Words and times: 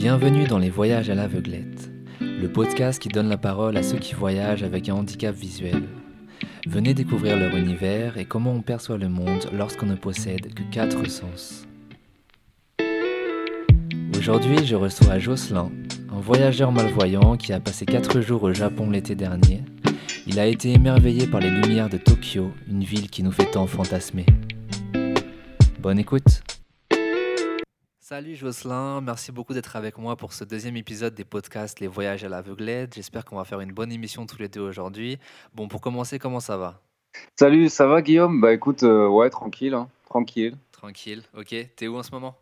Bienvenue 0.00 0.46
dans 0.46 0.58
les 0.58 0.70
voyages 0.70 1.10
à 1.10 1.14
l'aveuglette, 1.14 1.90
le 2.20 2.46
podcast 2.46 3.02
qui 3.02 3.08
donne 3.08 3.28
la 3.28 3.36
parole 3.36 3.76
à 3.76 3.82
ceux 3.82 3.98
qui 3.98 4.14
voyagent 4.14 4.62
avec 4.62 4.88
un 4.88 4.94
handicap 4.94 5.34
visuel. 5.34 5.82
Venez 6.66 6.94
découvrir 6.94 7.36
leur 7.36 7.56
univers 7.56 8.18
et 8.18 8.24
comment 8.24 8.52
on 8.52 8.62
perçoit 8.62 8.98
le 8.98 9.08
monde 9.08 9.48
lorsqu'on 9.52 9.86
ne 9.86 9.96
possède 9.96 10.54
que 10.54 10.62
quatre 10.70 11.04
sens. 11.10 11.66
Aujourd'hui, 14.20 14.66
je 14.66 14.76
reçois 14.76 15.18
Jocelyn, 15.18 15.70
un 16.12 16.20
voyageur 16.20 16.72
malvoyant 16.72 17.38
qui 17.38 17.54
a 17.54 17.58
passé 17.58 17.86
quatre 17.86 18.20
jours 18.20 18.42
au 18.42 18.52
Japon 18.52 18.90
l'été 18.90 19.14
dernier. 19.14 19.62
Il 20.26 20.38
a 20.38 20.44
été 20.44 20.74
émerveillé 20.74 21.26
par 21.26 21.40
les 21.40 21.48
lumières 21.48 21.88
de 21.88 21.96
Tokyo, 21.96 22.50
une 22.68 22.84
ville 22.84 23.08
qui 23.08 23.22
nous 23.22 23.32
fait 23.32 23.50
tant 23.50 23.66
fantasmer. 23.66 24.26
Bonne 25.78 25.98
écoute 25.98 26.42
Salut 27.98 28.34
Jocelyn, 28.34 29.00
merci 29.00 29.32
beaucoup 29.32 29.54
d'être 29.54 29.74
avec 29.74 29.96
moi 29.96 30.16
pour 30.16 30.34
ce 30.34 30.44
deuxième 30.44 30.76
épisode 30.76 31.14
des 31.14 31.24
podcasts 31.24 31.80
Les 31.80 31.88
voyages 31.88 32.22
à 32.22 32.28
l'aveuglette. 32.28 32.96
J'espère 32.96 33.24
qu'on 33.24 33.36
va 33.36 33.44
faire 33.44 33.62
une 33.62 33.72
bonne 33.72 33.90
émission 33.90 34.26
tous 34.26 34.38
les 34.38 34.48
deux 34.48 34.60
aujourd'hui. 34.60 35.18
Bon, 35.54 35.66
pour 35.66 35.80
commencer, 35.80 36.18
comment 36.18 36.40
ça 36.40 36.58
va? 36.58 36.82
Salut, 37.38 37.70
ça 37.70 37.86
va 37.86 38.02
Guillaume? 38.02 38.42
Bah 38.42 38.52
écoute, 38.52 38.82
euh, 38.82 39.08
ouais, 39.08 39.30
tranquille, 39.30 39.72
hein. 39.72 39.88
tranquille. 40.04 40.58
Tranquille, 40.72 41.22
ok. 41.34 41.54
T'es 41.74 41.88
où 41.88 41.96
en 41.96 42.02
ce 42.02 42.10
moment? 42.10 42.36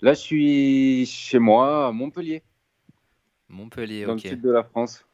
Là, 0.00 0.14
je 0.14 0.20
suis 0.20 1.06
chez 1.06 1.38
moi 1.38 1.88
à 1.88 1.92
Montpellier, 1.92 2.42
Montpellier, 3.50 4.06
dans 4.06 4.12
le 4.12 4.18
ok. 4.18 4.26
sud 4.28 4.40
de 4.40 4.50
la 4.50 4.64
France. 4.64 5.04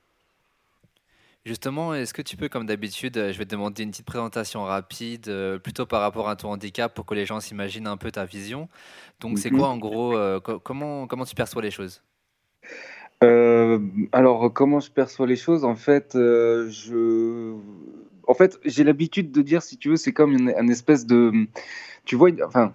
Justement, 1.45 1.95
est-ce 1.95 2.15
que 2.15 2.23
tu 2.23 2.37
peux, 2.37 2.49
comme 2.49 2.65
d'habitude, 2.67 3.17
euh, 3.19 3.33
je 3.33 3.39
vais 3.39 3.45
te 3.45 3.51
demander 3.51 3.83
une 3.83 3.91
petite 3.91 4.07
présentation 4.07 4.65
rapide, 4.65 5.29
euh, 5.29 5.59
plutôt 5.59 5.85
par 5.85 6.01
rapport 6.01 6.29
à 6.29 6.37
ton 6.37 6.51
handicap, 6.51 6.95
pour 6.95 7.05
que 7.05 7.15
les 7.15 7.27
gens 7.27 7.39
s'imaginent 7.41 7.87
un 7.87 7.99
peu 7.99 8.11
ta 8.11 8.25
vision. 8.25 8.69
Donc, 9.21 9.39
c'est 9.39 9.51
quoi 9.51 9.69
Mhm. 9.69 9.71
en 9.71 9.79
gros, 9.79 10.17
euh, 10.17 10.41
co- 10.41 10.59
comment, 10.61 11.07
comment 11.07 11.25
tu 11.27 11.35
perçois 11.35 11.61
les 11.63 11.71
choses? 11.71 12.03
Euh, 13.23 13.79
alors, 14.13 14.53
comment 14.53 14.81
je 14.81 14.91
perçois 14.91 15.27
les 15.27 15.37
choses? 15.37 15.65
En 15.65 15.77
fait, 15.77 16.11
je... 16.15 17.55
en 18.27 18.35
fait, 18.35 18.59
j'ai 18.65 18.85
l'habitude 18.85 19.33
de 19.33 19.43
dire, 19.43 19.63
si 19.63 19.77
tu 19.79 19.91
veux, 19.91 19.97
c'est 19.97 20.13
comme 20.13 20.33
une, 20.33 20.51
un 20.57 20.69
espèce 20.69 21.07
de... 21.07 21.33
Tu 22.05 22.17
vois, 22.17 22.31
une- 22.31 22.43
enfin, 22.45 22.75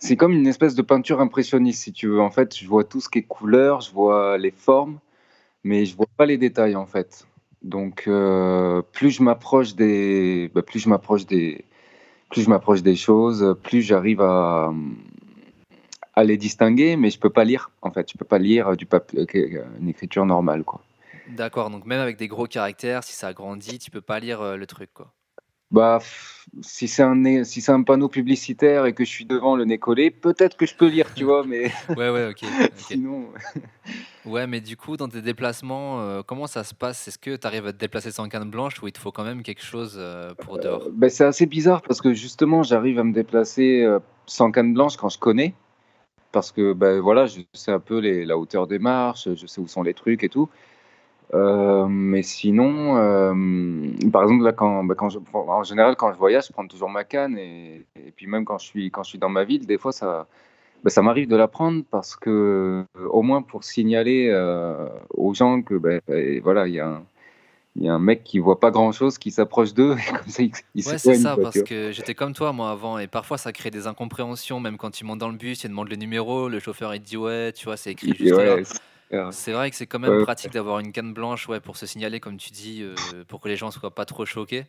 c'est 0.00 0.16
comme 0.16 0.32
une 0.32 0.46
espèce 0.46 0.74
de 0.74 0.82
peinture 0.82 1.20
impressionniste, 1.20 1.82
si 1.82 1.92
tu 1.92 2.08
veux. 2.08 2.20
En 2.20 2.30
fait, 2.30 2.56
je 2.56 2.66
vois 2.66 2.84
tout 2.84 3.00
ce 3.00 3.08
qui 3.08 3.18
est 3.18 3.22
couleur, 3.22 3.82
je 3.82 3.92
vois 3.92 4.38
les 4.38 4.50
formes, 4.50 4.98
mais 5.62 5.84
je 5.84 5.94
vois 5.94 6.06
pas 6.16 6.26
les 6.26 6.38
détails, 6.38 6.74
en 6.74 6.86
fait. 6.86 7.26
Donc, 7.62 8.04
euh, 8.08 8.80
plus 8.92 9.10
je 9.10 9.22
m'approche 9.22 9.74
des... 9.74 10.50
bah, 10.54 10.62
plus 10.62 10.80
je 10.80 10.88
m'approche 10.88 11.26
des... 11.26 11.66
plus 12.30 12.42
je 12.42 12.48
m'approche 12.48 12.82
des 12.82 12.96
choses, 12.96 13.54
plus 13.62 13.82
j'arrive 13.82 14.22
à, 14.22 14.72
les 16.24 16.36
distinguer, 16.36 16.96
mais 16.96 17.10
je 17.10 17.18
peux 17.18 17.30
pas 17.30 17.44
lire, 17.44 17.70
en 17.82 17.90
fait. 17.90 18.10
Je 18.10 18.16
peux 18.18 18.24
pas 18.24 18.38
lire 18.38 18.76
du 18.76 18.86
papier, 18.86 19.26
une 19.80 19.88
écriture 19.88 20.24
normale, 20.24 20.64
quoi. 20.64 20.82
D'accord, 21.28 21.70
donc 21.70 21.86
même 21.86 22.00
avec 22.00 22.16
des 22.16 22.26
gros 22.26 22.46
caractères, 22.46 23.04
si 23.04 23.12
ça 23.12 23.32
grandit, 23.32 23.78
tu 23.78 23.90
peux 23.90 24.00
pas 24.00 24.18
lire 24.18 24.40
euh, 24.40 24.56
le 24.56 24.66
truc, 24.66 24.90
quoi. 24.92 25.12
Bah, 25.70 26.00
si 26.62 26.88
c'est 26.88 27.02
un, 27.02 27.44
si 27.44 27.60
c'est 27.60 27.72
un 27.72 27.82
panneau 27.82 28.08
publicitaire 28.08 28.86
et 28.86 28.92
que 28.92 29.04
je 29.04 29.10
suis 29.10 29.24
devant 29.24 29.54
le 29.54 29.64
nez 29.64 29.78
collé, 29.78 30.10
peut-être 30.10 30.56
que 30.56 30.66
je 30.66 30.74
peux 30.74 30.88
lire, 30.88 31.14
tu 31.14 31.24
vois, 31.24 31.44
mais 31.44 31.70
Ouais, 31.96 32.10
ouais, 32.10 32.28
ok, 32.30 32.44
sinon, 32.74 33.28
Ouais, 34.26 34.46
mais 34.46 34.60
du 34.60 34.76
coup, 34.76 34.96
dans 34.96 35.08
tes 35.08 35.22
déplacements, 35.22 36.00
euh, 36.00 36.22
comment 36.22 36.46
ça 36.46 36.62
se 36.62 36.74
passe? 36.74 37.08
Est-ce 37.08 37.18
que 37.18 37.36
tu 37.36 37.46
arrives 37.46 37.66
à 37.66 37.72
te 37.72 37.78
déplacer 37.78 38.10
sans 38.10 38.28
canne 38.28 38.50
blanche 38.50 38.82
ou 38.82 38.88
il 38.88 38.92
te 38.92 38.98
faut 38.98 39.12
quand 39.12 39.24
même 39.24 39.42
quelque 39.42 39.62
chose 39.62 39.96
euh, 39.98 40.34
pour 40.34 40.58
dehors? 40.58 40.88
bah, 40.92 41.08
c'est 41.08 41.24
assez 41.24 41.46
bizarre 41.46 41.80
parce 41.82 42.00
que 42.02 42.12
justement, 42.12 42.62
j'arrive 42.62 42.98
à 42.98 43.04
me 43.04 43.12
déplacer 43.12 43.82
euh, 43.82 43.98
sans 44.26 44.50
canne 44.50 44.74
blanche 44.74 44.96
quand 44.98 45.08
je 45.08 45.18
connais, 45.18 45.54
parce 46.32 46.52
que 46.52 46.74
bah, 46.74 47.00
voilà, 47.00 47.26
je 47.26 47.40
sais 47.54 47.72
un 47.72 47.80
peu 47.80 47.98
les, 47.98 48.26
la 48.26 48.36
hauteur 48.36 48.66
des 48.66 48.78
marches, 48.78 49.28
je 49.34 49.46
sais 49.46 49.60
où 49.60 49.66
sont 49.66 49.82
les 49.82 49.94
trucs 49.94 50.22
et 50.22 50.28
tout. 50.28 50.50
Euh, 51.32 51.86
mais 51.88 52.22
sinon, 52.22 52.96
euh, 52.96 54.10
par 54.12 54.24
exemple, 54.24 54.44
là, 54.44 54.52
quand, 54.52 54.84
bah, 54.84 54.94
quand 54.96 55.10
je, 55.10 55.18
en 55.32 55.62
général, 55.62 55.96
quand 55.96 56.12
je 56.12 56.18
voyage, 56.18 56.46
je 56.48 56.52
prends 56.52 56.66
toujours 56.66 56.90
ma 56.90 57.04
canne 57.04 57.38
et, 57.38 57.86
et 57.96 58.10
puis 58.14 58.26
même 58.26 58.44
quand 58.44 58.58
je 58.58 58.66
suis, 58.66 58.90
quand 58.90 59.02
je 59.04 59.10
suis 59.10 59.18
dans 59.18 59.28
ma 59.28 59.44
ville, 59.44 59.66
des 59.66 59.78
fois, 59.78 59.92
ça, 59.92 60.26
bah, 60.82 60.90
ça 60.90 61.02
m'arrive 61.02 61.28
de 61.28 61.36
la 61.36 61.46
prendre 61.46 61.84
parce 61.90 62.16
que, 62.16 62.84
euh, 62.96 63.06
au 63.08 63.22
moins 63.22 63.42
pour 63.42 63.62
signaler 63.62 64.28
euh, 64.28 64.88
aux 65.10 65.34
gens 65.34 65.62
que, 65.62 65.74
bah, 65.74 66.00
voilà, 66.42 66.66
il 66.66 66.74
y 66.74 66.80
a 66.80 66.88
un, 66.88 67.04
il 67.76 67.84
y 67.84 67.88
a 67.88 67.94
un 67.94 68.00
mec 68.00 68.24
qui 68.24 68.40
voit 68.40 68.58
pas 68.58 68.72
grand-chose 68.72 69.16
qui 69.16 69.30
s'approche 69.30 69.72
d'eux 69.72 69.96
et 69.96 70.10
comme 70.10 70.28
ça, 70.28 70.42
il, 70.42 70.50
il 70.74 70.88
Ouais, 70.88 70.98
c'est 70.98 71.14
ça, 71.14 71.34
quoi, 71.34 71.36
tu 71.36 71.42
parce 71.42 71.62
que 71.62 71.92
j'étais 71.92 72.14
comme 72.14 72.32
toi, 72.32 72.52
moi, 72.52 72.70
avant, 72.70 72.98
et 72.98 73.06
parfois 73.06 73.38
ça 73.38 73.52
crée 73.52 73.70
des 73.70 73.86
incompréhensions, 73.86 74.58
même 74.58 74.76
quand 74.76 74.90
tu 74.90 75.04
montes 75.04 75.20
dans 75.20 75.28
le 75.28 75.36
bus, 75.36 75.62
il 75.62 75.68
demande 75.68 75.88
le 75.88 75.96
numéro, 75.96 76.48
le 76.48 76.58
chauffeur 76.58 76.92
il 76.94 77.00
te 77.00 77.06
dit 77.06 77.16
ouais, 77.16 77.52
tu 77.52 77.66
vois, 77.66 77.76
c'est 77.76 77.92
écrit 77.92 78.14
juste 78.16 78.32
là. 78.32 78.56
ouais, 78.56 78.62
clair. 79.10 79.32
C'est 79.32 79.52
vrai 79.52 79.70
que 79.70 79.76
c'est 79.76 79.86
quand 79.86 79.98
même 80.00 80.16
Ouais, 80.16 80.18
pratique 80.18 80.52
d'avoir 80.52 80.80
une 80.80 80.92
canne 80.92 81.14
blanche, 81.14 81.48
ouais, 81.48 81.60
pour 81.60 81.76
se 81.76 81.86
signaler, 81.86 82.18
comme 82.20 82.36
tu 82.36 82.50
dis, 82.50 82.80
euh, 82.82 83.24
pour 83.26 83.40
que 83.40 83.48
les 83.48 83.56
gens 83.56 83.70
soient 83.70 83.94
pas 83.94 84.04
trop 84.04 84.26
choqués. 84.26 84.66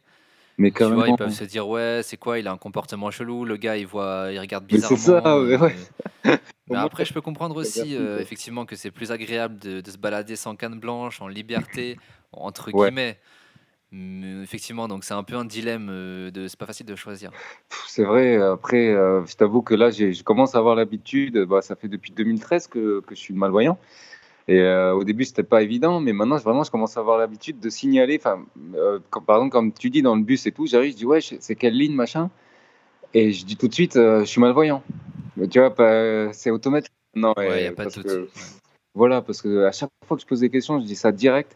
mais 0.57 0.71
Tu 0.79 0.93
vois, 0.93 1.09
ils 1.09 1.15
peuvent 1.15 1.31
se 1.31 1.43
dire 1.45 1.67
ouais, 1.69 2.01
c'est 2.03 2.17
quoi, 2.17 2.39
il 2.39 2.47
a 2.47 2.51
un 2.53 2.57
comportement 2.57 3.11
chelou, 3.11 3.45
le 3.45 3.57
gars 3.57 3.77
il 3.77 3.87
voit, 3.87 4.29
il 4.31 4.39
regarde 4.39 4.65
Mais 4.71 4.79
c'est 4.79 4.95
ça, 4.97 5.21
bizarrement. 5.21 5.39
ouais, 5.39 5.57
ouais. 5.57 5.75
euh, 6.27 6.37
Au 6.69 6.73
Mais 6.73 6.77
après, 6.77 7.05
je 7.05 7.13
peux 7.13 7.21
comprendre 7.21 7.55
aussi, 7.57 7.95
euh, 7.95 8.21
effectivement, 8.21 8.65
que 8.65 8.75
c'est 8.75 8.91
plus 8.91 9.11
agréable 9.11 9.59
de, 9.59 9.81
de 9.81 9.91
se 9.91 9.97
balader 9.97 10.35
sans 10.37 10.55
canne 10.55 10.79
blanche, 10.79 11.21
en 11.21 11.27
liberté, 11.27 11.99
entre 12.33 12.71
Ouais. 12.71 12.91
guillemets. 12.91 13.19
Mais 13.91 14.43
effectivement, 14.43 14.87
donc 14.87 15.03
c'est 15.05 15.13
un 15.15 15.23
peu 15.23 15.35
un 15.37 15.45
dilemme 15.45 15.89
euh, 15.91 16.31
de, 16.31 16.47
c'est 16.47 16.59
pas 16.59 16.67
facile 16.67 16.87
de 16.87 16.95
choisir. 16.95 17.33
C'est 17.87 18.03
vrai, 18.03 18.37
après, 18.37 18.89
euh, 18.93 19.25
je 19.25 19.35
t'avoue 19.35 19.61
que 19.61 19.73
là, 19.75 19.91
je 19.91 20.23
commence 20.23 20.55
à 20.55 20.59
avoir 20.59 20.75
l'habitude, 20.75 21.37
bah, 21.45 21.61
ça 21.61 21.75
fait 21.75 21.87
depuis 21.87 22.11
2013 22.11 22.67
que, 22.67 23.01
que 23.01 23.15
je 23.15 23.19
suis 23.19 23.33
malvoyant. 23.33 23.77
Et 24.51 24.59
euh, 24.59 24.93
au 24.93 25.05
début, 25.05 25.23
c'était 25.23 25.43
pas 25.43 25.61
évident, 25.61 26.01
mais 26.01 26.11
maintenant, 26.11 26.35
vraiment, 26.35 26.65
je 26.65 26.71
commence 26.71 26.97
à 26.97 26.99
avoir 26.99 27.17
l'habitude 27.17 27.61
de 27.61 27.69
signaler. 27.69 28.19
Enfin, 28.19 28.43
euh, 28.75 28.99
par 29.25 29.37
exemple, 29.37 29.53
comme 29.53 29.71
tu 29.71 29.89
dis 29.89 30.01
dans 30.01 30.13
le 30.13 30.23
bus 30.23 30.45
et 30.45 30.51
tout, 30.51 30.67
j'arrive, 30.67 30.91
je 30.91 30.97
dis, 30.97 31.05
ouais, 31.05 31.21
c'est 31.21 31.55
quelle 31.55 31.73
ligne, 31.73 31.95
machin? 31.95 32.29
Et 33.13 33.31
je 33.31 33.45
dis 33.45 33.55
tout 33.55 33.69
de 33.69 33.73
suite, 33.73 33.95
euh, 33.95 34.19
je 34.19 34.25
suis 34.25 34.41
malvoyant. 34.41 34.83
Mais 35.37 35.47
Tu 35.47 35.57
vois, 35.59 35.73
c'est 36.33 36.51
automatique. 36.51 36.91
Non, 37.15 37.33
Ouais, 37.37 37.59
il 37.59 37.61
n'y 37.61 37.67
a 37.67 37.71
pas 37.71 37.85
de 37.85 38.01
que, 38.01 38.27
voilà, 38.93 39.21
parce 39.21 39.41
que 39.41 39.63
à 39.63 39.71
chaque 39.71 39.89
fois 40.05 40.17
que 40.17 40.21
je 40.23 40.27
pose 40.27 40.41
des 40.41 40.49
questions, 40.49 40.81
je 40.81 40.85
dis 40.85 40.97
ça 40.97 41.13
direct. 41.13 41.55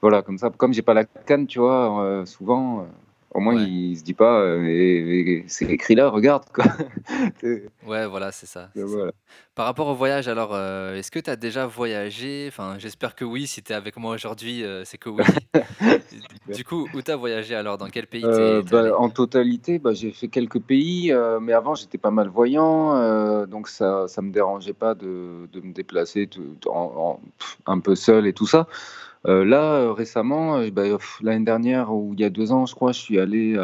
Voilà, 0.00 0.22
comme 0.22 0.38
ça, 0.38 0.50
comme 0.50 0.72
j'ai 0.72 0.82
pas 0.82 0.94
la 0.94 1.04
canne, 1.04 1.46
tu 1.46 1.60
vois, 1.60 2.02
euh, 2.04 2.24
souvent, 2.24 2.88
au 3.34 3.40
moins, 3.40 3.54
Ouais. 3.56 3.68
il 3.68 3.96
se 3.96 4.02
dit 4.04 4.14
pas, 4.14 4.40
euh, 4.40 5.42
c'est 5.46 5.66
écrit 5.70 5.94
là, 5.94 6.08
regarde, 6.08 6.44
quoi. 6.52 6.64
Ouais, 7.86 8.06
voilà, 8.06 8.30
c'est 8.32 8.46
ça, 8.46 8.70
voilà. 8.74 9.12
Par 9.54 9.66
rapport 9.66 9.88
au 9.88 9.94
voyage, 9.94 10.28
alors, 10.28 10.50
euh, 10.54 10.96
est-ce 10.96 11.10
que 11.10 11.18
tu 11.18 11.28
as 11.30 11.36
déjà 11.36 11.66
voyagé? 11.66 12.46
Enfin, 12.48 12.76
j'espère 12.78 13.14
que 13.14 13.24
oui, 13.24 13.46
si 13.46 13.62
tu 13.62 13.72
es 13.72 13.74
avec 13.74 13.96
moi 13.96 14.14
aujourd'hui, 14.14 14.64
euh, 14.64 14.84
c'est 14.84 14.98
que 14.98 15.08
oui. 15.10 15.22
Du 16.54 16.64
coup, 16.64 16.88
où 16.94 17.02
tu 17.02 17.10
as 17.10 17.16
voyagé 17.16 17.54
alors? 17.54 17.78
Dans 17.78 17.88
quel 17.88 18.06
pays 18.06 18.24
Euh, 18.24 18.62
bah, 18.70 18.96
en 18.98 19.08
totalité, 19.10 19.78
bah, 19.78 19.92
j'ai 19.92 20.12
fait 20.12 20.28
quelques 20.28 20.60
pays, 20.60 21.12
mais 21.40 21.52
avant 21.52 21.74
j'étais 21.74 21.98
pas 21.98 22.10
malvoyant, 22.10 22.96
euh, 22.96 23.46
donc 23.46 23.68
ça 23.68 24.06
ça 24.08 24.22
me 24.22 24.30
dérangeait 24.30 24.72
pas 24.74 24.94
de, 24.94 25.48
de 25.52 25.60
me 25.60 25.72
déplacer 25.72 26.26
tout- 26.26 26.56
en- 26.68 26.92
en- 26.96 27.20
pff, 27.38 27.58
un 27.66 27.80
peu 27.80 27.94
seul 27.94 28.26
et 28.26 28.32
tout 28.32 28.46
ça. 28.46 28.66
Euh, 29.26 29.44
là, 29.44 29.74
euh, 29.74 29.92
récemment, 29.92 30.58
euh, 30.58 30.70
bah, 30.70 30.82
l'année 31.22 31.44
dernière 31.44 31.94
ou 31.94 32.12
il 32.14 32.20
y 32.20 32.24
a 32.24 32.30
deux 32.30 32.50
ans, 32.52 32.66
je 32.66 32.74
crois, 32.74 32.92
je 32.92 33.00
suis 33.00 33.18
allé 33.18 33.56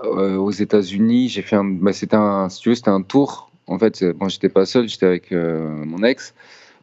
aux 0.00 0.50
États-Unis. 0.50 1.28
J'ai 1.28 1.42
fait 1.42 1.56
un, 1.56 1.64
bah, 1.64 1.92
c'était 1.92 2.16
un, 2.16 2.48
si 2.48 2.74
c'était 2.74 2.88
un 2.88 3.02
tour. 3.02 3.50
En 3.66 3.78
fait, 3.78 4.04
bon, 4.04 4.28
j'étais 4.28 4.48
pas 4.48 4.64
seul, 4.64 4.88
j'étais 4.88 5.06
avec 5.06 5.32
mon 5.32 6.02
ex. 6.02 6.34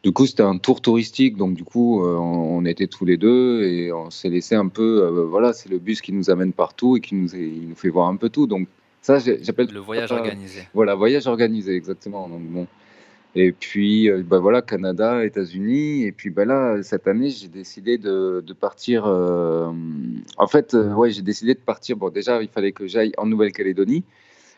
Du 0.02 0.12
coup, 0.12 0.26
c'était 0.26 0.42
un 0.42 0.58
tour 0.58 0.82
touristique, 0.82 1.38
donc 1.38 1.54
du 1.54 1.64
coup, 1.64 2.04
on, 2.04 2.58
on 2.58 2.64
était 2.66 2.86
tous 2.88 3.06
les 3.06 3.16
deux 3.16 3.62
et 3.62 3.90
on 3.90 4.10
s'est 4.10 4.28
laissé 4.28 4.54
un 4.54 4.68
peu. 4.68 5.08
voilà, 5.30 5.54
c'est 5.54 5.70
le 5.70 5.78
bus 5.78 6.02
qui 6.02 6.12
nous 6.12 6.28
amène 6.28 6.52
partout 6.52 6.98
et 6.98 7.00
qui 7.00 7.14
nous, 7.14 7.34
il 7.34 7.68
nous 7.70 7.74
fait 7.74 7.88
voir 7.88 8.08
un 8.08 8.16
peu 8.16 8.28
tout. 8.28 8.46
Donc 8.46 8.68
ça, 9.00 9.18
j'appelle 9.18 9.68
Le 9.72 9.80
voyage 9.80 10.12
organisé. 10.12 10.68
voilà, 10.74 10.94
voyage 10.94 11.26
organisé, 11.26 11.74
exactement. 11.74 12.28
Donc 12.28 12.42
bon. 12.42 12.66
Et 13.36 13.50
puis, 13.52 14.08
euh, 14.08 14.22
bah 14.22 14.38
voilà, 14.38 14.62
Canada, 14.62 15.24
États-Unis. 15.24 16.04
Et 16.04 16.12
puis, 16.12 16.30
bah 16.30 16.44
là, 16.44 16.82
cette 16.82 17.08
année, 17.08 17.30
j'ai 17.30 17.48
décidé 17.48 17.98
de, 17.98 18.42
de 18.46 18.52
partir. 18.52 19.06
euh, 19.06 19.72
en 20.36 20.46
fait, 20.46 20.74
euh, 20.74 20.94
ouais, 20.94 21.10
j'ai 21.10 21.22
décidé 21.22 21.54
de 21.54 21.58
partir. 21.58 21.96
Bon, 21.96 22.10
déjà, 22.10 22.42
il 22.42 22.48
fallait 22.48 22.72
que 22.72 22.86
j'aille 22.86 23.12
en 23.18 23.26
Nouvelle-Calédonie. 23.26 24.04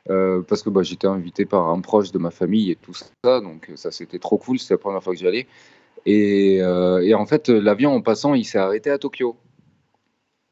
parce 0.07 0.63
que 0.63 0.71
bah, 0.71 0.83
j'étais 0.83 1.07
invité 1.07 1.47
par 1.47 1.69
un 1.71 1.81
proche 1.81 2.13
de 2.13 2.19
ma 2.19 2.31
famille 2.31 2.71
et 2.71 2.77
tout 2.77 2.93
ça. 2.95 3.41
Donc, 3.41 3.71
ça, 3.77 3.91
c'était 3.91 4.19
trop 4.19 4.37
cool. 4.39 4.59
C'était 4.59 4.75
la 4.75 4.79
première 4.79 5.03
fois 5.03 5.15
que 5.15 5.19
j'y 5.19 5.27
allais. 5.27 5.47
Et, 6.05 6.57
et 6.59 7.15
en 7.15 7.27
fait, 7.27 7.49
l'avion, 7.49 7.93
en 7.93 8.03
passant, 8.03 8.35
il 8.35 8.45
s'est 8.45 8.59
arrêté 8.59 8.91
à 8.91 8.99
Tokyo. 8.99 9.37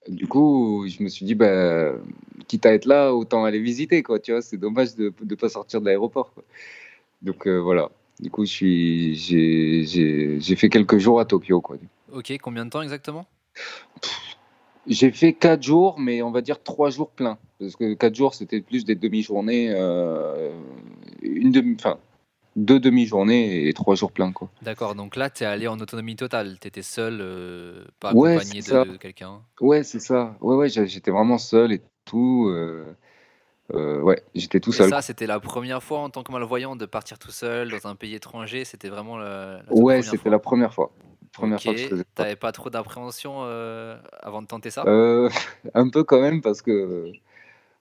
Du 0.08 0.26
coup, 0.26 0.86
je 0.88 1.02
me 1.02 1.08
suis 1.08 1.24
dit, 1.26 1.34
bah, 1.34 1.92
quitte 2.48 2.66
à 2.66 2.74
être 2.74 2.86
là, 2.86 3.14
autant 3.14 3.44
aller 3.44 3.60
visiter, 3.60 4.02
quoi. 4.02 4.18
Tu 4.18 4.32
vois, 4.32 4.42
c'est 4.42 4.56
dommage 4.56 4.96
de 4.96 5.12
ne 5.24 5.34
pas 5.34 5.48
sortir 5.48 5.80
de 5.80 5.86
l'aéroport. 5.86 6.34
Donc, 7.22 7.46
voilà. 7.46 7.90
Du 8.20 8.30
coup, 8.30 8.44
j'ai, 8.44 9.14
fait 10.56 10.68
quelques 10.68 10.98
jours 10.98 11.20
à 11.20 11.24
Tokyo, 11.24 11.60
quoi. 11.60 11.76
Ok, 12.12 12.32
combien 12.40 12.64
de 12.64 12.70
temps 12.70 12.82
exactement? 12.82 13.26
J'ai 14.86 15.10
fait 15.10 15.32
quatre 15.32 15.62
jours, 15.62 15.98
mais 15.98 16.22
on 16.22 16.30
va 16.30 16.40
dire 16.40 16.62
trois 16.62 16.90
jours 16.90 17.10
pleins. 17.10 17.38
Parce 17.58 17.74
que 17.76 17.94
quatre 17.94 18.14
jours, 18.14 18.34
c'était 18.34 18.60
plus 18.60 18.84
des 18.84 18.94
demi-journées, 18.94 19.70
euh, 19.70 20.50
une 21.22 21.50
demi, 21.50 21.74
enfin, 21.78 21.98
deux 22.54 22.78
demi-journées 22.78 23.66
et 23.66 23.72
trois 23.72 23.94
jours 23.94 24.12
pleins. 24.12 24.32
D'accord, 24.62 24.94
donc 24.94 25.16
là, 25.16 25.30
tu 25.30 25.42
es 25.42 25.46
allé 25.46 25.66
en 25.66 25.78
autonomie 25.80 26.16
totale. 26.16 26.58
Tu 26.60 26.68
étais 26.68 26.82
seul, 26.82 27.18
euh, 27.20 27.84
pas 27.98 28.12
Ouais, 28.12 28.36
accompagné 28.36 28.60
de, 28.60 28.92
de 28.92 28.96
quelqu'un. 28.96 29.40
Ouais, 29.60 29.82
c'est 29.82 30.00
ça. 30.00 30.36
Ouais, 30.40 30.54
ouais, 30.54 30.68
j'étais 30.68 31.10
vraiment 31.10 31.38
seul 31.38 31.72
et 31.72 31.82
tout. 32.04 32.48
euh, 32.48 32.84
euh, 33.72 34.00
ouais, 34.00 34.22
j'étais 34.34 34.60
tout 34.60 34.70
Et 34.70 34.76
seul. 34.76 34.90
ça, 34.90 35.00
c'était 35.00 35.26
la 35.26 35.40
première 35.40 35.82
fois 35.82 36.00
en 36.00 36.10
tant 36.10 36.22
que 36.22 36.32
malvoyant 36.32 36.76
de 36.76 36.84
partir 36.84 37.18
tout 37.18 37.30
seul 37.30 37.70
dans 37.70 37.88
un 37.88 37.94
pays 37.94 38.14
étranger. 38.14 38.64
C'était 38.64 38.88
vraiment 38.88 39.16
la, 39.16 39.62
la 39.62 39.72
Ouais, 39.72 40.02
c'était 40.02 40.30
la 40.30 40.38
première 40.38 40.74
fois. 40.74 40.90
Première 41.32 41.60
fois 41.60 41.74
que 41.74 41.80
je 41.80 42.02
t'avais 42.14 42.36
pas 42.36 42.52
trop 42.52 42.70
d'appréhension 42.70 43.38
euh, 43.42 43.96
avant 44.20 44.42
de 44.42 44.46
tenter 44.46 44.70
ça? 44.70 44.84
Euh, 44.86 45.28
un 45.74 45.88
peu 45.88 46.04
quand 46.04 46.20
même 46.20 46.42
parce 46.42 46.62
que 46.62 47.10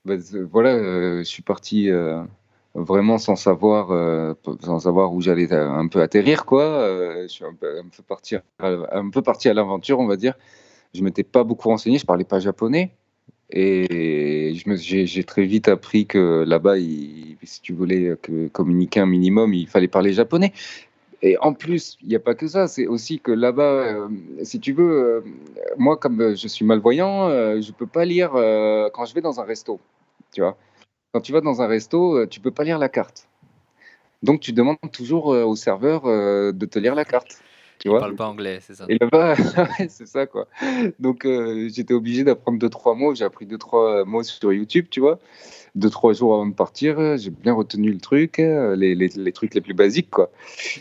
bah, 0.06 0.16
voilà, 0.50 0.78
je 1.20 1.24
suis 1.24 1.44
parti 1.44 1.90
vraiment 2.74 3.18
sans 3.20 3.36
savoir, 3.36 4.36
sans 4.62 4.80
savoir 4.80 5.14
où 5.14 5.22
j'allais 5.22 5.54
un 5.54 5.88
peu 5.88 6.02
atterrir 6.02 6.46
quoi. 6.46 6.88
Je 7.22 7.28
suis 7.28 7.46
un 7.46 7.54
peu, 7.54 7.80
un 7.80 7.90
peu 7.96 8.04
parti, 8.04 8.36
à, 8.36 8.42
un 8.92 9.10
peu 9.10 9.22
parti 9.22 9.50
à 9.50 9.54
l'aventure, 9.54 10.00
on 10.00 10.08
va 10.08 10.16
dire. 10.16 10.34
Je 10.96 11.04
m'étais 11.04 11.24
pas 11.24 11.44
beaucoup 11.44 11.70
renseigné, 11.70 11.98
je 11.98 12.06
parlais 12.06 12.24
pas 12.24 12.40
japonais 12.40 12.96
et 13.56 14.54
j'ai, 14.56 15.24
très 15.24 15.46
vite 15.46 15.68
appris 15.68 16.08
que 16.08 16.44
là-bas, 16.46 16.78
si 16.78 17.62
tu 17.62 17.74
voulais 17.74 18.18
que 18.22 18.48
communiquer 18.48 19.00
un 19.00 19.06
minimum, 19.06 19.54
il 19.54 19.68
fallait 19.68 19.88
parler 19.88 20.12
japonais. 20.12 20.54
Et 21.22 21.38
en 21.38 21.54
plus, 21.54 21.98
il 22.02 22.10
n'y 22.10 22.16
a 22.16 22.20
pas 22.20 22.36
que 22.36 22.48
ça, 22.48 22.68
c'est 22.68 22.86
aussi 22.86 23.20
que 23.20 23.32
là-bas, 23.32 23.64
euh, 23.64 24.10
si 24.42 24.60
tu 24.60 24.74
veux, 24.74 24.92
euh, 24.92 25.22
moi, 25.78 25.96
comme 25.96 26.20
euh, 26.20 26.36
je 26.36 26.50
suis 26.50 26.66
malvoyant, 26.66 27.30
euh, 27.30 27.62
je 27.62 27.72
peux 27.72 27.88
pas 27.88 28.04
lire 28.04 28.36
euh, 28.36 28.90
quand 28.92 29.06
je 29.06 29.14
vais 29.14 29.22
dans 29.22 29.40
un 29.40 29.46
resto, 29.46 29.80
tu 30.34 30.42
vois. 30.42 30.58
Quand 31.14 31.22
tu 31.22 31.32
vas 31.32 31.40
dans 31.40 31.62
un 31.62 31.68
resto, 31.68 32.18
euh, 32.18 32.28
tu 32.28 32.42
peux 32.42 32.52
pas 32.52 32.66
lire 32.66 32.78
la 32.78 32.90
carte. 32.90 33.30
Donc, 34.22 34.42
tu 34.42 34.52
demandes 34.52 34.78
toujours 34.92 35.34
euh, 35.34 35.46
au 35.46 35.56
serveur 35.56 36.08
euh, 36.08 36.52
de 36.52 36.66
te 36.66 36.78
lire 36.78 36.94
la 36.94 37.06
carte, 37.06 37.42
tu 37.80 37.88
Il 37.88 37.92
vois. 37.92 38.00
parle 38.00 38.16
pas 38.16 38.28
anglais, 38.28 38.60
c'est 38.62 38.76
ça? 38.76 38.86
Et 38.90 38.98
là-bas, 39.00 39.36
c'est 39.90 40.08
ça, 40.08 40.26
quoi. 40.26 40.48
Donc, 41.00 41.26
euh, 41.26 41.70
j'étais 41.74 41.94
obligé 41.94 42.24
d'apprendre 42.24 42.60
deux, 42.60 42.70
trois 42.70 42.96
mots. 42.96 43.14
J'ai 43.16 43.26
appris 43.26 43.46
deux, 43.46 43.58
trois 43.58 44.06
mots 44.06 44.24
sur 44.24 44.54
YouTube, 44.54 44.88
tu 44.90 45.00
vois. 45.00 45.20
Deux, 45.76 45.90
trois 45.90 46.14
jours 46.14 46.36
avant 46.36 46.46
de 46.46 46.54
partir, 46.54 47.18
j'ai 47.18 47.32
bien 47.32 47.52
retenu 47.54 47.92
le 47.92 47.98
truc, 48.00 48.38
euh, 48.38 48.76
les, 48.76 48.94
les, 48.94 49.08
les 49.08 49.32
trucs 49.32 49.56
les 49.56 49.62
plus 49.62 49.74
basiques, 49.74 50.12
quoi. 50.12 50.30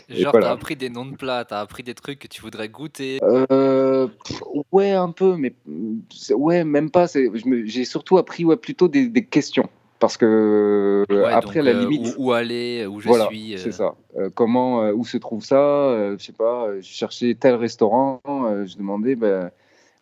Genre, 0.07 0.31
t'as 0.31 0.39
voilà. 0.39 0.51
appris 0.51 0.75
des 0.75 0.89
noms 0.89 1.07
de 1.07 1.15
plats, 1.15 1.45
t'as 1.45 1.61
appris 1.61 1.81
des 1.81 1.95
trucs 1.95 2.19
que 2.19 2.27
tu 2.27 2.41
voudrais 2.41 2.69
goûter. 2.69 3.17
Euh, 3.23 4.07
ouais, 4.71 4.91
un 4.91 5.09
peu, 5.09 5.35
mais 5.35 5.55
ouais, 6.29 6.63
même 6.63 6.91
pas. 6.91 7.07
J'ai 7.65 7.85
surtout 7.85 8.19
appris 8.19 8.45
ouais, 8.45 8.55
plutôt 8.55 8.87
des, 8.87 9.07
des 9.07 9.25
questions. 9.25 9.67
Parce 10.03 10.17
que 10.17 11.05
euh, 11.09 11.23
Ouais, 11.23 11.31
après, 11.31 11.61
à 11.61 11.63
donc 11.63 11.71
la 11.71 11.79
euh, 11.79 11.85
où, 11.85 11.89
limite, 11.89 12.15
où 12.17 12.31
aller, 12.33 12.85
où 12.85 12.99
je 12.99 13.07
voilà, 13.07 13.27
suis. 13.27 13.55
c'est 13.57 13.69
euh, 13.69 13.71
ça. 13.71 13.95
Euh, 14.17 14.29
comment, 14.35 14.89
où 14.89 15.05
se 15.05 15.15
trouve 15.15 15.45
ça? 15.45 15.95
Je 16.17 16.21
sais 16.21 16.33
pas, 16.33 16.67
je 16.81 16.85
cherchais 16.85 17.37
tel 17.39 17.55
restaurant, 17.55 18.19
je 18.25 18.75
demandais 18.75 19.15
ben, 19.15 19.49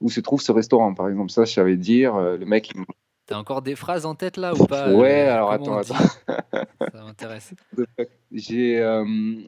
où 0.01 0.09
se 0.09 0.19
trouve 0.19 0.42
ce 0.42 0.51
restaurant, 0.51 0.95
par 0.95 1.07
exemple. 1.07 1.30
Ça, 1.30 1.45
je 1.45 1.53
savais 1.53 1.75
dire. 1.75 2.19
le 2.19 2.44
mec, 2.45 2.71
il 2.74 2.83
T'as 3.27 3.38
encore 3.38 3.62
des 3.62 3.75
phrases 3.75 4.07
en 4.07 4.15
tête 4.15 4.38
là 4.38 4.56
ou 4.56 4.65
pas? 4.65 4.92
ouais, 4.92 5.21
alors 5.21 5.51
attends, 5.51 5.77
attends. 5.77 5.94
Ça 5.94 7.03
m'intéresse. 7.06 7.53
J'ai 8.31 8.80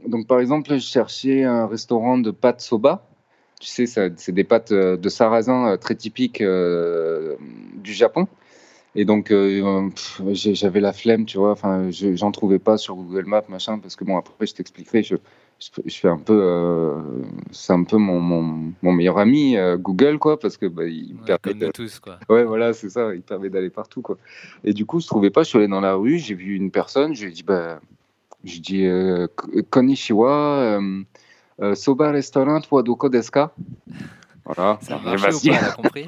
donc 0.06 0.28
par 0.28 0.40
exemple, 0.40 0.72
je 0.72 0.78
cherchais 0.78 1.44
un 1.46 1.66
restaurant 1.66 2.20
de 2.20 2.30
pâtes 2.30 2.62
soba. 2.62 3.08
Tu 3.60 3.68
sais, 3.70 3.88
c'est 3.88 4.32
des 4.32 4.44
pâtes 4.44 4.72
de 4.72 5.10
sarrasin 5.10 5.78
très 5.78 5.96
typiques 5.96 6.44
du 6.44 7.94
Japon. 7.94 8.28
Et 8.96 9.06
donc, 9.06 9.32
euh, 9.32 9.90
j'avais 10.34 10.80
la 10.80 10.94
flemme, 10.94 11.26
tu 11.26 11.38
vois. 11.38 11.52
Enfin, 11.52 11.90
je- 11.90 12.16
j'en 12.16 12.32
trouvais 12.32 12.60
pas 12.60 12.78
sur 12.78 12.96
Google 12.96 13.26
Maps, 13.26 13.44
machin, 13.50 13.80
parce 13.80 13.96
que 13.96 14.04
bon, 14.04 14.18
après, 14.18 14.46
je 14.46 14.54
t'expliquerai. 14.54 15.02
Je, 15.04 15.16
je, 15.60 15.70
je 15.86 15.96
fais 15.98 16.10
un 16.10 16.18
peu, 16.18 16.40
euh, 16.44 17.02
c'est 17.52 17.74
un 17.74 17.84
peu 17.84 17.98
mon, 17.98 18.20
mon, 18.20 18.72
mon 18.82 18.92
meilleur 18.92 19.18
ami 19.18 19.58
euh, 19.58 19.78
Google, 19.78 20.20
quoi, 20.20 20.40
parce 20.40 20.58
que 20.58 20.68
bah, 20.68 20.86
il 20.86 21.16
me 21.16 21.20
Ouais, 21.22 21.38
permet 21.38 21.60
de, 21.60 21.72
tous, 21.72 22.00
quoi. 22.00 22.20
Ouais, 22.30 22.44
voilà, 22.44 22.74
c'est 22.74 22.90
ça, 22.90 23.14
il 23.16 23.22
permet 23.22 23.50
d'aller 23.50 23.70
partout, 23.72 24.02
quoi. 24.02 24.18
Et 24.64 24.74
du 24.74 24.86
coup, 24.86 25.00
je 25.00 25.08
trouvais 25.08 25.32
pas, 25.32 25.42
je 25.44 25.50
suis 25.50 25.58
allé 25.58 25.68
dans 25.68 25.82
la 25.82 25.96
rue, 25.96 26.20
j'ai 26.20 26.36
vu 26.36 26.56
une 26.56 26.70
personne, 26.70 27.16
je 27.16 27.24
lui 27.26 27.32
ai 27.32 27.34
dit, 27.34 27.44
bah, 27.44 27.80
je 28.44 28.60
dis, 28.60 28.86
Konnichiwa, 29.72 30.80
Soba 31.74 32.12
Restaurant 32.12 32.62
wa 32.72 32.84
doko 32.84 33.10
desu 33.10 33.32
ka? 33.32 33.54
Voilà, 34.46 34.78
Ça 34.82 34.96
a 34.96 35.00
Et 35.00 35.04
marché 35.04 35.34
ou 35.34 35.40
pas? 35.40 35.58
Elle 35.60 35.66
a 35.66 35.72
compris? 35.72 36.06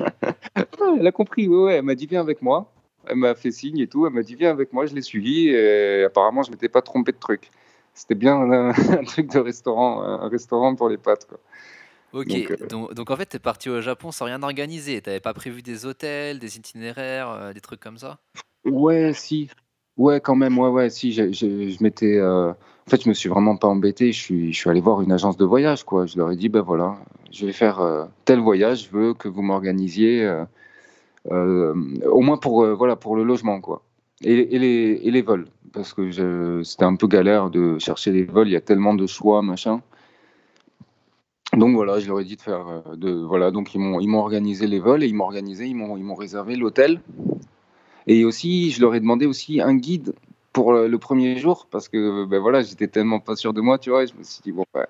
Ah, 0.55 0.65
Elle 0.99 1.07
a 1.07 1.11
compris, 1.11 1.47
ouais, 1.47 1.57
ouais, 1.63 1.73
elle 1.75 1.83
m'a 1.83 1.95
dit, 1.95 2.05
viens 2.07 2.21
avec 2.21 2.41
moi. 2.41 2.71
Elle 3.07 3.17
m'a 3.17 3.35
fait 3.35 3.51
signe 3.51 3.79
et 3.79 3.87
tout, 3.87 4.05
elle 4.07 4.13
m'a 4.13 4.21
dit, 4.23 4.35
viens 4.35 4.51
avec 4.51 4.73
moi, 4.73 4.85
je 4.85 4.95
l'ai 4.95 5.01
suivi, 5.01 5.49
et 5.49 6.03
apparemment, 6.03 6.43
je 6.43 6.51
m'étais 6.51 6.69
pas 6.69 6.81
trompé 6.81 7.11
de 7.11 7.17
truc. 7.17 7.51
C'était 7.93 8.15
bien 8.15 8.35
un, 8.35 8.69
un 8.99 9.03
truc 9.03 9.31
de 9.31 9.39
restaurant, 9.39 10.01
un 10.01 10.27
restaurant 10.27 10.75
pour 10.75 10.89
les 10.89 10.97
pâtes, 10.97 11.27
quoi. 11.27 11.39
Ok, 12.13 12.27
Donc, 12.27 12.51
euh, 12.51 12.67
donc, 12.67 12.93
donc 12.93 13.11
en 13.11 13.17
fait, 13.17 13.25
t'es 13.25 13.39
parti 13.39 13.69
au 13.69 13.81
Japon 13.81 14.11
sans 14.11 14.25
rien 14.25 14.41
organiser. 14.41 15.01
T'avais 15.01 15.19
pas 15.19 15.33
prévu 15.33 15.61
des 15.61 15.85
hôtels, 15.85 16.39
des 16.39 16.57
itinéraires, 16.57 17.29
euh, 17.29 17.53
des 17.53 17.59
trucs 17.59 17.81
comme 17.81 17.97
ça? 17.97 18.19
Ouais, 18.63 19.11
si. 19.13 19.49
Ouais, 19.97 20.21
quand 20.21 20.35
même, 20.35 20.57
ouais, 20.57 20.69
ouais, 20.69 20.89
si. 20.89 21.11
je 21.11 21.83
m'étais. 21.83 22.15
euh, 22.17 22.51
En 22.51 22.89
fait, 22.89 23.03
je 23.03 23.09
me 23.09 23.13
suis 23.13 23.27
vraiment 23.27 23.57
pas 23.57 23.67
embêté. 23.67 24.13
Je 24.13 24.19
suis, 24.21 24.53
je 24.53 24.57
suis 24.57 24.69
allé 24.69 24.79
voir 24.79 25.01
une 25.01 25.11
agence 25.11 25.35
de 25.35 25.43
voyage, 25.45 25.83
quoi. 25.83 26.05
Je 26.05 26.17
leur 26.17 26.31
ai 26.31 26.37
dit, 26.37 26.47
ben 26.47 26.61
voilà, 26.61 26.97
je 27.31 27.45
vais 27.45 27.51
faire 27.53 28.07
tel 28.23 28.39
voyage, 28.39 28.85
je 28.85 28.89
veux 28.97 29.13
que 29.13 29.27
vous 29.27 29.41
m'organisiez, 29.41 30.23
au 31.31 32.21
moins 32.21 32.37
pour, 32.37 32.63
euh, 32.63 32.73
voilà, 32.73 32.95
pour 32.95 33.15
le 33.15 33.23
logement, 33.23 33.59
quoi. 33.61 33.81
Et, 34.23 34.35
les, 34.57 34.99
et 35.03 35.11
les 35.11 35.21
vols. 35.21 35.47
Parce 35.73 35.93
que 35.93 36.63
c'était 36.63 36.85
un 36.85 36.95
peu 36.95 37.07
galère 37.07 37.49
de 37.49 37.77
chercher 37.79 38.11
les 38.11 38.23
vols. 38.23 38.47
Il 38.47 38.53
y 38.53 38.55
a 38.55 38.61
tellement 38.61 38.93
de 38.93 39.07
choix, 39.07 39.41
machin. 39.41 39.81
Donc 41.53 41.75
voilà, 41.75 41.99
je 41.99 42.07
leur 42.07 42.19
ai 42.19 42.25
dit 42.25 42.35
de 42.35 42.41
faire. 42.41 42.65
euh, 42.67 42.95
De, 42.95 43.11
voilà, 43.11 43.51
donc 43.51 43.73
ils 43.75 43.79
m'ont 43.79 43.99
ils 43.99 44.07
m'ont 44.07 44.19
organisé 44.19 44.67
les 44.67 44.79
vols 44.79 45.03
et 45.03 45.07
ils 45.07 45.15
m'ont 45.15 45.25
organisé, 45.25 45.65
ils 45.67 45.75
m'ont 45.75 45.97
ils 45.97 46.03
m'ont 46.03 46.15
réservé 46.15 46.55
l'hôtel. 46.55 47.01
Et 48.07 48.23
aussi, 48.25 48.71
je 48.71 48.81
leur 48.81 48.93
ai 48.95 48.99
demandé 48.99 49.25
aussi 49.25 49.61
un 49.61 49.75
guide 49.75 50.13
pour 50.55 50.71
le, 50.73 50.87
le 50.87 50.97
premier 50.97 51.37
jour 51.37 51.67
parce 51.69 51.89
que 51.89 52.25
ben 52.25 52.39
voilà, 52.39 52.63
j'étais 52.63 52.87
tellement 52.87 53.19
pas 53.19 53.35
sûr 53.35 53.53
de 53.53 53.61
moi, 53.61 53.77
tu 53.77 53.89
vois. 53.91 54.03
Et 54.03 54.07
je 54.07 54.15
me 54.15 54.23
suis 54.23 54.41
dit, 54.41 54.53
bon, 54.53 54.63
ben, 54.73 54.87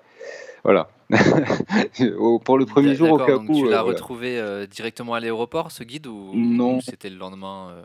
voilà. 0.64 0.88
Pour 2.44 2.58
le 2.58 2.64
premier 2.64 2.94
jour, 2.94 3.10
au 3.12 3.18
cas 3.18 3.34
donc 3.36 3.50
où. 3.50 3.54
tu 3.54 3.66
euh, 3.66 3.70
l'as 3.70 3.82
voilà. 3.82 3.98
retrouvé 3.98 4.38
euh, 4.38 4.66
directement 4.66 5.14
à 5.14 5.20
l'aéroport, 5.20 5.70
ce 5.72 5.84
guide, 5.84 6.06
ou, 6.06 6.32
Non. 6.34 6.80
c'était 6.80 7.10
le 7.10 7.16
lendemain? 7.16 7.68
euh? 7.72 7.84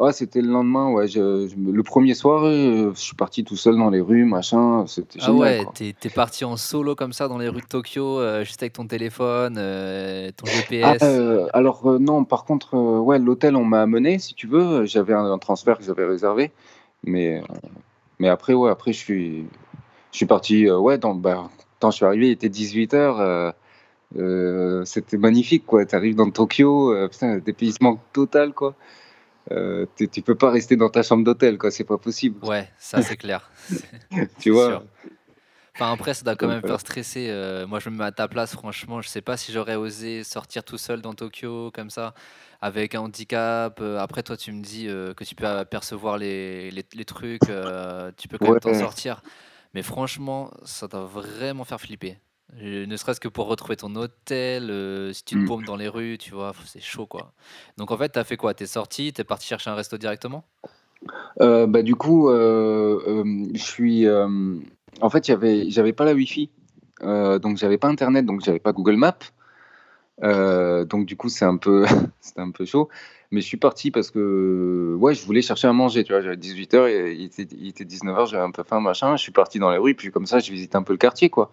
Ah, 0.00 0.12
c'était 0.12 0.42
le 0.42 0.48
lendemain, 0.48 0.92
ouais. 0.92 1.08
je- 1.08 1.48
je 1.48 1.56
me- 1.56 1.72
le 1.72 1.82
premier 1.82 2.14
soir, 2.14 2.44
euh, 2.44 2.92
je 2.94 3.00
suis 3.00 3.16
parti 3.16 3.42
tout 3.42 3.56
seul 3.56 3.76
dans 3.76 3.90
les 3.90 4.00
rues, 4.00 4.24
machin. 4.24 4.86
C'était 4.86 5.18
Ah 5.20 5.32
ouais, 5.32 5.66
t'es 5.74 5.92
parti 6.08 6.44
en 6.44 6.56
solo 6.56 6.94
comme 6.94 7.12
ça 7.12 7.26
dans 7.26 7.38
les 7.38 7.48
rues 7.48 7.62
de 7.62 7.66
Tokyo, 7.66 8.20
euh, 8.20 8.44
juste 8.44 8.62
avec 8.62 8.74
ton 8.74 8.86
téléphone, 8.86 9.56
euh, 9.58 10.30
ton 10.36 10.46
Ah, 10.46 10.54
GPS. 10.54 11.02
euh, 11.02 11.48
alors 11.52 11.84
euh, 11.90 11.98
non, 11.98 12.24
par 12.24 12.44
contre, 12.44 12.74
euh, 12.76 13.00
ouais, 13.00 13.18
l'hôtel, 13.18 13.56
on 13.56 13.64
m'a 13.64 13.82
amené, 13.82 14.20
si 14.20 14.34
tu 14.34 14.46
veux. 14.46 14.84
J'avais 14.86 15.14
un, 15.14 15.24
un 15.24 15.38
transfert 15.38 15.78
que 15.78 15.84
j'avais 15.84 16.04
réservé. 16.04 16.52
Mais, 17.08 17.38
euh, 17.38 17.42
mais 18.18 18.28
après, 18.28 18.54
ouais, 18.54 18.70
après, 18.70 18.92
je 18.92 18.98
suis, 18.98 19.46
je 20.12 20.16
suis 20.16 20.26
parti, 20.26 20.68
euh, 20.68 20.78
ouais, 20.78 20.98
dans, 20.98 21.14
bah, 21.14 21.50
quand 21.80 21.90
je 21.90 21.96
suis 21.96 22.04
arrivé, 22.04 22.28
il 22.28 22.32
était 22.32 22.48
18h. 22.48 23.52
c'était 24.84 25.16
magnifique, 25.16 25.66
quoi. 25.66 25.84
Tu 25.86 25.94
arrives 25.94 26.14
dans 26.14 26.30
Tokyo, 26.30 26.92
euh, 26.92 27.08
putain, 27.08 27.38
dépaysement 27.38 28.00
total, 28.12 28.52
quoi. 28.52 28.74
Euh, 29.50 29.86
tu 29.96 30.22
peux 30.22 30.34
pas 30.34 30.50
rester 30.50 30.76
dans 30.76 30.90
ta 30.90 31.02
chambre 31.02 31.24
d'hôtel, 31.24 31.56
quoi. 31.56 31.70
C'est 31.70 31.84
pas 31.84 31.98
possible, 31.98 32.44
Ouais, 32.44 32.68
ça 32.78 33.02
c'est 33.02 33.16
clair. 33.16 33.50
Tu 34.38 34.50
vois? 34.50 34.66
sûr. 34.66 34.84
Enfin, 35.78 35.92
après, 35.92 36.12
ça 36.12 36.24
doit 36.24 36.34
quand 36.34 36.48
même 36.48 36.62
faire 36.66 36.80
stresser. 36.80 37.28
euh, 37.30 37.64
moi, 37.68 37.78
je 37.78 37.88
me 37.88 37.96
mets 37.96 38.04
à 38.04 38.10
ta 38.10 38.26
place, 38.26 38.52
franchement, 38.52 39.00
je 39.00 39.08
sais 39.08 39.20
pas 39.22 39.36
si 39.36 39.52
j'aurais 39.52 39.76
osé 39.76 40.24
sortir 40.24 40.64
tout 40.64 40.76
seul 40.76 41.00
dans 41.02 41.14
Tokyo 41.14 41.70
comme 41.72 41.88
ça, 41.88 42.14
avec 42.60 42.96
un 42.96 43.00
handicap. 43.02 43.78
Euh, 43.80 43.96
après, 43.98 44.24
toi, 44.24 44.36
tu 44.36 44.50
me 44.50 44.60
dis 44.60 44.88
euh, 44.88 45.14
que 45.14 45.22
tu 45.22 45.36
peux 45.36 45.46
apercevoir 45.46 46.18
les, 46.18 46.72
les, 46.72 46.84
les 46.92 47.04
trucs, 47.04 47.48
euh, 47.48 48.10
tu 48.16 48.26
peux 48.26 48.38
quand 48.38 48.50
même 48.50 48.58
t'en 48.60 48.74
sortir. 48.74 49.22
Mais 49.72 49.82
franchement, 49.82 50.50
ça 50.64 50.88
doit 50.88 51.04
vraiment 51.04 51.64
faire 51.64 51.80
flipper. 51.80 52.18
Euh, 52.60 52.86
Ne 52.86 52.96
serait-ce 52.96 53.20
que 53.20 53.28
pour 53.28 53.46
retrouver 53.46 53.76
ton 53.76 53.94
hôtel, 53.94 54.70
euh, 54.70 55.12
si 55.12 55.22
tu 55.24 55.36
te 55.36 55.40
Mm. 55.40 55.46
paumes 55.46 55.64
dans 55.64 55.76
les 55.76 55.88
rues, 55.88 56.18
tu 56.18 56.32
vois, 56.34 56.52
c'est 56.64 56.80
chaud, 56.80 57.06
quoi. 57.06 57.32
Donc, 57.76 57.92
en 57.92 57.96
fait, 57.96 58.08
t'as 58.08 58.24
fait 58.24 58.36
quoi? 58.36 58.52
T'es 58.52 58.66
sorti, 58.66 59.12
t'es 59.12 59.22
parti 59.22 59.46
chercher 59.46 59.70
un 59.70 59.76
resto 59.76 59.96
directement? 59.96 60.44
Euh, 61.40 61.66
bah, 61.66 61.82
du 61.82 61.94
coup, 61.94 62.28
euh, 62.30 63.00
euh, 63.06 63.48
je 63.54 63.62
suis. 63.62 64.06
euh, 64.06 64.28
en 65.00 65.10
fait, 65.10 65.26
j'avais, 65.26 65.92
pas 65.92 66.04
la 66.04 66.14
Wi-Fi, 66.14 66.50
Euh, 67.02 67.38
donc 67.38 67.58
j'avais 67.58 67.78
pas 67.78 67.88
Internet, 67.88 68.26
donc 68.26 68.40
j'avais 68.44 68.58
pas 68.58 68.72
Google 68.72 68.96
Maps. 68.96 69.18
Euh, 70.24 70.84
donc 70.84 71.06
du 71.06 71.16
coup, 71.16 71.28
c'est 71.28 71.44
un 71.44 71.56
peu, 71.56 71.84
c'était 72.20 72.40
un 72.40 72.50
peu 72.50 72.64
chaud. 72.64 72.88
Mais 73.30 73.40
je 73.40 73.46
suis 73.46 73.58
parti 73.58 73.90
parce 73.90 74.10
que 74.10 74.96
ouais, 74.98 75.14
je 75.14 75.24
voulais 75.24 75.42
chercher 75.42 75.68
à 75.68 75.72
manger. 75.72 76.02
Tu 76.02 76.12
vois, 76.12 76.22
j'avais 76.22 76.36
18 76.36 76.74
h 76.74 77.14
il 77.14 77.24
était, 77.26 77.46
il 77.56 77.68
était 77.68 77.84
19 77.84 78.16
h 78.16 78.30
j'avais 78.30 78.42
un 78.42 78.50
peu 78.50 78.62
faim, 78.64 78.80
machin. 78.80 79.16
Je 79.16 79.22
suis 79.22 79.32
parti 79.32 79.58
dans 79.58 79.70
les 79.70 79.78
rues, 79.78 79.94
puis 79.94 80.10
comme 80.10 80.26
ça, 80.26 80.38
je 80.38 80.50
visite 80.50 80.74
un 80.74 80.82
peu 80.82 80.94
le 80.94 80.98
quartier, 80.98 81.28
quoi. 81.30 81.50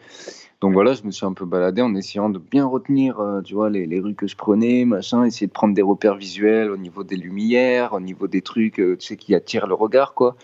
Donc 0.61 0.73
voilà, 0.73 0.93
je 0.93 1.03
me 1.03 1.11
suis 1.11 1.25
un 1.25 1.33
peu 1.33 1.45
baladé 1.45 1.81
en 1.81 1.93
essayant 1.95 2.29
de 2.29 2.39
bien 2.39 2.65
retenir, 2.65 3.19
euh, 3.19 3.41
tu 3.41 3.53
vois, 3.53 3.69
les, 3.69 3.85
les, 3.85 3.99
rues 3.99 4.15
que 4.15 4.25
je 4.25 4.37
prenais, 4.37 4.85
machin, 4.85 5.25
essayer 5.25 5.47
de 5.47 5.51
prendre 5.51 5.73
des 5.75 5.81
repères 5.81 6.15
visuels 6.15 6.71
au 6.71 6.77
niveau 6.77 7.03
des 7.03 7.17
lumières, 7.17 7.93
au 7.93 7.99
niveau 7.99 8.27
des 8.27 8.41
trucs, 8.41 8.79
euh, 8.79 8.95
tu 8.97 9.07
sais, 9.07 9.17
qui 9.17 9.35
attirent 9.35 9.67
le 9.67 9.75
regard, 9.75 10.13
quoi. 10.13 10.37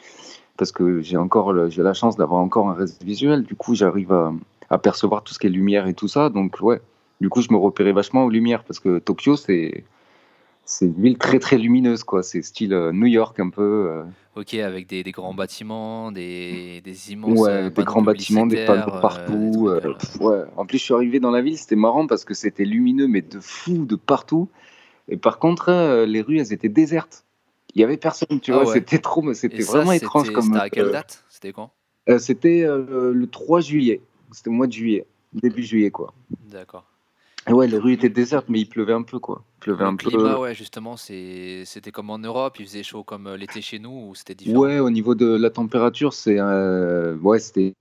Parce 0.58 0.72
que 0.72 1.02
j'ai 1.02 1.18
encore, 1.18 1.70
j'ai 1.70 1.84
la 1.84 1.94
chance 1.94 2.18
d'avoir 2.18 2.42
encore 2.42 2.70
un 2.70 2.74
reste 2.74 3.04
visuel. 3.04 3.44
Du 3.44 3.56
coup, 3.56 3.74
j'arrive 3.74 4.12
à, 4.12 4.34
à 4.70 4.78
percevoir 4.78 5.24
tout 5.24 5.34
ce 5.34 5.40
qui 5.40 5.48
est 5.48 5.50
lumière 5.52 5.88
et 5.88 5.94
tout 5.94 6.08
ça. 6.08 6.30
Donc 6.30 6.58
ouais, 6.62 6.82
du 7.20 7.30
coup, 7.30 7.42
je 7.42 7.52
me 7.52 7.58
repérais 7.58 7.92
vachement 7.92 8.26
aux 8.26 8.30
lumières 8.30 8.64
parce 8.64 8.80
que 8.80 9.00
Tokyo, 9.00 9.36
c'est 9.36 9.84
c'est 10.64 10.86
une 10.86 11.02
ville 11.02 11.18
très 11.18 11.40
très 11.40 11.58
lumineuse 11.58 12.04
quoi. 12.04 12.24
C'est 12.24 12.42
style 12.42 12.74
euh, 12.74 12.92
New 12.94 13.08
York 13.08 13.40
un 13.40 13.50
peu. 13.50 13.88
Euh. 13.90 14.04
Ok, 14.36 14.54
avec 14.54 14.88
des, 14.88 15.04
des, 15.04 15.12
grands 15.12 15.34
bâtiments, 15.34 16.12
des, 16.12 16.80
des 16.82 17.12
immenses. 17.12 17.38
Ouais, 17.38 17.52
euh, 17.52 17.70
des 17.70 17.84
grands 17.84 18.02
bâtiments, 18.02 18.46
des 18.48 18.66
panneaux 18.66 19.00
partout. 19.02 19.70
ouais. 20.22 20.44
En 20.56 20.66
plus, 20.66 20.78
je 20.78 20.84
suis 20.84 20.94
arrivé 20.94 21.20
dans 21.20 21.32
la 21.32 21.42
ville, 21.42 21.58
c'était 21.58 21.76
marrant 21.76 22.08
parce 22.08 22.24
que 22.24 22.34
c'était 22.34 22.64
lumineux, 22.64 23.08
mais 23.08 23.22
de 23.22 23.40
fou, 23.42 23.86
de 23.86 23.96
partout. 23.98 24.48
Et 25.10 25.18
par 25.18 25.40
contre, 25.40 26.06
les 26.08 26.22
rues, 26.22 26.40
elles 26.40 26.54
étaient 26.54 26.70
désertes. 26.70 27.26
Il 27.74 27.82
y 27.82 27.84
avait 27.84 27.98
personne, 27.98 28.40
tu 28.40 28.52
ah 28.54 28.64
vois. 28.64 28.74
C'était 28.74 29.00
trop, 29.00 29.34
c'était 29.34 29.64
vraiment 29.64 29.92
étrange 29.92 30.32
comme. 30.32 30.46
C'était 30.46 30.60
à 30.60 30.70
quelle 30.70 30.92
date? 30.92 31.24
C'était 31.30 31.54
quand? 31.54 31.72
C'était 32.18 32.66
le 32.66 33.26
3 33.26 33.62
juillet. 33.62 34.02
C'était 34.32 34.50
au 34.50 34.54
mois 34.54 34.68
de 34.68 34.72
juillet, 34.72 35.06
début 35.34 35.64
juillet, 35.64 35.92
quoi. 35.92 36.14
D'accord. 36.50 36.86
Ouais, 37.50 37.68
les 37.68 37.78
rues 37.78 37.94
étaient 37.94 38.10
désertes, 38.10 38.48
mais 38.50 38.60
il 38.60 38.66
pleuvait 38.70 38.94
un 38.94 39.02
peu, 39.02 39.18
quoi. 39.20 39.44
Il 39.58 39.60
pleuvait 39.62 39.84
un 39.84 39.96
climat, 39.96 40.40
ouais, 40.40 40.54
justement, 40.54 40.96
c'était 40.96 41.92
comme 41.92 42.10
en 42.10 42.20
Europe, 42.20 42.58
il 42.60 42.66
faisait 42.66 42.84
chaud 42.84 43.04
comme 43.04 43.28
euh, 43.28 43.38
l'été 43.38 43.62
chez 43.62 43.80
nous, 43.80 44.10
ou 44.10 44.16
c'était 44.16 44.36
différent? 44.36 44.60
Ouais, 44.60 44.80
au 44.80 44.92
niveau 44.92 45.16
de 45.16 45.26
la 45.26 45.50
température, 45.50 46.14
c'est 46.14 46.40
euh, 46.40 47.16
ouais, 47.18 47.40
c'était 47.40 47.74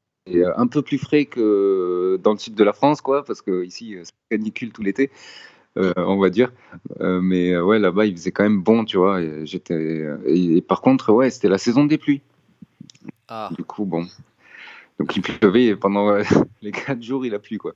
un 0.56 0.66
peu 0.66 0.82
plus 0.82 0.98
frais 0.98 1.26
que 1.26 2.18
dans 2.22 2.32
le 2.32 2.38
sud 2.38 2.54
de 2.54 2.64
la 2.64 2.72
France, 2.72 3.00
quoi, 3.02 3.22
parce 3.24 3.42
que 3.42 3.64
ici, 3.64 3.96
c'est 4.02 4.12
canicule 4.30 4.72
tout 4.72 4.82
l'été, 4.82 5.10
euh, 5.10 5.59
on 5.76 6.18
va 6.18 6.30
dire. 6.30 6.52
mais 7.00 7.58
ouais, 7.58 7.78
là-bas, 7.78 8.06
il 8.06 8.16
faisait 8.16 8.32
quand 8.32 8.44
même 8.44 8.62
bon, 8.62 8.84
tu 8.84 8.96
vois. 8.96 9.20
Et, 9.20 9.46
j'étais, 9.46 10.06
et, 10.26 10.60
par 10.62 10.80
contre, 10.80 11.12
ouais, 11.12 11.30
c'était 11.30 11.48
la 11.48 11.58
saison 11.58 11.84
des 11.84 11.98
pluies. 11.98 12.22
Ah. 13.28 13.50
Du 13.56 13.62
coup, 13.62 13.84
bon, 13.84 14.06
donc 15.00 15.16
il 15.16 15.22
pleuvait 15.22 15.74
pendant 15.76 16.10
euh, 16.10 16.22
les 16.62 16.72
4 16.72 17.02
jours, 17.02 17.24
il 17.24 17.34
a 17.34 17.38
plu 17.38 17.56
quoi. 17.56 17.72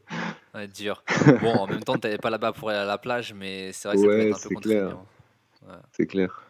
Ouais, 0.54 0.68
dur. 0.68 1.02
Bon, 1.40 1.54
en 1.54 1.66
même 1.66 1.82
temps, 1.82 1.96
tu 1.96 2.06
n'allais 2.06 2.18
pas 2.18 2.28
là-bas 2.28 2.52
pour 2.52 2.68
aller 2.68 2.80
à 2.80 2.84
la 2.84 2.98
plage, 2.98 3.32
mais 3.32 3.72
c'est 3.72 3.88
vrai 3.88 3.96
que 3.96 4.02
ça 4.02 4.08
peut 4.08 4.20
être 4.20 4.36
un 4.36 4.48
peu 4.48 4.54
contraignant. 4.54 5.06
C'est 5.92 6.06
clair. 6.06 6.42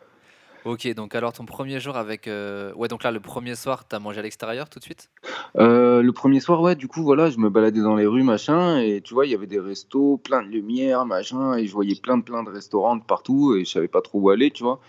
Ok, 0.65 0.89
donc 0.95 1.15
alors 1.15 1.35
ton 1.35 1.45
premier 1.45 1.79
jour 1.79 1.97
avec. 1.97 2.27
Euh, 2.27 2.73
ouais, 2.75 2.89
donc 2.89 3.03
là, 3.03 3.11
le 3.11 3.21
premier 3.21 3.55
soir, 3.55 3.87
tu 3.87 3.95
as 3.95 3.99
mangé 3.99 4.21
à 4.21 4.23
l'extérieur 4.23 4.71
tout 4.71 4.79
de 4.79 4.85
suite? 4.85 5.11
Euh, 5.57 6.01
Le 6.03 6.13
premier 6.13 6.41
soir, 6.41 6.63
ouais, 6.63 6.75
du 6.75 6.89
coup, 6.89 7.03
voilà, 7.03 7.29
je 7.29 7.39
me 7.39 7.51
baladais 7.51 7.83
dans 7.83 7.97
les 7.97 8.07
rues, 8.07 8.23
machin, 8.23 8.79
et 8.79 9.03
tu 9.03 9.13
vois, 9.13 9.27
il 9.27 9.33
y 9.33 9.35
avait 9.35 9.47
des 9.47 9.61
restos, 9.61 10.17
plein 10.17 10.43
de 10.43 10.49
lumière, 10.49 11.05
machin, 11.05 11.55
et 11.55 11.67
je 11.67 11.73
voyais 11.73 11.97
plein, 12.01 12.21
plein 12.21 12.43
de 12.43 12.51
restaurants 12.51 12.99
partout, 12.99 13.55
et 13.57 13.67
je 13.67 13.71
savais 13.71 13.89
pas 13.89 14.01
trop 14.01 14.21
où 14.21 14.31
aller, 14.31 14.51
tu 14.51 14.63
vois. 14.63 14.81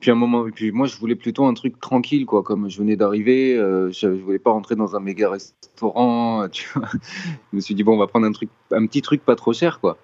Puis 0.00 0.10
un 0.10 0.16
moment, 0.16 0.44
puis 0.52 0.72
moi 0.72 0.88
je 0.88 0.96
voulais 0.96 1.14
plutôt 1.14 1.46
un 1.46 1.54
truc 1.54 1.78
tranquille, 1.78 2.26
quoi. 2.26 2.42
Comme 2.42 2.68
je 2.68 2.76
venais 2.76 2.96
d'arriver, 2.96 3.56
euh, 3.56 3.92
je, 3.92 4.08
ne 4.08 4.20
voulais 4.20 4.40
pas 4.40 4.50
rentrer 4.50 4.74
dans 4.74 4.96
un 4.96 5.00
méga 5.00 5.30
restaurant. 5.30 6.48
Tu 6.52 6.68
vois. 6.74 6.88
Je 6.92 7.56
me 7.56 7.60
suis 7.60 7.76
dit 7.76 7.84
bon, 7.84 7.94
on 7.94 7.98
va 7.98 8.08
prendre 8.08 8.26
un 8.26 8.32
truc, 8.32 8.50
un 8.72 8.84
petit 8.86 9.00
truc 9.00 9.24
pas 9.24 9.36
trop 9.36 9.52
cher, 9.52 9.78
quoi. 9.78 9.98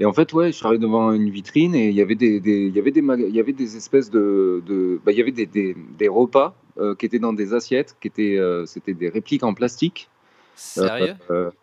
Et 0.00 0.04
en 0.04 0.12
fait, 0.12 0.32
ouais, 0.32 0.52
je 0.52 0.56
suis 0.56 0.66
arrivé 0.66 0.80
devant 0.80 1.12
une 1.12 1.30
vitrine 1.30 1.74
et 1.74 1.88
il 1.88 1.94
y 1.94 2.02
avait 2.02 2.14
des, 2.14 2.40
il 2.44 2.74
y 2.74 2.78
avait 2.78 2.92
des, 2.92 3.00
il 3.00 3.34
y 3.34 3.40
avait 3.40 3.52
des 3.52 3.76
espèces 3.76 4.10
de, 4.10 4.62
de 4.66 5.00
bah, 5.04 5.12
il 5.12 5.18
y 5.18 5.22
avait 5.22 5.32
des, 5.32 5.46
des, 5.46 5.76
des 5.98 6.08
repas 6.08 6.54
euh, 6.78 6.94
qui 6.94 7.06
étaient 7.06 7.18
dans 7.18 7.32
des 7.32 7.52
assiettes, 7.52 7.96
qui 8.00 8.08
étaient, 8.08 8.38
euh, 8.38 8.64
c'était 8.66 8.94
des 8.94 9.08
répliques 9.08 9.42
en 9.42 9.54
plastique. 9.54 10.08
Sérieux? 10.54 11.14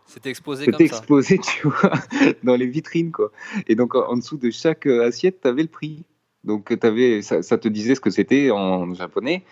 C'était 0.06 0.30
exposé 0.30 0.65
comme 0.65 0.74
ça? 0.74 0.77
C'était 0.77 0.86
exposé, 0.86 1.38
tu 1.44 1.68
vois, 1.68 1.92
dans 2.44 2.56
les 2.56 2.68
vitrines, 2.68 3.12
quoi. 3.12 3.32
Et 3.68 3.75
donc 3.75 3.96
en 3.96 4.15
dessous 4.18 4.38
de 4.38 4.50
chaque 4.51 4.86
assiette, 4.86 5.42
tu 5.42 5.48
avais 5.48 5.63
le 5.63 5.70
prix. 5.70 6.04
Donc, 6.46 6.72
avais, 6.84 7.22
ça, 7.22 7.42
te 7.42 7.68
disait 7.68 7.96
ce 7.96 8.02
que 8.02 8.12
c'était 8.12 8.52
en 8.52 8.94
japonais. 8.94 9.44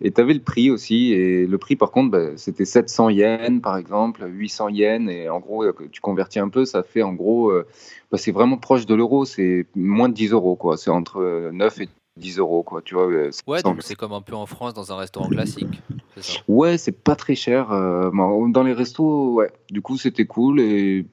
Et 0.00 0.10
tu 0.10 0.20
avais 0.20 0.32
le 0.34 0.40
prix 0.40 0.70
aussi. 0.70 1.12
Et 1.12 1.46
le 1.46 1.58
prix, 1.58 1.76
par 1.76 1.90
contre, 1.90 2.10
bah, 2.10 2.36
c'était 2.36 2.64
700 2.64 3.10
yens, 3.10 3.60
par 3.60 3.76
exemple, 3.76 4.26
800 4.26 4.70
yens. 4.70 5.10
Et 5.10 5.28
en 5.28 5.40
gros, 5.40 5.64
tu 5.92 6.00
convertis 6.00 6.38
un 6.38 6.48
peu, 6.48 6.64
ça 6.64 6.82
fait 6.82 7.02
en 7.02 7.12
gros, 7.12 7.50
euh, 7.50 7.66
bah, 8.10 8.18
c'est 8.18 8.32
vraiment 8.32 8.56
proche 8.56 8.86
de 8.86 8.94
l'euro. 8.94 9.26
C'est 9.26 9.66
moins 9.74 10.08
de 10.08 10.14
10 10.14 10.32
euros, 10.32 10.56
quoi. 10.56 10.78
C'est 10.78 10.90
entre 10.90 11.50
9 11.52 11.80
et 11.82 11.88
10 12.18 12.38
euros, 12.38 12.62
quoi. 12.62 12.82
Tu 12.82 12.94
vois, 12.94 13.10
euh, 13.10 13.30
ouais, 13.46 13.62
donc 13.62 13.82
c'est 13.82 13.94
comme 13.94 14.12
un 14.12 14.22
peu 14.22 14.34
en 14.34 14.46
France 14.46 14.74
dans 14.74 14.92
un 14.92 14.96
restaurant 14.96 15.28
classique. 15.28 15.82
Ça 16.16 16.40
ouais, 16.48 16.78
c'est 16.78 16.92
pas 16.92 17.14
très 17.14 17.34
cher. 17.34 17.70
Euh, 17.72 18.10
dans 18.10 18.62
les 18.62 18.72
restos, 18.72 19.34
ouais. 19.34 19.50
Du 19.70 19.82
coup, 19.82 19.96
c'était 19.96 20.26
cool. 20.26 20.60
Et 20.60 21.06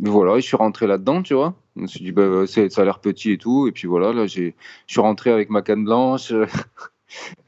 voilà, 0.00 0.36
je 0.36 0.46
suis 0.46 0.56
rentré 0.56 0.86
là-dedans, 0.86 1.22
tu 1.22 1.34
vois. 1.34 1.54
Je 1.76 1.82
me 1.82 1.86
suis 1.86 2.04
dit, 2.04 2.12
bah, 2.12 2.46
ça 2.46 2.82
a 2.82 2.84
l'air 2.84 3.00
petit 3.00 3.32
et 3.32 3.38
tout. 3.38 3.66
Et 3.66 3.72
puis 3.72 3.88
voilà, 3.88 4.12
là, 4.12 4.26
je 4.26 4.52
suis 4.86 5.00
rentré 5.00 5.30
avec 5.30 5.50
ma 5.50 5.62
canne 5.62 5.84
blanche. 5.84 6.32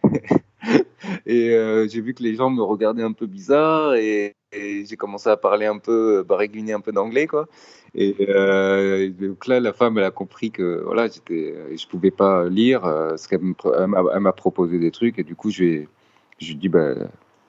et 1.26 1.50
euh, 1.50 1.86
j'ai 1.88 2.00
vu 2.00 2.14
que 2.14 2.22
les 2.22 2.34
gens 2.34 2.50
me 2.50 2.62
regardaient 2.62 3.04
un 3.04 3.12
peu 3.12 3.26
bizarre. 3.26 3.94
Et, 3.94 4.34
j'ai 4.52 4.96
commencé 4.96 5.28
à 5.28 5.36
parler 5.36 5.66
un 5.66 5.76
peu, 5.76 6.22
baragouiner 6.22 6.72
un 6.72 6.80
peu 6.80 6.90
d'anglais, 6.90 7.26
quoi. 7.26 7.46
Et 7.94 8.16
euh, 8.20 9.10
donc 9.10 9.46
là, 9.46 9.60
la 9.60 9.74
femme, 9.74 9.98
elle 9.98 10.04
a 10.04 10.10
compris 10.10 10.50
que 10.50 10.82
voilà, 10.82 11.08
je 11.08 11.86
pouvais 11.86 12.10
pas 12.10 12.48
lire. 12.48 12.86
Euh, 12.86 13.16
ce 13.18 13.28
qu'elle 13.28 13.42
m'a 13.42 14.32
proposé 14.32 14.78
des 14.78 14.90
trucs. 14.90 15.18
Et 15.18 15.24
du 15.24 15.34
coup, 15.34 15.50
je 15.50 15.62
lui 15.62 15.88
ai, 16.40 16.54
dit, 16.54 16.68
bah, 16.70 16.94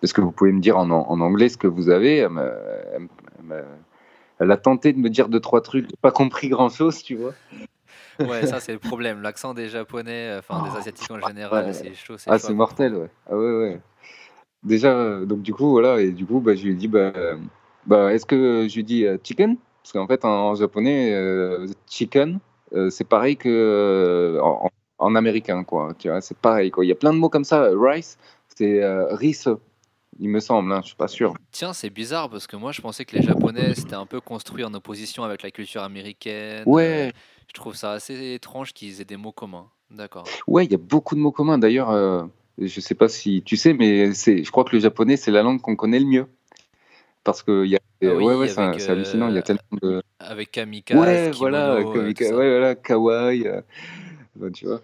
est-ce 0.04 0.14
que 0.14 0.22
vous 0.22 0.32
pouvez 0.32 0.52
me 0.52 0.60
dire 0.60 0.78
en, 0.78 0.90
en 0.92 1.22
anglais 1.22 1.48
ce 1.48 1.58
que 1.58 1.68
vous 1.68 1.90
avez? 1.90 2.18
Elle 2.18 3.08
elle 4.40 4.52
a 4.52 4.58
tenté 4.58 4.94
de 4.94 5.00
me 5.00 5.10
dire 5.10 5.30
deux, 5.30 5.40
trois 5.40 5.62
trucs, 5.62 5.88
pas 6.02 6.12
compris 6.12 6.50
grand 6.50 6.70
chose, 6.70 7.02
tu 7.04 7.16
vois. 7.16 7.34
Ouais, 8.20 8.48
ça 8.48 8.60
c'est 8.60 8.74
le 8.74 8.80
problème. 8.80 9.22
L'accent 9.22 9.54
des 9.54 9.70
Japonais, 9.70 10.36
enfin 10.40 10.64
des 10.64 10.70
oh, 10.74 10.78
Asiatiques 10.78 11.12
en 11.12 11.28
général, 11.28 11.74
c'est 11.74 11.94
chaud. 11.94 12.16
Ah, 12.26 12.40
c'est 12.40 12.54
mortel, 12.54 12.96
ouais. 12.96 13.10
Ah 13.30 13.38
ouais, 13.38 13.58
ouais. 13.60 13.82
Déjà, 14.64 15.20
donc 15.26 15.42
du 15.42 15.54
coup, 15.54 15.70
voilà, 15.70 16.02
et 16.02 16.12
du 16.12 16.26
coup, 16.26 16.40
bah, 16.40 16.56
je 16.56 16.64
lui 16.64 16.72
ai 16.72 16.76
dit, 16.76 16.88
bah, 16.88 17.14
bah 17.86 18.14
est-ce 18.14 18.26
que 18.26 18.68
je 18.68 18.76
lui 18.76 18.84
dis 18.84 19.06
euh, 19.06 19.18
chicken? 19.24 19.58
Parce 19.82 19.94
qu'en 19.94 20.08
fait, 20.08 20.26
en, 20.26 20.56
japonais, 20.56 21.14
euh, 21.14 21.68
chicken, 21.90 22.40
euh, 22.74 22.90
c'est 22.90 23.08
pareil 23.08 23.38
que 23.38 24.40
en, 24.44 24.70
en, 24.98 25.16
américain, 25.16 25.64
quoi. 25.64 25.94
Tu 25.98 26.10
vois, 26.10 26.22
c'est 26.22 26.38
pareil, 26.38 26.72
quoi. 26.72 26.84
Il 26.86 26.90
y 26.90 26.92
a 26.92 26.96
plein 26.96 27.14
de 27.14 27.20
mots 27.20 27.30
comme 27.30 27.46
ça. 27.46 27.70
Rice, 27.74 28.18
c'est 28.56 28.82
rice 29.12 29.48
il 30.20 30.30
me 30.30 30.40
semble, 30.40 30.72
hein, 30.72 30.82
je 30.82 30.88
suis 30.88 30.96
pas 30.96 31.08
sûr. 31.08 31.34
Tiens, 31.52 31.74
c'est 31.74 31.90
bizarre 31.90 32.30
parce 32.30 32.48
que 32.48 32.56
moi 32.56 32.72
je 32.72 32.82
pensais 32.82 33.06
que 33.06 33.16
les 33.16 33.22
Japonais 33.22 33.74
c'était 33.76 33.96
un 33.96 34.06
peu 34.06 34.20
construit 34.20 34.64
en 34.64 34.74
opposition 34.74 35.24
avec 35.24 35.44
la 35.44 35.52
culture 35.52 35.84
américaine. 35.84 36.64
Ouais. 36.66 37.14
je 37.48 37.54
trouve 37.54 37.76
ça 37.76 37.92
assez 37.92 38.34
étrange 38.34 38.74
qu'ils 38.74 39.02
aient 39.02 39.06
des 39.06 39.18
mots 39.18 39.32
communs. 39.32 39.68
D'accord. 39.92 40.26
Ouais, 40.48 40.66
il 40.66 40.72
y 40.72 40.76
a 40.76 40.80
beaucoup 40.80 41.16
de 41.16 41.20
mots 41.20 41.32
communs. 41.32 41.58
D'ailleurs, 41.58 41.92
euh, 41.92 42.24
je 42.58 42.80
sais 42.82 42.96
pas 42.96 43.08
si 43.08 43.42
tu 43.44 43.56
sais, 43.56 43.74
mais 43.74 44.14
c'est, 44.14 44.44
je 44.44 44.52
crois 44.52 44.64
que 44.64 44.76
le 44.76 44.82
japonais 44.82 45.18
c'est 45.18 45.32
la 45.32 45.44
langue 45.44 45.62
qu'on 45.62 45.76
connaît 45.76 46.00
le 46.00 46.06
mieux 46.06 46.28
parce 47.24 47.44
que 47.44 47.66
y 47.66 47.76
a, 47.76 47.80
ah 48.04 48.06
ouais, 48.06 48.36
ouais, 48.36 48.48
c'est, 48.48 48.90
hallucinant. 48.90 49.28
Il 49.28 49.34
y 49.34 49.38
a 49.38 49.40
euh, 49.40 49.42
tellement 49.42 49.62
de. 49.82 50.02
Avec 50.20 50.52
kamikaze. 50.52 50.98
Ouais, 50.98 51.32
voilà, 51.32 51.76
ouais, 51.76 52.14
voilà, 52.32 52.76
kawaii. 52.76 53.48
Euh, 53.48 53.62
tu 54.54 54.66
vois. 54.66 54.82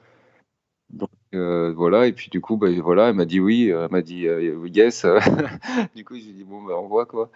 Donc 0.90 1.10
euh, 1.34 1.74
voilà, 1.76 2.08
et 2.08 2.14
puis 2.14 2.30
du 2.30 2.42
coup, 2.42 2.58
bah, 2.58 2.68
voilà, 2.82 3.10
elle 3.10 3.16
m'a 3.16 3.26
dit 3.26 3.40
oui, 3.40 3.72
euh, 3.72 3.86
elle 3.86 3.92
m'a 3.92 4.02
dit 4.02 4.28
euh, 4.28 4.68
yes. 4.68 5.06
du 5.96 6.06
coup, 6.06 6.16
j'ai 6.16 6.32
dit 6.32 6.44
bon, 6.44 6.64
bah, 6.64 6.74
on 6.78 6.88
voit 6.88 7.06
quoi. 7.06 7.30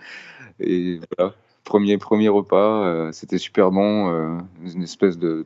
Et 0.59 0.99
voilà, 1.17 1.33
premier, 1.63 1.97
premier 1.97 2.29
repas, 2.29 3.11
c'était 3.11 3.37
super 3.37 3.71
bon, 3.71 4.39
une 4.63 4.83
espèce 4.83 5.17
de. 5.17 5.45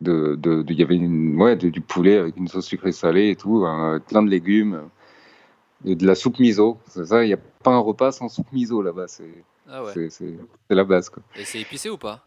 de, 0.00 0.34
de, 0.36 0.64
il 0.68 0.78
y 0.78 0.82
avait 0.82 0.96
une, 0.96 1.40
ouais, 1.40 1.56
du 1.56 1.80
poulet 1.80 2.18
avec 2.18 2.36
une 2.36 2.48
sauce 2.48 2.66
sucrée 2.66 2.92
salée 2.92 3.30
et 3.30 3.36
tout, 3.36 3.64
hein, 3.66 4.00
plein 4.06 4.22
de 4.22 4.30
légumes, 4.30 4.82
et 5.84 5.96
de 5.96 6.06
la 6.06 6.14
soupe 6.14 6.38
miso. 6.38 6.78
C'est 6.88 7.06
ça, 7.06 7.24
il 7.24 7.28
n'y 7.28 7.34
a 7.34 7.38
pas 7.62 7.72
un 7.72 7.78
repas 7.78 8.12
sans 8.12 8.28
soupe 8.28 8.52
miso 8.52 8.82
là-bas. 8.82 9.08
C'est 9.08 9.44
ah 9.68 9.82
la 10.70 10.84
base. 10.84 11.08
Quoi. 11.08 11.22
Et 11.36 11.44
c'est 11.44 11.60
épicé 11.60 11.88
ou 11.88 11.96
pas? 11.96 12.24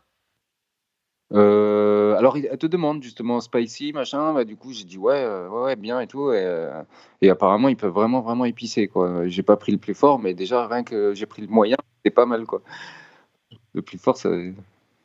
Euh, 1.34 2.16
alors, 2.16 2.38
elle 2.38 2.58
te 2.58 2.68
demande 2.68 3.04
justement 3.04 3.42
spicy, 3.42 3.92
machin. 3.94 4.34
Bah, 4.34 4.46
du 4.46 4.56
coup, 4.56 4.72
j'ai 4.72 4.86
dit 4.86 4.98
ouais, 4.98 5.16
euh, 5.16 5.50
ouais, 5.50 5.76
bien 5.76 6.00
et 6.00 6.08
tout. 6.08 6.32
Et, 6.32 6.44
euh, 6.44 6.84
apparemment, 7.30 7.70
ils 7.70 7.76
peuvent 7.76 7.94
vraiment, 7.94 8.22
vraiment 8.22 8.46
épicer. 8.46 8.90
J'ai 9.26 9.44
pas 9.44 9.58
pris 9.58 9.72
le 9.72 9.78
plus 9.78 9.94
fort, 9.94 10.20
mais 10.20 10.34
déjà, 10.34 10.68
rien 10.68 10.84
que 10.84 11.14
j'ai 11.14 11.26
pris 11.26 11.42
le 11.42 11.48
moyen, 11.48 11.78
c'est 12.06 12.12
pas 12.12 12.26
mal. 12.26 12.46
quoi. 12.46 12.62
Le 13.74 13.82
plus 13.82 13.98
fort, 13.98 14.18
ça, 14.18 14.30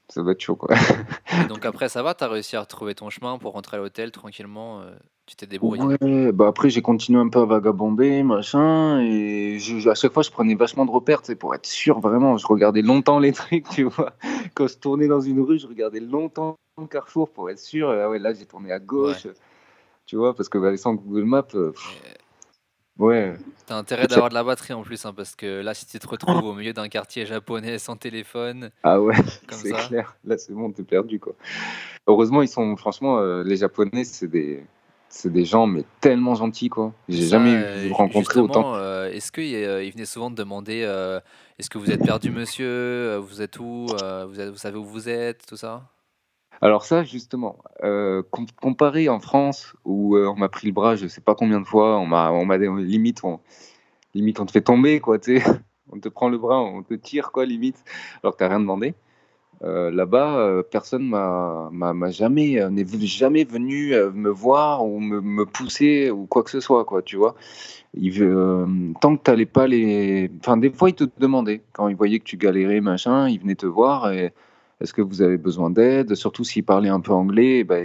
ça 0.09 0.23
va 0.23 0.33
être 0.33 0.41
chaud, 0.41 0.57
quoi. 0.57 0.75
Et 0.75 1.47
donc 1.49 1.65
après, 1.65 1.89
ça 1.89 2.03
va, 2.03 2.15
tu 2.15 2.25
as 2.25 2.29
réussi 2.29 2.57
à 2.57 2.61
retrouver 2.61 2.95
ton 2.95 3.11
chemin 3.11 3.39
pour 3.39 3.53
rentrer 3.53 3.77
à 3.77 3.81
l'hôtel 3.81 4.11
tranquillement, 4.11 4.81
euh, 4.81 4.91
tu 5.27 5.37
t'es 5.37 5.47
débrouillé? 5.47 5.83
Ouais, 5.83 6.33
bah 6.33 6.49
après 6.49 6.69
j'ai 6.71 6.83
continué 6.83 7.21
un 7.21 7.29
peu 7.29 7.41
à 7.41 7.45
vagabonder, 7.45 8.23
machin, 8.23 9.01
et 9.01 9.59
je, 9.59 9.89
à 9.89 9.95
chaque 9.95 10.13
fois 10.13 10.23
je 10.23 10.31
prenais 10.31 10.55
vachement 10.55 10.85
de 10.85 10.91
repères, 10.91 11.23
pour 11.39 11.55
être 11.55 11.67
sûr 11.67 12.01
vraiment. 12.01 12.37
Je 12.37 12.47
regardais 12.47 12.83
longtemps 12.83 13.19
les 13.19 13.33
trucs, 13.33 13.69
tu 13.71 13.85
vois. 13.85 14.13
Quand 14.55 14.67
je 14.67 14.77
tournais 14.77 15.09
dans 15.09 15.21
une 15.21 15.41
rue, 15.41 15.59
je 15.59 15.67
regardais 15.67 16.01
longtemps 16.01 16.57
le 16.79 16.87
carrefour 16.87 17.31
pour 17.31 17.51
être 17.51 17.59
sûr. 17.59 17.91
Ah 17.91 18.11
ouais, 18.11 18.19
là 18.19 18.33
j'ai 18.33 18.47
tourné 18.47 18.73
à 18.73 18.79
gauche, 18.79 19.27
tu 20.07 20.17
vois, 20.17 20.35
parce 20.35 20.49
que 20.49 20.59
bah, 20.59 20.77
sans 20.77 20.95
Google 20.95 21.25
Maps, 21.25 21.45
euh, 21.55 21.73
ouais. 22.99 23.35
T'as 23.67 23.77
intérêt 23.77 24.07
d'avoir 24.07 24.29
de 24.29 24.35
la 24.35 24.45
batterie 24.45 24.73
en 24.73 24.83
plus, 24.83 25.05
hein, 25.05 25.13
parce 25.15 25.35
que 25.35 25.61
là, 25.61 25.75
si 25.75 25.87
tu 25.87 25.99
te 25.99 26.07
retrouves 26.07 26.45
au 26.45 26.55
milieu 26.55 26.73
d'un 26.73 26.89
quartier 26.89 27.27
japonais 27.27 27.79
sans 27.79 27.97
téléphone, 27.97 28.71
Ah 28.83 29.01
ouais, 29.01 29.15
c'est 29.51 29.73
clair. 29.73 30.17
Là 30.25 30.39
c'est 30.39 30.53
bon, 30.53 30.71
t'es 30.73 30.83
perdu, 30.83 31.19
quoi. 31.19 31.35
Heureusement, 32.07 32.43
ils 32.43 32.49
sont, 32.49 32.77
franchement, 32.77 33.19
euh, 33.19 33.45
les 33.45 33.57
Japonais, 33.57 34.05
c'est 34.05 34.29
des 34.29 34.65
c'est 35.13 35.31
des 35.31 35.45
gens, 35.45 35.67
mais 35.67 35.85
tellement 36.01 36.35
gentils, 36.35 36.71
quoi. 36.71 36.95
J'ai 37.07 37.27
jamais 37.27 37.55
euh, 37.55 37.93
rencontré 37.93 38.41
autant. 38.41 38.75
Euh, 38.77 39.11
est-ce 39.11 39.31
qu'il 39.31 39.55
euh, 39.55 39.85
il 39.85 39.93
venait 39.93 40.07
souvent 40.07 40.31
te 40.31 40.35
demander 40.35 40.81
est-ce 41.59 41.69
que 41.69 41.77
vous 41.77 41.91
êtes 41.91 42.03
perdu, 42.03 42.31
monsieur? 42.31 43.17
Vous 43.19 43.43
êtes 43.43 43.59
où? 43.61 43.89
Vous, 43.89 44.53
vous, 44.53 44.57
savez 44.57 44.79
où 44.79 44.85
vous 44.85 45.09
êtes? 45.11 45.47
Tout 45.47 45.59
ça? 45.59 45.83
Alors, 46.63 46.85
ça, 46.85 47.05
justement, 47.05 47.59
comparé 48.61 49.09
en 49.09 49.21
France, 49.21 49.75
où 49.85 50.17
on 50.17 50.37
m'a 50.37 50.49
pris 50.49 50.69
le 50.69 50.73
bras, 50.73 50.97
je 50.97 51.07
sais 51.09 51.21
pas 51.21 51.35
combien 51.35 51.61
de 51.61 51.67
fois, 51.67 51.99
on 51.99 52.07
m'a 52.07 52.31
on 52.31 52.77
limite, 52.77 53.25
on, 53.25 53.41
limite, 54.15 54.41
on 54.41 54.47
te 54.47 54.53
fait 54.53 54.63
tomber, 54.63 55.01
quoi. 55.01 55.19
On 55.95 56.01
te 56.01 56.09
prend 56.09 56.31
le 56.31 56.39
bras, 56.39 56.59
on 56.59 56.83
te 56.83 56.95
tire, 56.95 57.33
quoi, 57.33 57.45
limite, 57.45 57.85
alors 58.23 58.33
que 58.33 58.39
t'as 58.39 58.49
rien 58.49 58.61
demandé. 58.61 58.95
Euh, 59.65 59.91
là-bas, 59.93 60.39
euh, 60.39 60.63
personne 60.63 61.07
m'a, 61.07 61.69
m'a, 61.71 62.11
jamais 62.11 62.61
euh, 62.61 62.69
n'est 62.69 62.87
jamais 63.01 63.45
venu 63.45 63.95
me 64.13 64.31
voir 64.31 64.85
ou 64.85 64.99
me, 64.99 65.45
pousser 65.47 66.11
ou 66.11 66.27
quoi 66.27 66.43
que 66.43 66.51
ce 66.51 66.61
soit, 66.61 66.85
quoi. 66.85 67.03
Tu 67.03 67.17
vois. 67.17 67.37
Tant 69.01 69.17
que 69.17 69.23
t'allais 69.23 69.47
pas 69.47 69.67
les, 69.67 70.31
enfin 70.41 70.57
des 70.57 70.71
fois 70.71 70.89
ils 70.89 70.95
te 70.95 71.05
demandaient 71.19 71.63
quand 71.75 71.89
ils 71.89 71.97
voyaient 71.97 72.19
que 72.19 72.25
tu 72.25 72.39
galérais, 72.39 72.81
machin, 72.81 73.29
ils 73.29 73.39
venaient 73.39 73.55
te 73.55 73.67
voir 73.67 74.11
et 74.11 74.33
est-ce 74.83 74.93
que 74.93 75.03
vous 75.03 75.23
avez 75.23 75.39
besoin 75.39 75.71
d'aide? 75.71 76.15
Surtout 76.15 76.45
s'ils 76.45 76.65
parlaient 76.65 76.89
un 76.89 77.01
peu 77.01 77.13
anglais, 77.13 77.65
bah, 77.65 77.79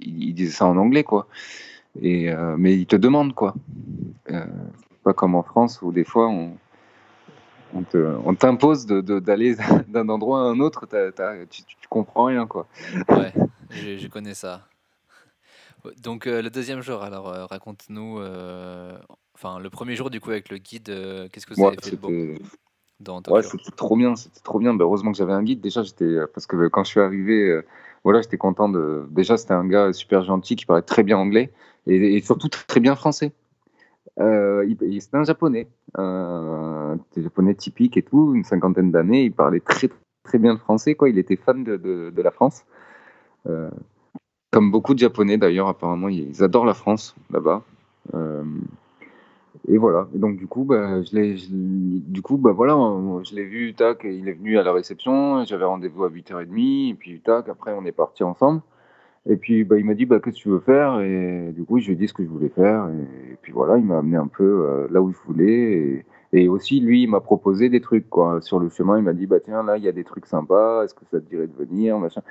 ils, 0.00 0.34
disaient 0.34 0.52
ça 0.52 0.66
en 0.66 0.76
anglais, 0.76 1.04
quoi. 1.04 1.26
Et 2.00 2.30
mais 2.56 2.74
ils 2.76 2.86
te 2.86 2.96
demandent, 2.96 3.34
quoi. 3.34 3.54
pas 5.02 5.12
comme 5.14 5.34
en 5.34 5.42
France 5.42 5.82
où 5.82 5.92
des 5.92 6.04
fois 6.04 6.28
on 6.28 6.56
on 7.74 8.34
t'impose 8.34 8.86
d'aller 8.86 9.56
d'un 9.88 10.08
endroit 10.08 10.40
à 10.40 10.44
un 10.44 10.60
autre, 10.60 10.86
tu, 11.50 11.62
comprends 11.88 12.26
rien, 12.26 12.46
quoi. 12.46 12.66
Ouais, 13.08 13.32
je, 13.70 14.06
connais 14.08 14.34
ça. 14.34 14.66
Donc 16.02 16.26
euh, 16.26 16.42
le 16.42 16.50
deuxième 16.50 16.80
jour, 16.80 17.02
alors 17.02 17.28
euh, 17.28 17.46
raconte-nous, 17.46 18.18
euh, 18.18 18.98
enfin 19.34 19.58
le 19.58 19.70
premier 19.70 19.94
jour 19.94 20.10
du 20.10 20.20
coup 20.20 20.30
avec 20.30 20.48
le 20.50 20.58
guide, 20.58 20.86
qu'est-ce 21.32 21.46
que 21.46 21.54
vous 21.54 21.66
avez 21.66 21.76
fait 21.80 21.96
dans 23.00 23.22
Ouais, 23.28 23.42
c'était 23.42 23.70
trop 23.76 23.96
bien, 23.96 24.16
c'était 24.16 24.40
trop 24.40 24.58
bien. 24.58 24.74
Ben, 24.74 24.84
heureusement 24.84 25.12
que 25.12 25.18
j'avais 25.18 25.32
un 25.32 25.42
guide. 25.42 25.60
Déjà, 25.60 25.82
j'étais 25.82 26.16
parce 26.34 26.46
que 26.46 26.68
quand 26.68 26.84
je 26.84 26.90
suis 26.90 27.00
arrivé, 27.00 27.60
voilà, 28.04 28.22
j'étais 28.22 28.38
content 28.38 28.68
de. 28.68 29.06
Déjà, 29.10 29.36
c'était 29.36 29.54
un 29.54 29.66
gars 29.66 29.92
super 29.92 30.24
gentil 30.24 30.56
qui 30.56 30.66
parlait 30.66 30.82
très 30.82 31.02
bien 31.02 31.18
anglais 31.18 31.52
et 31.86 32.20
surtout 32.20 32.48
très 32.48 32.80
bien 32.80 32.96
français. 32.96 33.32
Euh, 34.20 34.66
il, 34.80 35.00
c'était 35.00 35.16
un 35.16 35.24
japonais, 35.24 35.68
un 35.94 36.98
japonais 37.16 37.54
typique 37.54 37.96
et 37.96 38.02
tout, 38.02 38.34
une 38.34 38.44
cinquantaine 38.44 38.90
d'années. 38.90 39.24
Il 39.24 39.32
parlait 39.32 39.60
très 39.60 39.88
très 40.24 40.38
bien 40.38 40.52
le 40.52 40.58
français, 40.58 40.94
quoi. 40.94 41.08
Il 41.08 41.18
était 41.18 41.36
fan 41.36 41.64
de, 41.64 41.76
de, 41.76 42.22
la 42.22 42.30
France. 42.30 42.64
Euh, 43.46 43.70
comme 44.50 44.70
beaucoup 44.70 44.94
de 44.94 44.98
japonais 44.98 45.38
d'ailleurs, 45.38 45.68
apparemment, 45.68 46.08
ils 46.08 46.42
adorent 46.42 46.66
la 46.66 46.74
France 46.74 47.14
là-bas. 47.30 47.62
Euh, 48.14 48.44
et 49.70 49.76
voilà. 49.76 50.08
Et 50.14 50.18
donc 50.18 50.36
du 50.36 50.46
coup, 50.46 50.64
bah, 50.64 51.02
je 51.02 51.14
l'ai, 51.14 51.36
du 51.50 52.22
coup, 52.22 52.38
bah 52.38 52.52
voilà, 52.52 52.74
je 53.22 53.34
l'ai 53.34 53.44
vu, 53.44 53.74
tac, 53.74 54.00
il 54.04 54.28
est 54.28 54.32
venu 54.32 54.58
à 54.58 54.62
la 54.62 54.72
réception. 54.72 55.44
J'avais 55.44 55.64
rendez-vous 55.66 56.04
à 56.04 56.10
8h30, 56.10 56.90
et 56.90 56.94
puis 56.94 57.20
tac, 57.20 57.48
après 57.48 57.72
on 57.74 57.84
est 57.84 57.92
parti 57.92 58.22
ensemble. 58.24 58.62
Et 59.28 59.36
puis 59.36 59.64
bah, 59.64 59.76
il 59.78 59.84
m'a 59.84 59.94
dit 59.94 60.06
bah, 60.06 60.20
qu'est-ce 60.20 60.36
que 60.38 60.42
tu 60.42 60.48
veux 60.48 60.60
faire? 60.60 61.00
Et 61.00 61.52
du 61.52 61.64
coup, 61.64 61.78
je 61.80 61.86
lui 61.86 61.92
ai 61.92 61.96
dit 61.96 62.08
ce 62.08 62.14
que 62.14 62.24
je 62.24 62.28
voulais 62.28 62.48
faire. 62.48 62.88
Et, 62.88 63.36
puis 63.42 63.52
voilà, 63.52 63.76
il 63.76 63.84
m'a 63.84 63.98
amené 63.98 64.16
un 64.16 64.26
peu 64.26 64.44
euh, 64.44 64.88
là 64.90 65.02
où 65.02 65.10
il 65.10 65.16
voulait. 65.26 66.04
Et, 66.32 66.48
aussi, 66.48 66.80
lui, 66.80 67.02
il 67.02 67.08
m'a 67.08 67.20
proposé 67.20 67.68
des 67.68 67.80
trucs. 67.80 68.08
Quoi. 68.08 68.40
Sur 68.40 68.58
le 68.58 68.70
chemin, 68.70 68.98
il 68.98 69.04
m'a 69.04 69.12
dit 69.12 69.26
bah, 69.26 69.40
tiens, 69.40 69.62
là, 69.62 69.76
il 69.76 69.84
y 69.84 69.88
a 69.88 69.92
des 69.92 70.04
trucs 70.04 70.26
sympas. 70.26 70.84
Est-ce 70.84 70.94
que 70.94 71.04
ça 71.10 71.20
te 71.20 71.28
dirait 71.28 71.46
de 71.46 71.56
venir? 71.56 71.98
Machin. 71.98 72.22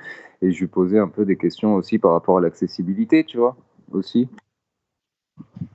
Et 0.42 0.50
je 0.50 0.58
lui 0.58 0.66
posais 0.66 0.98
un 0.98 1.08
peu 1.08 1.24
des 1.24 1.36
questions 1.36 1.76
aussi 1.76 1.98
par 1.98 2.12
rapport 2.12 2.38
à 2.38 2.40
l'accessibilité, 2.40 3.22
tu 3.24 3.38
vois, 3.38 3.56
aussi. 3.92 4.28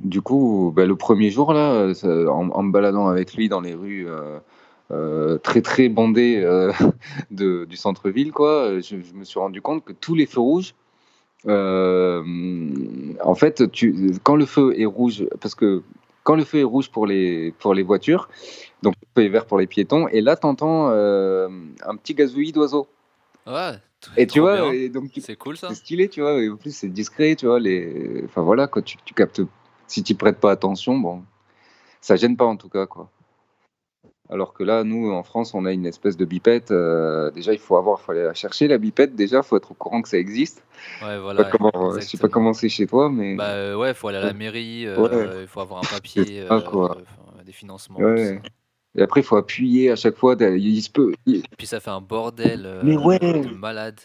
Du 0.03 0.21
coup, 0.21 0.71
bah, 0.75 0.85
le 0.85 0.95
premier 0.95 1.29
jour, 1.31 1.53
là, 1.53 1.91
en, 2.29 2.63
me 2.63 2.71
baladant 2.71 3.07
avec 3.07 3.33
lui 3.33 3.49
dans 3.49 3.61
les 3.61 3.73
rues. 3.73 4.07
Euh, 4.07 4.39
euh, 4.91 5.37
très 5.39 5.61
très 5.61 5.89
bondées 5.89 6.45
du 7.31 7.75
centre-ville, 7.77 8.31
quoi, 8.31 8.79
je, 8.79 8.97
je, 9.01 9.13
me 9.15 9.23
suis 9.23 9.39
rendu 9.39 9.61
compte 9.61 9.83
que 9.83 9.93
tous 9.93 10.13
les 10.13 10.27
feux 10.27 10.41
rouges, 10.41 10.75
euh, 11.47 12.23
en 13.21 13.35
fait, 13.35 13.69
tu, 13.71 14.11
quand 14.23 14.35
le 14.35 14.45
feu 14.45 14.79
est 14.79 14.85
rouge, 14.85 15.25
parce 15.41 15.55
que 15.55 15.83
quand 16.23 16.35
le 16.35 16.45
feu 16.45 16.59
est 16.59 16.63
rouge 16.63 16.89
pour 16.89 17.05
les, 17.05 17.53
pour 17.59 17.73
les 17.73 17.83
voitures, 17.83 18.29
donc 18.81 18.95
le 19.01 19.21
feu 19.21 19.25
est 19.25 19.29
vert 19.29 19.45
pour 19.45 19.57
les 19.57 19.67
piétons, 19.67 20.07
et 20.07 20.21
là, 20.21 20.35
tu 20.37 20.45
entends 20.45 20.89
euh, 20.91 21.49
un 21.85 21.95
petit 21.95 22.13
gazouillis 22.13 22.53
d'oiseaux. 22.53 22.87
Ouais. 23.45 23.73
Et 24.17 24.27
tu 24.27 24.39
vois, 24.41 24.71
donc 24.89 25.11
c'est 25.17 25.37
cool 25.37 25.55
ça. 25.55 25.69
C'est 25.69 25.75
stylé, 25.75 26.09
tu 26.09 26.21
vois. 26.21 26.41
Et 26.41 26.49
en 26.49 26.57
plus, 26.57 26.75
c'est 26.75 26.89
discret, 26.89 27.35
tu 27.35 27.45
vois. 27.45 27.59
Les... 27.59 28.21
Enfin 28.25 28.41
voilà, 28.41 28.69
tu, 28.83 28.97
tu 29.05 29.13
captes. 29.13 29.41
Si 29.87 30.03
tu 30.03 30.15
prêtes 30.15 30.39
pas 30.39 30.51
attention, 30.51 30.97
bon, 30.97 31.23
ça 32.01 32.15
gêne 32.15 32.37
pas 32.37 32.45
en 32.45 32.57
tout 32.57 32.69
cas, 32.69 32.85
quoi. 32.85 33.09
Alors 34.29 34.53
que 34.53 34.63
là, 34.63 34.83
nous, 34.83 35.11
en 35.11 35.21
France, 35.23 35.53
on 35.53 35.65
a 35.65 35.71
une 35.71 35.85
espèce 35.85 36.15
de 36.17 36.25
bipette. 36.25 36.71
Euh, 36.71 37.29
déjà, 37.31 37.53
il 37.53 37.59
faut 37.59 37.75
avoir, 37.75 37.99
faut 37.99 38.13
aller 38.13 38.23
la 38.23 38.33
chercher 38.33 38.67
la 38.67 38.77
bipette. 38.77 39.15
Déjà, 39.15 39.37
il 39.37 39.43
faut 39.43 39.57
être 39.57 39.71
au 39.71 39.73
courant 39.75 40.01
que 40.01 40.09
ça 40.09 40.17
existe. 40.17 40.63
Ouais, 41.03 41.19
voilà. 41.19 41.43
Pas 41.43 41.49
comment, 41.51 41.99
sais 41.99 42.17
pas 42.17 42.29
comment 42.29 42.53
c'est 42.53 42.69
chez 42.69 42.87
toi, 42.87 43.09
mais. 43.09 43.35
Bah 43.35 43.49
euh, 43.49 43.75
ouais, 43.75 43.89
il 43.89 43.93
faut 43.93 44.07
aller 44.07 44.17
à 44.17 44.25
la 44.25 44.33
mairie. 44.33 44.87
Euh, 44.87 45.41
il 45.41 45.47
faut 45.47 45.59
avoir 45.59 45.81
un 45.81 45.87
papier, 45.87 46.23
des 47.45 47.51
financements. 47.51 47.99
Et 48.95 49.01
après, 49.01 49.21
il 49.21 49.23
faut 49.23 49.35
appuyer 49.35 49.91
à 49.91 49.95
chaque 49.95 50.15
fois. 50.15 50.35
Il 50.39 50.81
se 50.81 50.89
peut. 50.89 51.13
Puis 51.25 51.67
ça 51.67 51.79
fait 51.79 51.91
un 51.91 52.01
bordel 52.01 52.79
mais 52.83 52.95
ouais. 52.95 53.19
de 53.19 53.53
malade 53.53 53.99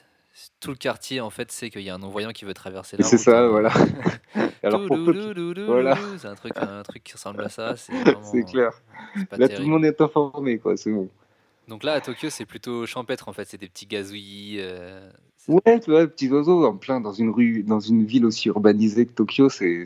tout 0.61 0.71
le 0.71 0.77
quartier 0.77 1.21
en 1.21 1.31
fait 1.31 1.51
sait 1.51 1.71
qu'il 1.71 1.83
y 1.83 1.91
a 1.91 1.95
un 1.95 1.99
non-voyant 1.99 2.31
qui 2.31 2.45
veut 2.45 2.55
traverser 2.55 2.97
la 2.97 3.05
route. 3.05 3.11
C'est 3.11 3.19
ça, 3.19 3.41
hein. 3.41 3.49
voilà. 3.49 3.73
Alors 4.63 4.87
pour 4.87 4.99
voilà. 4.99 5.99
c'est 6.19 6.27
un 6.27 6.35
truc, 6.35 6.53
un 6.57 6.83
truc 6.83 7.05
qui 7.05 7.13
ressemble 7.15 7.43
à 7.43 7.49
ça. 7.49 7.75
C'est 8.23 8.45
clair. 8.45 8.73
Là, 9.33 9.49
tout 9.49 9.63
le 9.63 9.69
monde 9.69 9.85
est 9.85 10.01
informé, 10.01 10.59
quoi. 10.59 10.77
C'est 10.77 10.91
bon. 10.91 11.09
Donc 11.69 11.85
là, 11.85 11.95
à 11.95 12.01
Tokyo, 12.01 12.31
c'est 12.31 12.47
plutôt 12.47 12.87
champêtre 12.87 13.29
en 13.29 13.33
fait. 13.33 13.47
C'est 13.47 13.59
des 13.59 13.69
petits 13.69 13.87
gazouillis. 13.87 14.57
Euh, 14.59 15.11
ouais, 15.49 15.81
tu 15.81 15.91
vois, 15.91 16.07
petits 16.07 16.31
oiseaux 16.31 16.65
en 16.65 16.77
plein 16.77 17.01
dans 17.01 17.13
une 17.13 17.31
rue, 17.31 17.63
dans 17.63 17.81
une 17.81 18.05
ville 18.05 18.25
aussi 18.25 18.49
urbanisée 18.49 19.07
que 19.07 19.13
Tokyo, 19.13 19.49
c'est. 19.49 19.85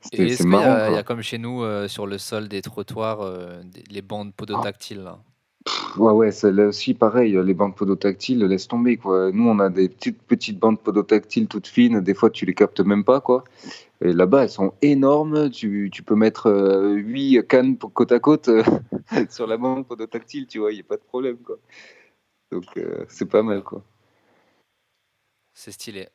C'est 0.00 0.44
marrant. 0.44 0.90
Il 0.90 0.94
y, 0.94 0.98
a 0.98 1.02
comme 1.02 1.22
chez 1.22 1.38
nous 1.38 1.62
euh, 1.62 1.88
sur 1.88 2.06
le 2.06 2.18
sol 2.18 2.48
des 2.48 2.62
trottoirs 2.62 3.20
euh, 3.20 3.60
les 3.90 4.02
bandes 4.02 4.32
podotactiles. 4.32 5.02
Là? 5.02 5.18
Ouais, 5.96 6.12
ouais, 6.12 6.30
c'est 6.30 6.52
là 6.52 6.66
aussi 6.66 6.94
pareil, 6.94 7.38
les 7.44 7.54
bandes 7.54 7.74
podotactiles, 7.74 8.44
laisse 8.44 8.68
tomber, 8.68 8.96
quoi. 8.96 9.32
Nous, 9.32 9.48
on 9.48 9.58
a 9.58 9.68
des 9.68 9.88
petites, 9.88 10.22
petites 10.22 10.58
bandes 10.58 10.80
podotactiles 10.80 11.48
toutes 11.48 11.66
fines, 11.66 12.00
des 12.00 12.14
fois, 12.14 12.30
tu 12.30 12.46
les 12.46 12.54
captes 12.54 12.80
même 12.80 13.04
pas, 13.04 13.20
quoi. 13.20 13.44
Et 14.00 14.12
là-bas, 14.12 14.44
elles 14.44 14.50
sont 14.50 14.74
énormes, 14.80 15.50
tu, 15.50 15.90
tu 15.92 16.02
peux 16.04 16.14
mettre 16.14 16.50
8 16.94 17.38
euh, 17.38 17.42
cannes 17.42 17.76
côte 17.76 18.12
à 18.12 18.20
côte 18.20 18.48
euh, 18.48 18.62
sur 19.30 19.46
la 19.46 19.56
bande 19.56 19.86
podotactile, 19.86 20.46
tu 20.46 20.60
vois, 20.60 20.70
il 20.70 20.76
n'y 20.76 20.80
a 20.80 20.84
pas 20.84 20.96
de 20.96 21.02
problème, 21.02 21.38
quoi. 21.38 21.56
Donc, 22.52 22.64
euh, 22.76 23.04
c'est 23.08 23.28
pas 23.28 23.42
mal, 23.42 23.62
quoi. 23.62 23.82
C'est 25.52 25.72
stylé. 25.72 26.08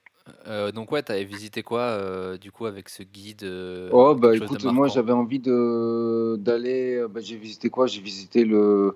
Donc 0.74 0.92
ouais, 0.92 1.04
t'avais 1.04 1.26
visité 1.26 1.64
quoi 1.64 2.38
du 2.38 2.52
coup 2.52 2.66
avec 2.66 2.90
ce 2.90 3.04
guide 3.04 3.46
Oh 3.92 4.16
bah 4.16 4.36
écoute, 4.36 4.64
moi 4.66 4.88
j'avais 4.88 5.12
envie 5.12 5.40
de 5.40 6.38
d'aller. 6.40 7.06
Bah, 7.10 7.20
j'ai 7.22 7.36
visité 7.36 7.70
quoi? 7.70 7.88
J'ai 7.88 8.02
visité 8.02 8.46
le 8.46 8.96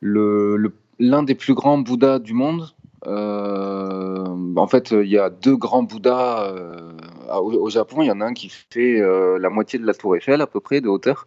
le, 0.00 0.72
l'un 0.98 1.22
des 1.22 1.34
plus 1.34 1.54
grands 1.54 1.78
Bouddhas 1.78 2.18
du 2.18 2.32
monde. 2.32 2.68
Euh, 3.06 4.24
en 4.56 4.66
fait, 4.66 4.90
il 4.90 5.08
y 5.08 5.18
a 5.18 5.30
deux 5.30 5.56
grands 5.56 5.82
Bouddhas 5.82 6.52
euh, 6.52 6.92
au, 7.38 7.70
Japon. 7.70 8.02
Il 8.02 8.06
y 8.06 8.10
en 8.10 8.20
a 8.20 8.24
un 8.24 8.34
qui 8.34 8.48
fait 8.48 9.00
euh, 9.00 9.38
la 9.38 9.50
moitié 9.50 9.78
de 9.78 9.86
la 9.86 9.94
tour 9.94 10.16
Eiffel 10.16 10.40
à 10.40 10.46
peu 10.46 10.60
près 10.60 10.80
de 10.80 10.88
hauteur. 10.88 11.26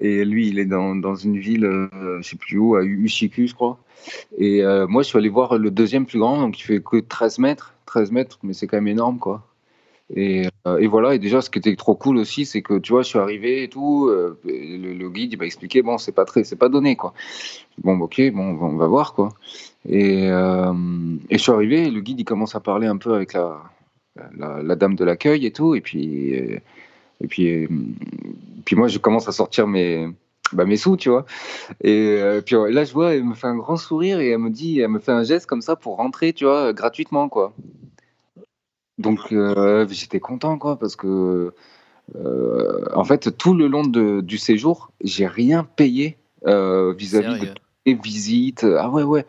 Et 0.00 0.24
lui, 0.24 0.48
il 0.48 0.58
est 0.58 0.66
dans, 0.66 0.94
dans 0.94 1.14
une 1.14 1.38
ville, 1.38 1.68
je 1.92 2.20
sais 2.22 2.36
plus 2.36 2.58
où, 2.58 2.76
à 2.76 2.84
Ushiku, 2.84 3.46
je 3.46 3.54
crois. 3.54 3.78
Et 4.38 4.62
moi, 4.88 5.02
je 5.02 5.08
suis 5.08 5.18
allé 5.18 5.28
voir 5.28 5.58
le 5.58 5.70
deuxième 5.70 6.06
plus 6.06 6.18
grand, 6.18 6.40
donc 6.40 6.58
il 6.58 6.62
fait 6.62 6.82
que 6.82 6.98
13 6.98 7.38
mètres. 7.38 7.74
13 7.86 8.10
mètres, 8.12 8.38
mais 8.42 8.52
c'est 8.52 8.66
quand 8.66 8.76
même 8.76 8.88
énorme, 8.88 9.18
quoi. 9.18 9.46
Et 10.14 10.46
euh, 10.66 10.78
et 10.78 10.86
voilà, 10.88 11.14
et 11.14 11.18
déjà, 11.18 11.40
ce 11.40 11.50
qui 11.50 11.58
était 11.58 11.76
trop 11.76 11.94
cool 11.94 12.16
aussi, 12.16 12.44
c'est 12.44 12.62
que 12.62 12.78
tu 12.78 12.92
vois, 12.92 13.02
je 13.02 13.08
suis 13.08 13.18
arrivé 13.18 13.62
et 13.62 13.68
tout, 13.68 14.08
euh, 14.08 14.38
le, 14.44 15.08
guide, 15.10 15.32
il 15.32 15.38
m'a 15.38 15.44
expliqué, 15.46 15.82
bon, 15.82 15.96
c'est 15.96 16.12
pas 16.12 16.24
très, 16.24 16.42
c'est 16.42 16.56
pas 16.56 16.68
donné, 16.68 16.96
quoi. 16.96 17.14
Bon, 17.78 17.98
ok, 18.00 18.20
bon, 18.32 18.58
on 18.60 18.76
va 18.76 18.86
voir, 18.88 19.14
quoi. 19.14 19.28
Et, 19.88 20.28
euh, 20.28 20.72
et 21.30 21.38
je 21.38 21.42
suis 21.42 21.52
arrivé, 21.52 21.88
le 21.90 22.00
guide, 22.00 22.20
il 22.20 22.24
commence 22.24 22.56
à 22.56 22.60
parler 22.60 22.88
un 22.88 22.96
peu 22.96 23.14
avec 23.14 23.32
la, 23.32 23.62
la, 24.36 24.76
dame 24.76 24.96
de 24.96 25.04
l'accueil 25.04 25.46
et 25.46 25.52
tout, 25.52 25.74
et 25.76 25.80
puis, 25.80 26.34
et 27.20 27.26
puis, 27.26 27.68
puis 28.64 28.76
moi, 28.76 28.88
je 28.88 28.98
commence 28.98 29.28
à 29.28 29.32
sortir 29.32 29.66
mes, 29.66 30.08
bah, 30.52 30.64
mes 30.64 30.76
sous, 30.76 30.96
tu 30.96 31.08
vois. 31.08 31.24
Et 31.82 32.40
puis 32.44 32.56
là, 32.70 32.84
je 32.84 32.92
vois, 32.92 33.14
elle 33.14 33.24
me 33.24 33.34
fait 33.34 33.46
un 33.46 33.56
grand 33.56 33.76
sourire 33.76 34.20
et 34.20 34.30
elle 34.30 34.38
me 34.38 34.50
dit, 34.50 34.80
elle 34.80 34.88
me 34.88 34.98
fait 34.98 35.12
un 35.12 35.24
geste 35.24 35.46
comme 35.46 35.62
ça 35.62 35.76
pour 35.76 35.96
rentrer, 35.96 36.32
tu 36.32 36.44
vois, 36.44 36.72
gratuitement, 36.72 37.28
quoi. 37.28 37.54
Donc 38.98 39.32
euh, 39.32 39.86
j'étais 39.90 40.20
content 40.20 40.56
quoi 40.58 40.78
parce 40.78 40.96
que 40.96 41.52
euh, 42.14 42.84
en 42.94 43.04
fait 43.04 43.36
tout 43.36 43.54
le 43.54 43.66
long 43.66 43.84
de, 43.84 44.20
du 44.20 44.38
séjour 44.38 44.90
j'ai 45.02 45.26
rien 45.26 45.64
payé 45.64 46.16
euh, 46.46 46.94
vis-à-vis 46.94 47.52
des 47.84 47.94
visites. 47.94 48.64
Ah 48.64 48.88
ouais 48.88 49.02
ouais. 49.02 49.26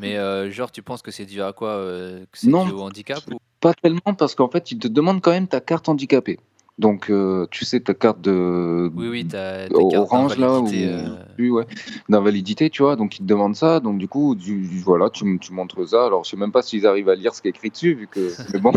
Mais 0.00 0.16
genre 0.50 0.72
tu 0.72 0.82
penses 0.82 1.02
que 1.02 1.10
c'est 1.10 1.26
dû 1.26 1.40
à 1.42 1.52
quoi 1.52 1.76
que 1.76 2.38
c'est 2.38 2.48
dû 2.48 2.54
au 2.54 2.80
handicap 2.80 3.20
Pas 3.60 3.74
tellement 3.74 4.14
parce 4.18 4.34
qu'en 4.34 4.48
fait 4.48 4.72
ils 4.72 4.78
te 4.78 4.88
demandent 4.88 5.20
quand 5.20 5.30
même 5.30 5.48
ta 5.48 5.60
carte 5.60 5.88
handicapée. 5.88 6.40
Donc, 6.82 7.10
euh, 7.10 7.46
tu 7.52 7.64
sais, 7.64 7.78
ta 7.78 7.94
carte 7.94 8.20
de 8.20 8.90
oui, 8.96 9.06
oui, 9.06 9.24
ta, 9.24 9.72
orange 9.72 10.36
là, 10.36 10.58
ou 10.58 10.68
euh... 10.68 11.16
ouais, 11.38 11.64
d'invalidité, 12.08 12.70
tu 12.70 12.82
vois. 12.82 12.96
Donc, 12.96 13.20
ils 13.20 13.22
te 13.22 13.28
demandent 13.28 13.54
ça. 13.54 13.78
Donc, 13.78 13.98
du 13.98 14.08
coup, 14.08 14.34
du, 14.34 14.80
voilà, 14.80 15.08
tu, 15.08 15.38
tu, 15.38 15.52
montres 15.52 15.88
ça. 15.88 16.06
Alors, 16.06 16.24
je 16.24 16.30
sais 16.30 16.36
même 16.36 16.50
pas 16.50 16.60
s'ils 16.60 16.84
arrivent 16.84 17.08
à 17.08 17.14
lire 17.14 17.36
ce 17.36 17.40
qui 17.40 17.46
est 17.46 17.52
écrit 17.52 17.70
dessus, 17.70 17.94
vu 17.94 18.08
que 18.08 18.28
c'est 18.30 18.58
bon. 18.58 18.72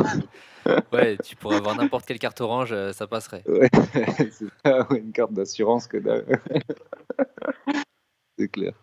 ouais, 0.93 1.17
tu 1.23 1.35
pourrais 1.35 1.55
avoir 1.55 1.75
n'importe 1.75 2.05
quelle 2.05 2.19
carte 2.19 2.39
orange, 2.41 2.73
euh, 2.73 2.93
ça 2.93 3.07
passerait. 3.07 3.43
Ouais, 3.47 3.69
c'est 4.31 4.49
ça, 4.63 4.87
une 4.91 5.11
carte 5.11 5.33
d'assurance 5.33 5.87
que 5.87 5.97
c'est 8.37 8.49
clair. 8.49 8.73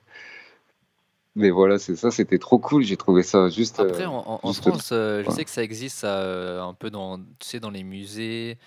Mais 1.37 1.51
voilà, 1.51 1.79
c'est 1.79 1.95
ça, 1.95 2.11
c'était 2.11 2.41
trop 2.41 2.59
cool. 2.59 2.83
J'ai 2.83 2.97
trouvé 2.97 3.23
ça 3.23 3.49
juste. 3.51 3.79
Après, 3.79 4.05
en, 4.05 4.41
en, 4.43 4.53
France, 4.53 4.89
je 4.91 5.31
sais 5.31 5.45
que 5.45 5.51
ça 5.51 5.63
existe 5.63 5.99
ça, 5.99 6.65
un 6.65 6.75
peu 6.75 6.91
dans, 6.91 7.19
tu 7.19 7.25
sais, 7.43 7.61
dans 7.61 7.71
les 7.71 7.85
musées. 7.85 8.59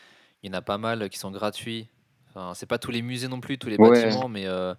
Il 0.45 0.49
y 0.49 0.51
en 0.51 0.59
a 0.59 0.61
pas 0.61 0.77
mal 0.77 1.09
qui 1.09 1.17
sont 1.17 1.31
gratuits. 1.31 1.89
Enfin, 2.29 2.53
c'est 2.53 2.67
pas 2.67 2.77
tous 2.77 2.91
les 2.91 3.01
musées 3.01 3.27
non 3.27 3.39
plus, 3.39 3.57
tous 3.57 3.67
les 3.67 3.79
bâtiments, 3.79 4.29
mais 4.29 4.45
euh, 4.45 4.75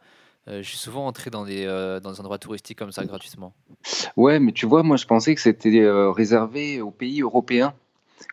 euh, 0.47 0.63
je 0.63 0.69
suis 0.69 0.79
souvent 0.79 1.09
entré 1.09 1.29
dans 1.29 1.45
des, 1.45 1.65
euh, 1.67 1.99
dans 1.99 2.13
des 2.13 2.21
endroits 2.21 2.39
touristiques 2.39 2.79
comme 2.79 2.93
ça 2.93 3.05
gratuitement. 3.05 3.53
Ouais, 4.17 4.39
mais 4.39 4.53
tu 4.53 4.65
vois, 4.65 4.85
moi 4.85 4.97
je 4.97 5.07
pensais 5.07 5.35
que 5.35 5.41
c'était 5.41 5.85
réservé 5.85 6.81
aux 6.81 6.93
pays 6.93 7.21
européens, 7.21 7.75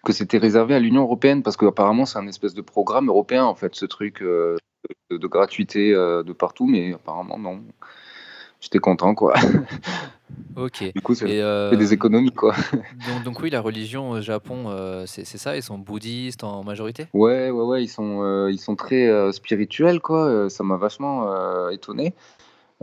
que 0.03 0.13
c'était 0.13 0.37
réservé 0.37 0.75
à 0.75 0.79
l'Union 0.79 1.01
européenne, 1.01 1.41
parce 1.41 1.57
qu'apparemment 1.57 2.05
c'est 2.05 2.19
un 2.19 2.27
espèce 2.27 2.53
de 2.53 2.61
programme 2.61 3.07
européen 3.07 3.45
en 3.45 3.55
fait, 3.55 3.73
ce 3.73 3.87
truc 3.87 4.21
de, 4.21 4.57
de 5.09 5.27
gratuité 5.27 5.91
de 5.91 6.33
partout, 6.33 6.67
mais 6.67 6.93
apparemment 6.93 7.39
non 7.39 7.63
j'étais 8.63 8.79
content, 8.79 9.13
quoi. 9.13 9.33
Ok. 10.55 10.91
Du 10.93 11.01
coup, 11.01 11.15
c'est 11.15 11.41
euh, 11.41 11.75
des 11.75 11.93
économies, 11.93 12.31
quoi. 12.31 12.55
Donc, 13.07 13.23
donc, 13.23 13.39
oui, 13.41 13.49
la 13.49 13.59
religion 13.59 14.11
au 14.11 14.21
Japon, 14.21 14.65
euh, 14.67 15.03
c'est 15.07 15.25
ça, 15.25 15.55
ils 15.55 15.63
sont 15.63 15.77
bouddhistes 15.77 16.43
en 16.43 16.63
majorité? 16.63 17.07
Ouais, 17.13 17.49
ouais, 17.49 17.63
ouais, 17.63 17.83
ils 17.83 17.87
sont, 17.87 18.21
euh, 18.23 18.51
ils 18.51 18.59
sont 18.59 18.75
très 18.75 19.31
spirituels, 19.31 19.99
quoi. 19.99 20.49
Ça 20.49 20.63
m'a 20.63 20.77
vachement 20.77 21.69
étonné. 21.69 22.13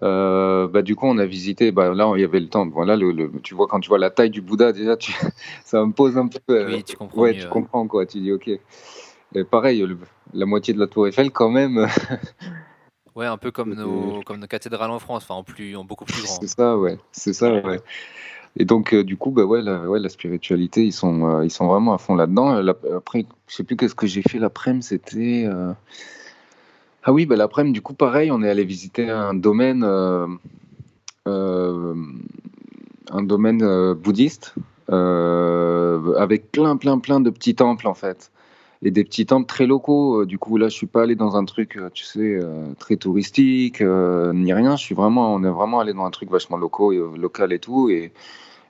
bah, 0.02 0.82
du 0.82 0.96
coup, 0.96 1.06
on 1.06 1.18
a 1.18 1.26
visité, 1.26 1.70
bah, 1.70 1.94
là, 1.94 2.12
il 2.16 2.20
y 2.20 2.24
avait 2.24 2.40
le 2.40 2.48
temps. 2.48 2.68
Voilà, 2.68 2.96
le, 2.96 3.30
tu 3.42 3.54
vois, 3.54 3.66
quand 3.68 3.80
tu 3.80 3.88
vois 3.88 3.98
la 3.98 4.10
taille 4.10 4.30
du 4.30 4.42
Bouddha, 4.42 4.72
déjà, 4.72 4.96
tu, 4.96 5.12
ça 5.64 5.84
me 5.84 5.92
pose 5.92 6.18
un 6.18 6.26
peu. 6.26 6.66
oui, 6.66 6.82
tu 6.82 6.96
comprends. 6.96 7.20
Ouais, 7.22 7.38
tu 7.38 7.48
comprends, 7.48 7.86
quoi. 7.86 8.04
Tu 8.04 8.20
dis, 8.20 8.32
ok. 8.32 8.48
Et 8.48 9.44
pareil, 9.44 9.86
la 10.34 10.44
moitié 10.44 10.74
de 10.74 10.80
la 10.80 10.88
Tour 10.88 11.06
Eiffel, 11.06 11.30
quand 11.30 11.50
même. 11.50 11.86
Ouais, 13.16 13.26
un 13.26 13.36
peu 13.36 13.50
comme 13.50 13.74
nos, 13.74 14.22
comme 14.24 14.38
nos 14.38 14.46
cathédrales 14.46 14.90
en 14.90 14.98
France, 14.98 15.24
enfin 15.24 15.34
en, 15.34 15.42
plus, 15.42 15.76
en 15.76 15.84
beaucoup 15.84 16.04
plus 16.04 16.22
grand. 16.22 16.38
C'est 16.40 16.46
ça, 16.46 16.78
ouais. 16.78 16.98
C'est 17.12 17.32
ça, 17.32 17.52
ouais. 17.52 17.80
Et 18.56 18.64
donc, 18.64 18.94
euh, 18.94 19.04
du 19.04 19.16
coup, 19.16 19.30
bah 19.30 19.44
ouais, 19.44 19.62
la, 19.62 19.88
ouais, 19.88 20.00
la 20.00 20.08
spiritualité, 20.08 20.84
ils 20.84 20.92
sont, 20.92 21.24
euh, 21.24 21.44
ils 21.44 21.50
sont 21.50 21.66
vraiment 21.66 21.94
à 21.94 21.98
fond 21.98 22.14
là-dedans. 22.14 22.66
Après, 22.96 23.26
je 23.46 23.54
sais 23.54 23.64
plus 23.64 23.76
qu'est-ce 23.76 23.94
que 23.94 24.06
j'ai 24.06 24.22
fait 24.22 24.38
l'après-midi, 24.38 24.86
c'était. 24.86 25.44
Euh, 25.46 25.72
ah 27.04 27.12
oui, 27.12 27.26
bah, 27.26 27.36
l'après-midi, 27.36 27.74
du 27.74 27.82
coup, 27.82 27.94
pareil, 27.94 28.30
on 28.30 28.42
est 28.42 28.50
allé 28.50 28.64
visiter 28.64 29.08
un 29.08 29.34
domaine, 29.34 29.84
un 31.26 33.22
domaine 33.22 33.94
bouddhiste, 33.94 34.54
avec 34.88 36.50
plein, 36.52 36.76
plein, 36.76 36.98
plein 36.98 37.20
de 37.20 37.30
petits 37.30 37.54
temples, 37.54 37.86
en 37.86 37.94
fait 37.94 38.30
et 38.82 38.90
des 38.90 39.04
petits 39.04 39.26
temples 39.26 39.46
très 39.46 39.66
locaux. 39.66 40.22
Euh, 40.22 40.26
du 40.26 40.38
coup, 40.38 40.56
là, 40.56 40.68
je 40.68 40.74
suis 40.74 40.86
pas 40.86 41.02
allé 41.02 41.14
dans 41.14 41.36
un 41.36 41.44
truc, 41.44 41.76
euh, 41.76 41.90
tu 41.92 42.04
sais, 42.04 42.20
euh, 42.20 42.72
très 42.78 42.96
touristique, 42.96 43.80
ni 43.80 44.52
rien. 44.52 44.76
Je 44.76 44.82
suis 44.82 44.94
vraiment, 44.94 45.34
on 45.34 45.44
est 45.44 45.50
vraiment 45.50 45.80
allé 45.80 45.92
dans 45.92 46.04
un 46.04 46.10
truc 46.10 46.30
vachement 46.30 46.56
local 46.56 47.52
et 47.52 47.58
tout. 47.58 47.90
Et, 47.90 48.12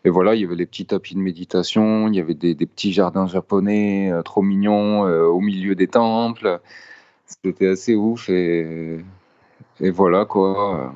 et, 0.04 0.10
voilà, 0.10 0.34
il 0.34 0.40
y 0.42 0.44
avait 0.44 0.56
les 0.56 0.66
petits 0.66 0.86
tapis 0.86 1.14
de 1.14 1.20
méditation, 1.20 2.08
il 2.08 2.16
y 2.16 2.20
avait 2.20 2.34
des, 2.34 2.54
des 2.54 2.66
petits 2.66 2.92
jardins 2.92 3.26
japonais 3.26 4.10
trop 4.24 4.42
mignons 4.42 5.02
au 5.02 5.40
milieu 5.40 5.74
des 5.74 5.88
temples. 5.88 6.60
C'était 7.26 7.68
assez 7.68 7.94
ouf 7.94 8.28
et, 8.28 8.98
et 9.80 9.90
voilà 9.90 10.24
quoi. 10.24 10.94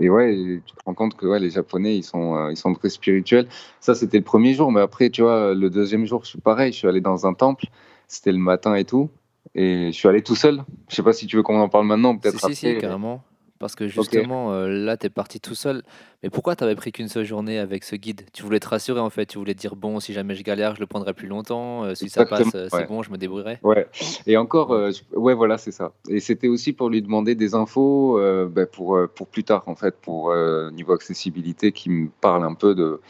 Et 0.00 0.10
ouais, 0.10 0.60
tu 0.66 0.74
te 0.74 0.80
rends 0.84 0.94
compte 0.94 1.16
que 1.16 1.26
ouais, 1.26 1.40
les 1.40 1.50
Japonais, 1.50 1.96
ils 1.96 2.02
sont, 2.04 2.50
ils 2.50 2.56
sont 2.56 2.74
très 2.74 2.88
spirituels. 2.88 3.48
Ça, 3.80 3.94
c'était 3.94 4.18
le 4.18 4.24
premier 4.24 4.54
jour, 4.54 4.70
mais 4.70 4.80
après, 4.80 5.10
tu 5.10 5.22
vois, 5.22 5.54
le 5.54 5.70
deuxième 5.70 6.04
jour, 6.06 6.22
je 6.24 6.28
suis 6.28 6.40
pareil. 6.40 6.72
Je 6.72 6.78
suis 6.78 6.88
allé 6.88 7.00
dans 7.00 7.26
un 7.26 7.34
temple 7.34 7.66
c'était 8.08 8.32
le 8.32 8.38
matin 8.38 8.74
et 8.74 8.84
tout. 8.84 9.10
Et 9.54 9.92
je 9.92 9.96
suis 9.96 10.08
allé 10.08 10.22
tout 10.22 10.34
seul. 10.34 10.62
Je 10.88 10.96
sais 10.96 11.02
pas 11.02 11.12
si 11.12 11.26
tu 11.26 11.36
veux 11.36 11.42
qu'on 11.42 11.60
en 11.60 11.68
parle 11.68 11.86
maintenant, 11.86 12.16
peut-être 12.16 12.44
si, 12.48 12.54
Si, 12.54 12.78
carrément. 12.78 13.22
Parce 13.58 13.74
que 13.74 13.88
justement, 13.88 14.52
euh, 14.52 14.68
là, 14.68 14.96
tu 14.96 15.06
es 15.06 15.10
parti 15.10 15.40
tout 15.40 15.56
seul. 15.56 15.82
Mais 16.22 16.30
pourquoi 16.30 16.54
tu 16.54 16.62
avais 16.62 16.76
pris 16.76 16.92
qu'une 16.92 17.08
seule 17.08 17.24
journée 17.24 17.58
avec 17.58 17.82
ce 17.82 17.96
guide? 17.96 18.22
Tu 18.32 18.44
voulais 18.44 18.60
te 18.60 18.68
rassurer 18.68 19.00
en 19.00 19.10
fait. 19.10 19.26
Tu 19.26 19.36
voulais 19.36 19.54
te 19.54 19.58
dire, 19.58 19.74
bon, 19.74 19.98
si 19.98 20.12
jamais 20.12 20.36
je 20.36 20.44
galère, 20.44 20.76
je 20.76 20.80
le 20.80 20.86
prendrai 20.86 21.12
plus 21.12 21.26
longtemps. 21.26 21.82
Euh, 21.84 21.96
si 21.96 22.08
ça 22.08 22.24
passe, 22.24 22.54
euh, 22.54 22.68
c'est 22.70 22.86
bon, 22.86 23.02
je 23.02 23.10
me 23.10 23.18
débrouillerai. 23.18 23.58
Ouais. 23.64 23.88
Et 24.28 24.36
encore, 24.36 24.70
ouais, 25.12 25.34
voilà, 25.34 25.58
c'est 25.58 25.72
ça. 25.72 25.92
Et 26.08 26.20
c'était 26.20 26.46
aussi 26.46 26.72
pour 26.72 26.88
lui 26.88 27.02
demander 27.02 27.34
des 27.34 27.56
infos 27.56 28.20
bah, 28.48 28.66
pour, 28.66 28.96
pour 29.14 29.26
plus 29.26 29.42
tard, 29.42 29.64
en 29.66 29.74
fait, 29.74 29.96
pour 29.96 30.32
niveau 30.72 30.92
accessibilité, 30.92 31.72
qui 31.72 31.90
me 31.90 32.10
parle 32.20 32.44
un 32.44 32.54
peu 32.54 32.76
de, 32.76 33.00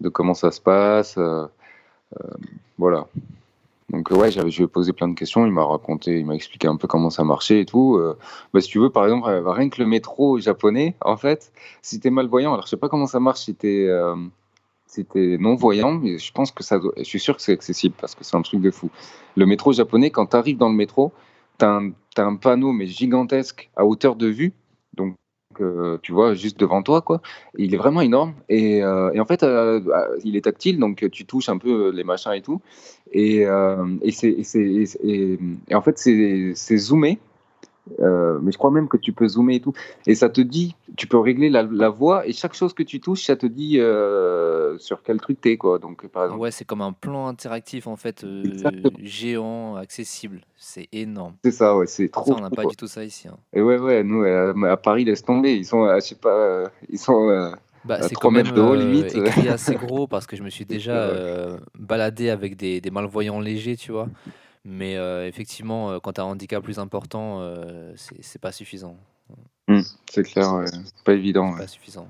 de 0.00 0.08
comment 0.08 0.34
ça 0.34 0.52
se 0.52 0.60
passe. 0.60 1.18
voilà. 2.78 3.06
Donc 3.92 4.10
ouais, 4.10 4.30
je 4.30 4.40
lui 4.40 4.64
ai 4.64 4.66
posé 4.66 4.94
plein 4.94 5.08
de 5.08 5.14
questions, 5.14 5.44
il 5.44 5.52
m'a 5.52 5.64
raconté, 5.64 6.18
il 6.18 6.24
m'a 6.24 6.34
expliqué 6.34 6.66
un 6.66 6.76
peu 6.76 6.88
comment 6.88 7.10
ça 7.10 7.24
marchait 7.24 7.60
et 7.60 7.66
tout. 7.66 7.96
Euh, 7.96 8.16
bah, 8.54 8.62
si 8.62 8.68
tu 8.68 8.78
veux, 8.78 8.88
par 8.88 9.04
exemple, 9.04 9.28
euh, 9.28 9.42
rien 9.50 9.68
que 9.68 9.82
le 9.82 9.86
métro 9.86 10.38
japonais, 10.38 10.96
en 11.02 11.18
fait, 11.18 11.52
si 11.82 12.00
t'es 12.00 12.08
malvoyant, 12.08 12.54
alors 12.54 12.64
je 12.64 12.70
sais 12.70 12.78
pas 12.78 12.88
comment 12.88 13.06
ça 13.06 13.20
marche 13.20 13.40
si 13.40 13.54
t'es 13.54 13.86
euh, 13.86 14.16
non-voyant, 15.38 15.92
mais 15.92 16.18
je 16.18 16.32
pense 16.32 16.50
que 16.52 16.62
ça 16.62 16.80
je 16.96 17.02
suis 17.02 17.20
sûr 17.20 17.36
que 17.36 17.42
c'est 17.42 17.52
accessible 17.52 17.94
parce 18.00 18.14
que 18.14 18.24
c'est 18.24 18.36
un 18.36 18.42
truc 18.42 18.62
de 18.62 18.70
fou. 18.70 18.90
Le 19.36 19.44
métro 19.44 19.72
japonais, 19.72 20.10
quand 20.10 20.26
tu 20.26 20.36
arrives 20.36 20.56
dans 20.56 20.70
le 20.70 20.74
métro, 20.74 21.12
tu 21.58 21.66
as, 21.66 21.82
as, 22.16 22.22
un 22.22 22.36
panneau 22.36 22.72
mais 22.72 22.86
gigantesque 22.86 23.70
à 23.76 23.84
hauteur 23.84 24.16
de 24.16 24.26
vue, 24.26 24.54
donc 25.60 26.00
tu 26.02 26.12
vois 26.12 26.34
juste 26.34 26.58
devant 26.58 26.82
toi 26.82 27.00
quoi. 27.00 27.20
il 27.56 27.74
est 27.74 27.78
vraiment 27.78 28.00
énorme. 28.00 28.34
Et, 28.48 28.82
euh, 28.82 29.20
en 29.20 29.24
fait 29.24 29.42
euh, 29.42 29.80
bah, 29.80 30.08
il 30.24 30.36
est 30.36 30.42
tactile 30.42 30.78
donc 30.78 31.08
tu 31.10 31.24
touches 31.24 31.48
un 31.48 31.58
peu 31.58 31.90
les 31.90 32.04
machins 32.04 32.32
et 32.32 32.42
tout. 32.42 32.60
Et, 33.12 33.46
euh, 33.46 33.84
et 34.02 34.12
et, 35.68 35.74
en 35.74 35.82
fait 35.82 35.98
c'est 35.98 36.76
zoomé 36.76 37.18
euh, 38.00 38.38
mais 38.40 38.52
je 38.52 38.58
crois 38.58 38.70
même 38.70 38.88
que 38.88 38.96
tu 38.96 39.12
peux 39.12 39.26
zoomer 39.26 39.56
et 39.56 39.60
tout. 39.60 39.72
Et 40.06 40.14
ça 40.14 40.28
te 40.28 40.40
dit, 40.40 40.76
tu 40.96 41.06
peux 41.06 41.18
régler 41.18 41.50
la, 41.50 41.88
voix 41.88 42.26
et 42.26 42.32
chaque 42.32 42.54
chose 42.54 42.72
que 42.74 42.82
tu 42.82 43.00
touches, 43.00 43.24
ça 43.24 43.36
te 43.36 43.46
dit 43.46 43.80
euh, 43.80 44.78
sur 44.78 45.02
quel 45.02 45.20
truc 45.20 45.40
t'es 45.40 45.56
quoi. 45.56 45.78
Donc 45.78 46.06
par 46.08 46.24
exemple. 46.24 46.40
Ouais, 46.40 46.50
c'est 46.50 46.64
comme 46.64 46.80
un 46.80 46.92
plan 46.92 47.26
interactif 47.26 47.86
en 47.86 47.96
fait, 47.96 48.24
euh, 48.24 48.44
géant, 49.00 49.76
accessible. 49.76 50.42
C'est 50.56 50.88
énorme. 50.92 51.34
C'est 51.44 51.50
ça, 51.50 51.76
ouais, 51.76 51.86
c'est 51.86 52.08
trop. 52.08 52.32
Ça, 52.32 52.34
on 52.38 52.40
n'a 52.40 52.50
pas 52.50 52.64
du 52.64 52.76
tout 52.76 52.86
ça 52.86 53.04
ici. 53.04 53.26
Hein. 53.26 53.36
Et 53.52 53.60
ouais, 53.60 53.78
ouais, 53.78 54.04
nous 54.04 54.22
à, 54.24 54.76
Paris, 54.76 55.04
laisse 55.04 55.24
tomber. 55.24 55.56
Ils 55.56 55.66
sont, 55.66 55.92
je 55.94 56.00
sais 56.00 56.14
pas, 56.14 56.70
ils 56.88 56.98
sont. 56.98 57.52
Bah, 57.84 58.00
c'est 58.02 58.14
quand 58.14 58.30
même 58.30 58.52
de 58.52 58.60
haut, 58.60 58.76
limite. 58.76 59.12
écrit 59.16 59.48
assez 59.48 59.74
gros 59.74 60.06
parce 60.06 60.28
que 60.28 60.36
je 60.36 60.44
me 60.44 60.50
suis 60.50 60.64
déjà 60.66 61.10
baladé 61.76 62.30
avec 62.30 62.56
des, 62.56 62.80
des 62.80 62.90
malvoyants 62.92 63.40
légers, 63.40 63.76
tu 63.76 63.90
vois. 63.90 64.08
Mais 64.64 64.96
euh, 64.96 65.26
effectivement, 65.26 65.90
euh, 65.90 65.98
quand 65.98 66.12
tu 66.12 66.20
as 66.20 66.24
un 66.24 66.28
handicap 66.28 66.62
plus 66.62 66.78
important, 66.78 67.40
euh, 67.40 67.92
c'est 67.96 68.40
pas 68.40 68.52
suffisant. 68.52 68.96
Mmh, 69.68 69.80
c'est 70.10 70.22
clair, 70.22 70.54
ouais. 70.54 70.66
pas 71.04 71.14
évident. 71.14 71.56
pas 71.56 71.66
suffisant. 71.66 72.08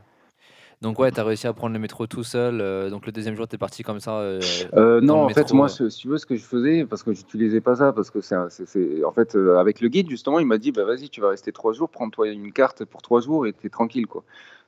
Donc 0.83 0.99
ouais, 0.99 1.13
tu 1.13 1.21
as 1.21 1.25
réussi 1.25 1.47
à 1.47 1.53
prendre 1.53 1.73
le 1.75 1.79
métro 1.79 2.09
tout 2.09 2.25
seul. 2.25 2.59
donc 2.91 3.07
le 3.07 3.13
deuxième 3.13 3.37
jour, 3.37 3.47
tu 3.47 3.55
es 3.55 3.59
parti 3.59 3.85
comme 3.85 4.01
ça. 4.01 4.39
non, 4.75 5.25
en 5.25 5.29
fait, 5.29 5.53
moi, 5.53 5.69
si 5.69 5.87
tu 5.89 6.09
veux, 6.09 6.19
ce 6.19 6.27
que 6.27 6.35
je 6.35 6.43
faisais, 6.43 6.85
parce 6.85 7.05
que 7.05 7.13
j'utilisais 7.13 7.61
pas 7.61 7.77
ça, 7.77 7.93
parce 7.93 8.11
que 8.11 8.21
c'est, 8.21 9.05
en 9.05 9.13
fait, 9.13 9.37
avec 9.37 9.81
le 9.81 9.89
guide 9.89 10.11
justement, 10.11 10.41
il 10.41 10.47
m'a 10.47 10.59
dit, 10.59 10.73
bah 10.73 10.85
vas-y, 10.85 11.09
tu 11.09 11.21
vas 11.21 11.29
rester 11.29 11.53
trois 11.53 11.73
jours, 11.73 11.89
prends-toi 11.89 12.31
une 12.31 12.53
carte 12.53 12.85
pour 12.85 13.01
trois 13.01 13.21
jours 13.21 13.47
et 13.47 13.53
tu 13.53 13.69
es 13.69 13.71
tranquille, 13.71 14.07
quoi. 14.07 14.25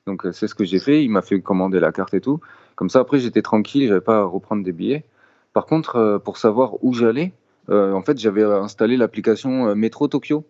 Donc 0.07 0.25
c'est 0.33 0.47
ce 0.47 0.55
que 0.55 0.64
j'ai 0.64 0.79
fait. 0.79 1.03
Il 1.03 1.11
m'a 1.11 1.23
fait 1.23 1.40
commander 1.40 1.81
la 1.81 1.90
carte 1.90 2.14
et 2.14 2.20
tout. 2.20 2.38
Comme 2.77 2.90
ça, 2.90 3.01
après, 3.01 3.18
j'étais 3.18 3.42
tranquille, 3.42 3.88
j'avais 3.88 4.01
pas 4.01 4.20
à 4.20 4.25
reprendre 4.25 4.62
des 4.62 4.73
billets. 4.73 5.05
Par 5.53 5.66
contre, 5.66 6.20
pour 6.25 6.37
savoir 6.37 6.85
où 6.85 6.94
j'allais, 6.94 7.33
en 7.68 8.03
fait, 8.03 8.18
j'avais 8.18 8.42
installé 8.42 8.96
l'application 8.96 9.74
Métro 9.74 10.09
Tokyo. 10.09 10.44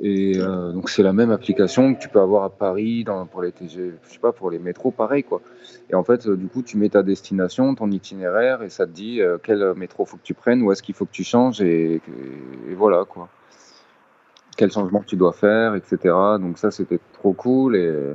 Et 0.00 0.38
donc 0.38 0.88
c'est 0.88 1.02
la 1.02 1.12
même 1.12 1.30
application 1.30 1.94
que 1.94 2.00
tu 2.00 2.08
peux 2.08 2.20
avoir 2.20 2.44
à 2.44 2.50
Paris 2.50 3.04
pour 3.30 3.42
les 3.42 3.52
TG, 3.52 3.92
je 4.02 4.10
sais 4.10 4.18
pas 4.18 4.32
pour 4.32 4.50
les 4.50 4.58
métros, 4.58 4.90
pareil 4.90 5.22
quoi. 5.22 5.42
Et 5.90 5.94
en 5.94 6.02
fait, 6.02 6.26
du 6.26 6.48
coup, 6.48 6.62
tu 6.62 6.78
mets 6.78 6.88
ta 6.88 7.02
destination, 7.02 7.74
ton 7.74 7.90
itinéraire, 7.90 8.62
et 8.62 8.70
ça 8.70 8.86
te 8.86 8.90
dit 8.90 9.20
quel 9.42 9.74
métro 9.74 10.06
faut 10.06 10.16
que 10.16 10.22
tu 10.22 10.32
prennes, 10.32 10.62
où 10.62 10.72
est-ce 10.72 10.82
qu'il 10.82 10.94
faut 10.94 11.04
que 11.04 11.12
tu 11.12 11.24
changes, 11.24 11.60
et, 11.60 11.96
et, 11.96 12.74
voilà 12.74 13.04
quoi. 13.04 13.28
Quel 14.56 14.70
changement 14.72 15.02
tu 15.06 15.16
dois 15.16 15.34
faire, 15.34 15.74
etc. 15.74 15.98
Donc 16.40 16.56
ça, 16.56 16.70
c'était 16.70 17.00
trop 17.12 17.34
cool, 17.34 17.76
et, 17.76 18.14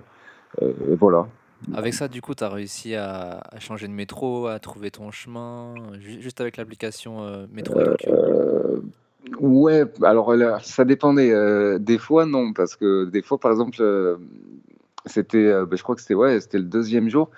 voilà. 1.00 1.28
Avec 1.74 1.94
ça, 1.94 2.08
du 2.08 2.22
coup, 2.22 2.36
tu 2.36 2.44
as 2.44 2.50
réussi 2.50 2.96
à, 2.96 3.42
changer 3.60 3.88
de 3.88 3.94
métro, 3.94 4.48
à 4.48 4.60
trouver 4.60 4.92
ton 4.92 5.12
chemin, 5.12 5.74
juste 6.00 6.40
avec 6.40 6.58
l'application 6.58 7.48
Métro 7.52 7.82
Tokyo 7.82 8.14
Ouais, 9.40 9.84
alors 10.04 10.34
ça 10.62 10.86
dépendait. 10.86 11.32
Euh, 11.32 11.80
des 11.80 11.98
fois, 11.98 12.26
non, 12.26 12.54
parce 12.54 12.76
que 12.76 13.06
des 13.06 13.22
fois, 13.22 13.40
par 13.40 13.52
exemple, 13.52 13.78
euh, 13.82 14.18
c'était, 15.06 15.46
euh, 15.46 15.66
bah, 15.66 15.76
je 15.76 15.84
crois 15.84 15.96
que 15.96 16.02
c'était 16.02 16.16
ouais, 16.16 16.40
le 16.54 16.64
deuxième 16.64 17.10
jour. 17.10 17.30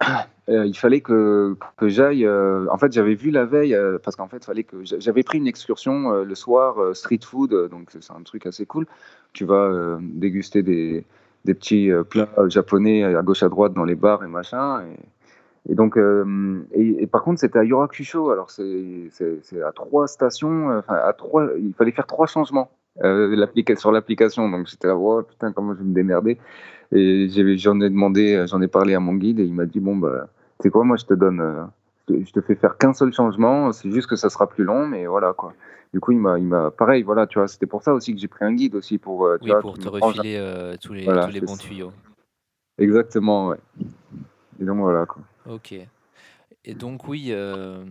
il 0.48 0.76
fallait 0.76 1.00
que, 1.00 1.56
que 1.76 1.88
j'aille. 1.88 2.26
en 2.28 2.78
fait, 2.78 2.92
j'avais 2.92 3.14
vu 3.14 3.30
la 3.30 3.44
veille, 3.44 3.76
parce 4.02 4.16
qu'en 4.16 4.28
fait, 4.28 4.44
fallait 4.44 4.64
que 4.64 4.76
j'avais 4.84 5.22
pris 5.22 5.38
une 5.38 5.46
excursion 5.46 6.22
le 6.22 6.34
soir, 6.34 6.96
street 6.96 7.20
food, 7.22 7.68
donc 7.70 7.90
c'est 7.90 8.12
un 8.12 8.22
truc 8.22 8.46
assez 8.46 8.64
cool. 8.64 8.86
Tu 9.34 9.44
vas 9.44 9.98
déguster 10.00 10.62
des, 10.62 11.04
des 11.48 11.54
petits 11.54 11.90
plats 12.10 12.28
japonais 12.48 13.02
à 13.02 13.22
gauche 13.22 13.42
à 13.42 13.48
droite 13.48 13.72
dans 13.72 13.84
les 13.84 13.96
bars 13.96 14.22
et 14.22 14.28
machin. 14.28 14.82
Et, 14.82 14.96
et 15.68 15.74
donc, 15.74 15.96
euh, 15.98 16.64
et, 16.72 17.06
par 17.06 17.22
contre, 17.22 17.40
c'était 17.40 17.58
à 17.58 17.64
Yurakusho. 17.64 18.30
Alors, 18.30 18.50
c'est 18.50 19.62
à 19.62 19.72
trois 19.72 20.06
stations. 20.08 20.70
Euh, 20.70 20.78
enfin, 20.78 20.94
à 20.94 21.12
trois, 21.12 21.48
il 21.58 21.74
fallait 21.74 21.92
faire 21.92 22.06
trois 22.06 22.26
changements 22.26 22.70
euh, 23.04 23.46
sur 23.76 23.92
l'application. 23.92 24.48
Donc, 24.48 24.66
j'étais 24.66 24.88
là, 24.88 24.96
oh, 24.96 25.22
putain, 25.22 25.52
comment 25.52 25.74
je 25.74 25.80
vais 25.80 25.84
me 25.84 25.94
démerder. 25.94 26.38
Et 26.90 27.28
j'en 27.58 27.78
ai, 27.80 27.90
demandé, 27.90 28.46
j'en 28.48 28.62
ai 28.62 28.68
parlé 28.68 28.94
à 28.94 29.00
mon 29.00 29.14
guide 29.14 29.40
et 29.40 29.44
il 29.44 29.52
m'a 29.52 29.66
dit, 29.66 29.80
bon, 29.80 29.96
bah, 29.96 30.28
c'est 30.60 30.70
quoi, 30.70 30.84
moi, 30.84 30.96
je 30.96 31.04
te 31.04 31.12
donne, 31.12 31.68
je 32.08 32.32
te 32.32 32.40
fais 32.40 32.54
faire 32.54 32.78
qu'un 32.78 32.94
seul 32.94 33.12
changement. 33.12 33.70
C'est 33.72 33.90
juste 33.90 34.08
que 34.08 34.16
ça 34.16 34.30
sera 34.30 34.46
plus 34.46 34.64
long, 34.64 34.86
mais 34.86 35.06
voilà, 35.06 35.34
quoi. 35.34 35.52
Du 35.92 36.00
coup, 36.00 36.12
il 36.12 36.18
m'a, 36.18 36.38
il 36.38 36.44
m'a, 36.44 36.70
pareil, 36.70 37.02
voilà, 37.02 37.26
tu 37.26 37.38
vois, 37.38 37.48
c'était 37.48 37.66
pour 37.66 37.82
ça 37.82 37.94
aussi 37.94 38.14
que 38.14 38.20
j'ai 38.20 38.28
pris 38.28 38.44
un 38.44 38.52
guide 38.52 38.74
aussi 38.74 38.98
pour, 38.98 39.28
tu 39.40 39.50
oui, 39.50 39.56
pour 39.60 39.78
te 39.78 39.88
refiler 39.88 40.40
tous 40.82 40.92
les, 40.92 41.04
tous 41.04 41.30
les 41.30 41.40
bons 41.40 41.56
tuyaux. 41.56 41.92
Exactement, 42.78 43.48
ouais. 43.48 43.58
Et 44.60 44.64
donc 44.64 44.78
voilà, 44.78 45.06
quoi. 45.06 45.22
Ok. 45.48 45.74
Et 46.64 46.74
donc 46.74 47.08
oui, 47.08 47.28
euh, 47.30 47.84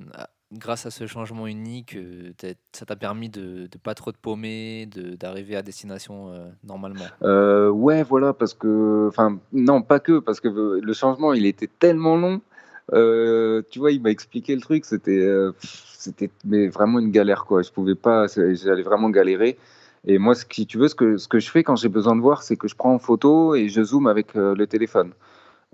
grâce 0.53 0.85
à 0.85 0.91
ce 0.91 1.07
changement 1.07 1.47
unique, 1.47 1.95
euh, 1.95 2.31
ça 2.71 2.85
t'a 2.85 2.95
permis 2.95 3.29
de, 3.29 3.67
de 3.67 3.77
pas 3.81 3.95
trop 3.95 4.11
te 4.11 4.17
paumer, 4.17 4.87
d'arriver 5.19 5.55
à 5.55 5.61
destination 5.61 6.31
euh, 6.31 6.49
normalement. 6.63 7.05
ouais, 7.21 8.03
voilà, 8.03 8.33
parce 8.33 8.53
que, 8.53 9.07
enfin, 9.07 9.39
non, 9.51 9.81
pas 9.81 9.99
que, 9.99 10.19
parce 10.19 10.39
que 10.39 10.47
le 10.47 10.93
changement, 10.93 11.33
il 11.33 11.45
était 11.45 11.69
tellement 11.79 12.17
long. 12.17 12.41
Tu 12.91 13.79
vois, 13.79 13.91
il 13.91 14.01
m'a 14.01 14.09
expliqué 14.09 14.55
le 14.55 14.61
truc, 14.61 14.85
c'était, 14.85 15.27
c'était 15.61 16.29
mais 16.45 16.67
vraiment 16.67 16.99
une 16.99 17.11
galère, 17.11 17.45
quoi. 17.45 17.61
Je 17.61 17.71
pouvais 17.71 17.95
pas, 17.95 18.27
j'allais 18.27 18.83
vraiment 18.83 19.09
galérer. 19.09 19.57
Et 20.05 20.19
moi, 20.19 20.35
si 20.35 20.65
tu 20.65 20.77
veux, 20.77 20.87
ce 20.87 20.95
que, 20.95 21.17
ce 21.17 21.27
je 21.39 21.49
fais 21.49 21.63
quand 21.63 21.75
j'ai 21.75 21.89
besoin 21.89 22.15
de 22.15 22.21
voir, 22.21 22.43
c'est 22.43 22.55
que 22.55 22.67
je 22.67 22.75
prends 22.75 22.93
en 22.93 22.99
photo 22.99 23.55
et 23.55 23.67
je 23.67 23.83
zoome 23.83 24.07
avec 24.07 24.33
le 24.35 24.65
téléphone. 24.65 25.11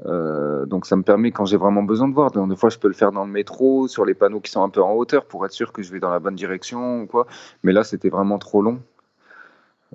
Euh, 0.05 0.65
donc 0.65 0.85
ça 0.85 0.95
me 0.95 1.03
permet 1.03 1.31
quand 1.31 1.45
j'ai 1.45 1.57
vraiment 1.57 1.83
besoin 1.83 2.07
de 2.07 2.13
voir. 2.13 2.31
des 2.31 2.55
fois, 2.55 2.69
je 2.69 2.79
peux 2.79 2.87
le 2.87 2.93
faire 2.93 3.11
dans 3.11 3.25
le 3.25 3.31
métro, 3.31 3.87
sur 3.87 4.05
les 4.05 4.13
panneaux 4.13 4.39
qui 4.39 4.51
sont 4.51 4.63
un 4.63 4.69
peu 4.69 4.81
en 4.81 4.93
hauteur 4.93 5.25
pour 5.25 5.45
être 5.45 5.51
sûr 5.51 5.71
que 5.71 5.83
je 5.83 5.91
vais 5.91 5.99
dans 5.99 6.09
la 6.09 6.19
bonne 6.19 6.35
direction 6.35 7.01
ou 7.01 7.07
quoi. 7.07 7.27
Mais 7.63 7.71
là, 7.73 7.83
c'était 7.83 8.09
vraiment 8.09 8.39
trop 8.39 8.61
long. 8.61 8.79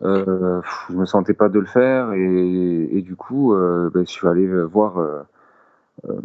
Euh, 0.02 0.60
je 0.88 0.94
me 0.94 1.06
sentais 1.06 1.34
pas 1.34 1.48
de 1.48 1.58
le 1.58 1.66
faire 1.66 2.12
et, 2.12 3.02
du 3.02 3.16
coup, 3.16 3.52
euh, 3.54 3.90
ben, 3.92 4.06
je 4.06 4.12
suis 4.12 4.28
allé 4.28 4.46
voir. 4.64 4.98
Euh, 6.04 6.20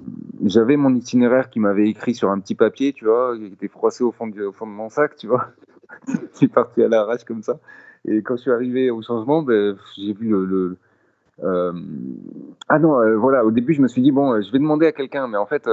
j'avais 0.46 0.78
mon 0.78 0.94
itinéraire 0.94 1.50
qui 1.50 1.60
m'avait 1.60 1.90
écrit 1.90 2.14
sur 2.14 2.30
un 2.30 2.40
petit 2.40 2.56
papier, 2.56 2.94
tu 2.94 3.06
vois, 3.06 3.36
qui 3.38 3.46
était 3.46 3.68
froissé 3.68 4.04
au 4.04 4.12
fond, 4.12 4.30
au 4.30 4.52
fond 4.52 4.68
de 4.68 4.72
mon 4.72 4.90
sac, 4.90 5.16
tu 5.16 5.28
vois. 5.28 5.48
je 6.08 6.14
suis 6.34 6.48
parti 6.48 6.84
à 6.84 6.88
l'arrache 6.88 7.24
comme 7.24 7.44
ça. 7.44 7.60
Et 8.06 8.22
quand 8.22 8.36
je 8.36 8.42
suis 8.42 8.52
arrivé 8.52 8.92
au 8.92 9.02
changement, 9.02 9.42
ben, 9.42 9.76
j'ai 9.98 10.14
vu 10.14 10.30
le 10.30 10.78
euh, 11.42 11.74
ah 12.70 12.80
non, 12.80 13.00
euh, 13.00 13.18
voilà, 13.18 13.44
au 13.44 13.52
début, 13.52 13.74
je 13.74 13.82
me 13.82 13.88
suis 13.88 14.02
dit, 14.02 14.12
bon, 14.12 14.40
je 14.42 14.52
vais 14.52 14.60
demander 14.60 14.86
à 14.86 14.92
quelqu'un, 14.92 15.28
mais 15.28 15.38
en 15.38 15.46
fait, 15.46 15.68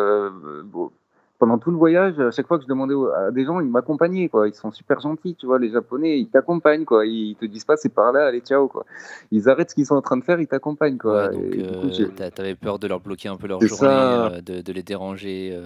pendant 1.41 1.59
tout 1.59 1.71
le 1.71 1.79
voyage, 1.79 2.21
à 2.21 2.31
chaque 2.31 2.47
fois 2.47 2.59
que 2.59 2.65
je 2.65 2.69
demandais 2.69 2.95
à 3.17 3.31
des 3.31 3.47
gens, 3.47 3.61
ils 3.61 3.67
m'accompagnaient, 3.67 4.29
quoi. 4.29 4.47
Ils 4.47 4.55
sont 4.55 4.71
super 4.71 5.01
gentils, 5.01 5.35
tu 5.35 5.47
vois, 5.47 5.59
les 5.59 5.71
Japonais, 5.71 6.21
ils 6.21 6.29
t'accompagnent, 6.29 6.85
quoi. 6.85 7.07
Ils 7.07 7.35
te 7.35 7.47
disent 7.47 7.65
pas 7.65 7.79
c'est 7.79 7.89
par 7.89 8.13
là, 8.13 8.27
allez, 8.27 8.41
ciao, 8.41 8.69
quoi. 8.69 8.85
Ils 9.33 9.49
arrêtent 9.49 9.71
ce 9.71 9.75
qu'ils 9.75 9.87
sont 9.87 9.97
en 9.97 10.03
train 10.03 10.19
de 10.19 10.25
faire, 10.25 10.39
ils 10.39 10.47
t'accompagnent, 10.47 10.99
quoi. 10.99 11.31
donc, 11.31 12.15
t'avais 12.35 12.55
peur 12.55 12.79
de 12.79 12.87
leur 12.87 13.01
bloquer 13.01 13.31
un 13.31 13.37
peu 13.37 13.49
leur 13.49 13.61
journée, 13.61 14.43
de, 14.43 14.61
de, 14.61 14.73
les 14.73 14.83
déranger. 14.83 15.59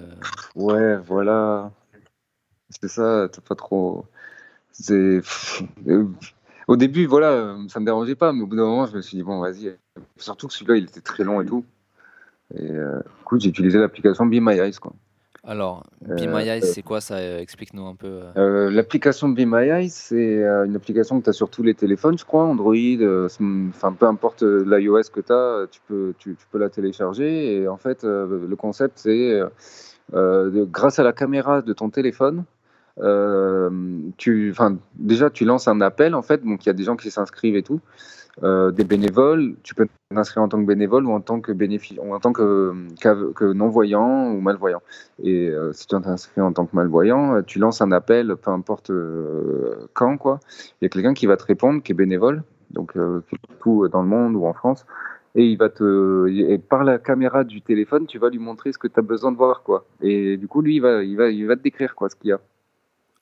Ouais, 0.54 0.96
voilà. 0.98 1.72
C'est 2.70 2.88
ça, 2.88 3.28
t'as 3.30 3.42
pas 3.42 3.56
trop. 3.56 4.06
C'est 4.70 5.20
au 6.66 6.76
début, 6.76 7.06
voilà, 7.06 7.56
ça 7.68 7.80
me 7.80 7.84
dérangeait 7.84 8.14
pas, 8.14 8.32
mais 8.32 8.42
au 8.42 8.46
bout 8.46 8.56
d'un 8.56 8.64
moment, 8.64 8.86
je 8.86 8.96
me 8.96 9.02
suis 9.02 9.16
dit, 9.16 9.22
bon, 9.22 9.40
vas-y. 9.40 9.76
Surtout 10.16 10.46
que 10.46 10.54
celui-là, 10.54 10.76
il 10.76 10.84
était 10.84 11.00
très 11.00 11.24
long 11.24 11.42
et 11.42 11.46
tout. 11.46 11.64
Et 12.54 12.70
euh, 12.70 13.00
du 13.00 13.24
coup, 13.24 13.38
j'ai 13.38 13.48
utilisé 13.48 13.78
l'application 13.78 14.24
Be 14.24 14.36
My 14.40 14.58
Eyes, 14.58 14.76
quoi. 14.80 14.92
Alors, 15.46 15.84
Be 16.00 16.22
My 16.22 16.48
Eyes, 16.48 16.62
euh, 16.62 16.66
c'est 16.66 16.82
quoi 16.82 17.00
ça 17.00 17.16
euh, 17.16 17.38
Explique-nous 17.38 17.86
un 17.86 17.94
peu. 17.94 18.20
l'application 18.70 19.28
Be 19.28 19.40
My 19.40 19.68
Eyes, 19.68 19.90
c'est 19.90 20.42
une 20.42 20.76
application 20.76 21.18
que 21.18 21.24
tu 21.24 21.30
as 21.30 21.34
sur 21.34 21.50
tous 21.50 21.62
les 21.62 21.74
téléphones, 21.74 22.16
je 22.18 22.24
crois, 22.24 22.44
Android, 22.44 22.74
enfin, 22.74 23.92
peu 23.92 24.06
importe 24.06 24.42
l'iOS 24.42 25.10
que 25.12 25.20
tu 25.20 25.32
as, 25.32 25.66
tu 25.70 25.80
peux, 25.86 26.14
tu, 26.18 26.36
peux 26.50 26.58
la 26.58 26.70
télécharger. 26.70 27.56
Et 27.56 27.68
en 27.68 27.76
fait, 27.76 28.04
le 28.04 28.54
concept, 28.56 28.98
c'est 28.98 29.40
grâce 30.12 30.98
à 30.98 31.02
la 31.02 31.12
caméra 31.12 31.62
de 31.62 31.72
ton 31.72 31.90
téléphone, 31.90 32.44
euh, 33.00 33.70
tu, 34.16 34.54
déjà, 34.96 35.30
tu 35.30 35.44
lances 35.44 35.68
un 35.68 35.80
appel, 35.80 36.14
en 36.14 36.22
fait, 36.22 36.44
donc 36.44 36.64
il 36.64 36.68
y 36.68 36.70
a 36.70 36.74
des 36.74 36.84
gens 36.84 36.96
qui 36.96 37.10
s'inscrivent 37.10 37.56
et 37.56 37.62
tout, 37.62 37.80
euh, 38.42 38.70
des 38.70 38.84
bénévoles. 38.84 39.54
Tu 39.62 39.74
peux 39.74 39.86
t'inscrire 40.10 40.42
en 40.42 40.48
tant 40.48 40.60
que 40.60 40.66
bénévole 40.66 41.06
ou 41.06 41.12
en 41.12 41.20
tant 41.20 41.40
que, 41.40 41.52
en 41.98 42.18
tant 42.18 42.32
que, 42.32 43.52
non-voyant 43.52 44.32
ou 44.32 44.40
malvoyant. 44.40 44.82
Et 45.22 45.48
euh, 45.48 45.72
si 45.72 45.86
tu 45.86 46.00
t'inscris 46.00 46.40
en 46.40 46.52
tant 46.52 46.66
que 46.66 46.74
malvoyant, 46.74 47.42
tu 47.42 47.58
lances 47.58 47.80
un 47.80 47.92
appel, 47.92 48.36
peu 48.36 48.50
importe 48.50 48.90
quand, 49.92 50.16
quoi. 50.16 50.40
Il 50.80 50.84
y 50.84 50.86
a 50.86 50.88
quelqu'un 50.88 51.14
qui 51.14 51.26
va 51.26 51.36
te 51.36 51.44
répondre, 51.44 51.82
qui 51.82 51.92
est 51.92 51.94
bénévole, 51.94 52.42
donc 52.70 52.94
tout 53.60 53.88
dans 53.88 54.02
le 54.02 54.08
monde 54.08 54.34
ou 54.36 54.46
en 54.46 54.54
France 54.54 54.84
et 55.36 55.44
il 55.44 55.58
va 55.58 55.68
te 55.68 56.28
et 56.28 56.58
par 56.58 56.84
la 56.84 56.98
caméra 56.98 57.42
du 57.42 57.60
téléphone 57.60 58.06
tu 58.06 58.18
vas 58.18 58.30
lui 58.30 58.38
montrer 58.38 58.72
ce 58.72 58.78
que 58.78 58.86
tu 58.86 58.98
as 58.98 59.02
besoin 59.02 59.32
de 59.32 59.36
voir 59.36 59.62
quoi 59.64 59.84
et 60.00 60.36
du 60.36 60.46
coup 60.46 60.62
lui 60.62 60.76
il 60.76 60.80
va 60.80 61.02
il 61.02 61.16
va 61.16 61.28
il 61.28 61.46
va 61.46 61.56
te 61.56 61.62
décrire 61.62 61.96
quoi 61.96 62.08
ce 62.08 62.14
qu'il 62.14 62.30
y 62.30 62.32
a 62.32 62.40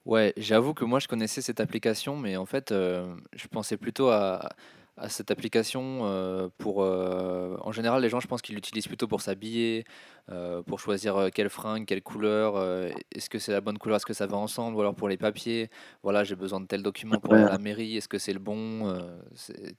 Ouais, 0.04 0.32
j'avoue 0.36 0.74
que 0.74 0.84
moi 0.84 0.98
je 0.98 1.06
connaissais 1.06 1.40
cette 1.42 1.60
application, 1.60 2.16
mais 2.16 2.36
en 2.36 2.44
fait, 2.44 2.72
euh, 2.72 3.14
je 3.34 3.46
pensais 3.46 3.76
plutôt 3.76 4.08
à, 4.08 4.48
à 4.96 5.08
cette 5.08 5.30
application 5.30 6.00
euh, 6.02 6.48
pour. 6.58 6.82
euh, 6.82 7.56
en 7.60 7.72
général, 7.72 8.02
les 8.02 8.08
gens, 8.08 8.20
je 8.20 8.26
pense 8.28 8.42
qu'ils 8.42 8.54
l'utilisent 8.54 8.88
plutôt 8.88 9.08
pour 9.08 9.20
s'habiller, 9.20 9.84
euh, 10.30 10.62
pour 10.62 10.80
choisir 10.80 11.30
quelle 11.34 11.48
fringue, 11.48 11.86
quelle 11.86 12.02
couleur, 12.02 12.62
est-ce 13.10 13.30
que 13.30 13.38
c'est 13.38 13.52
la 13.52 13.60
bonne 13.60 13.78
couleur, 13.78 13.96
est-ce 13.96 14.06
que 14.06 14.12
ça 14.12 14.26
va 14.26 14.36
ensemble, 14.36 14.76
ou 14.76 14.80
alors 14.80 14.94
pour 14.94 15.08
les 15.08 15.16
papiers, 15.16 15.70
voilà, 16.02 16.24
j'ai 16.24 16.36
besoin 16.36 16.60
de 16.60 16.66
tel 16.66 16.82
document 16.82 17.20
pour 17.20 17.34
la 17.34 17.58
mairie, 17.58 17.96
est-ce 17.96 18.08
que 18.08 18.18
c'est 18.18 18.32
le 18.32 18.38
bon, 18.38 18.94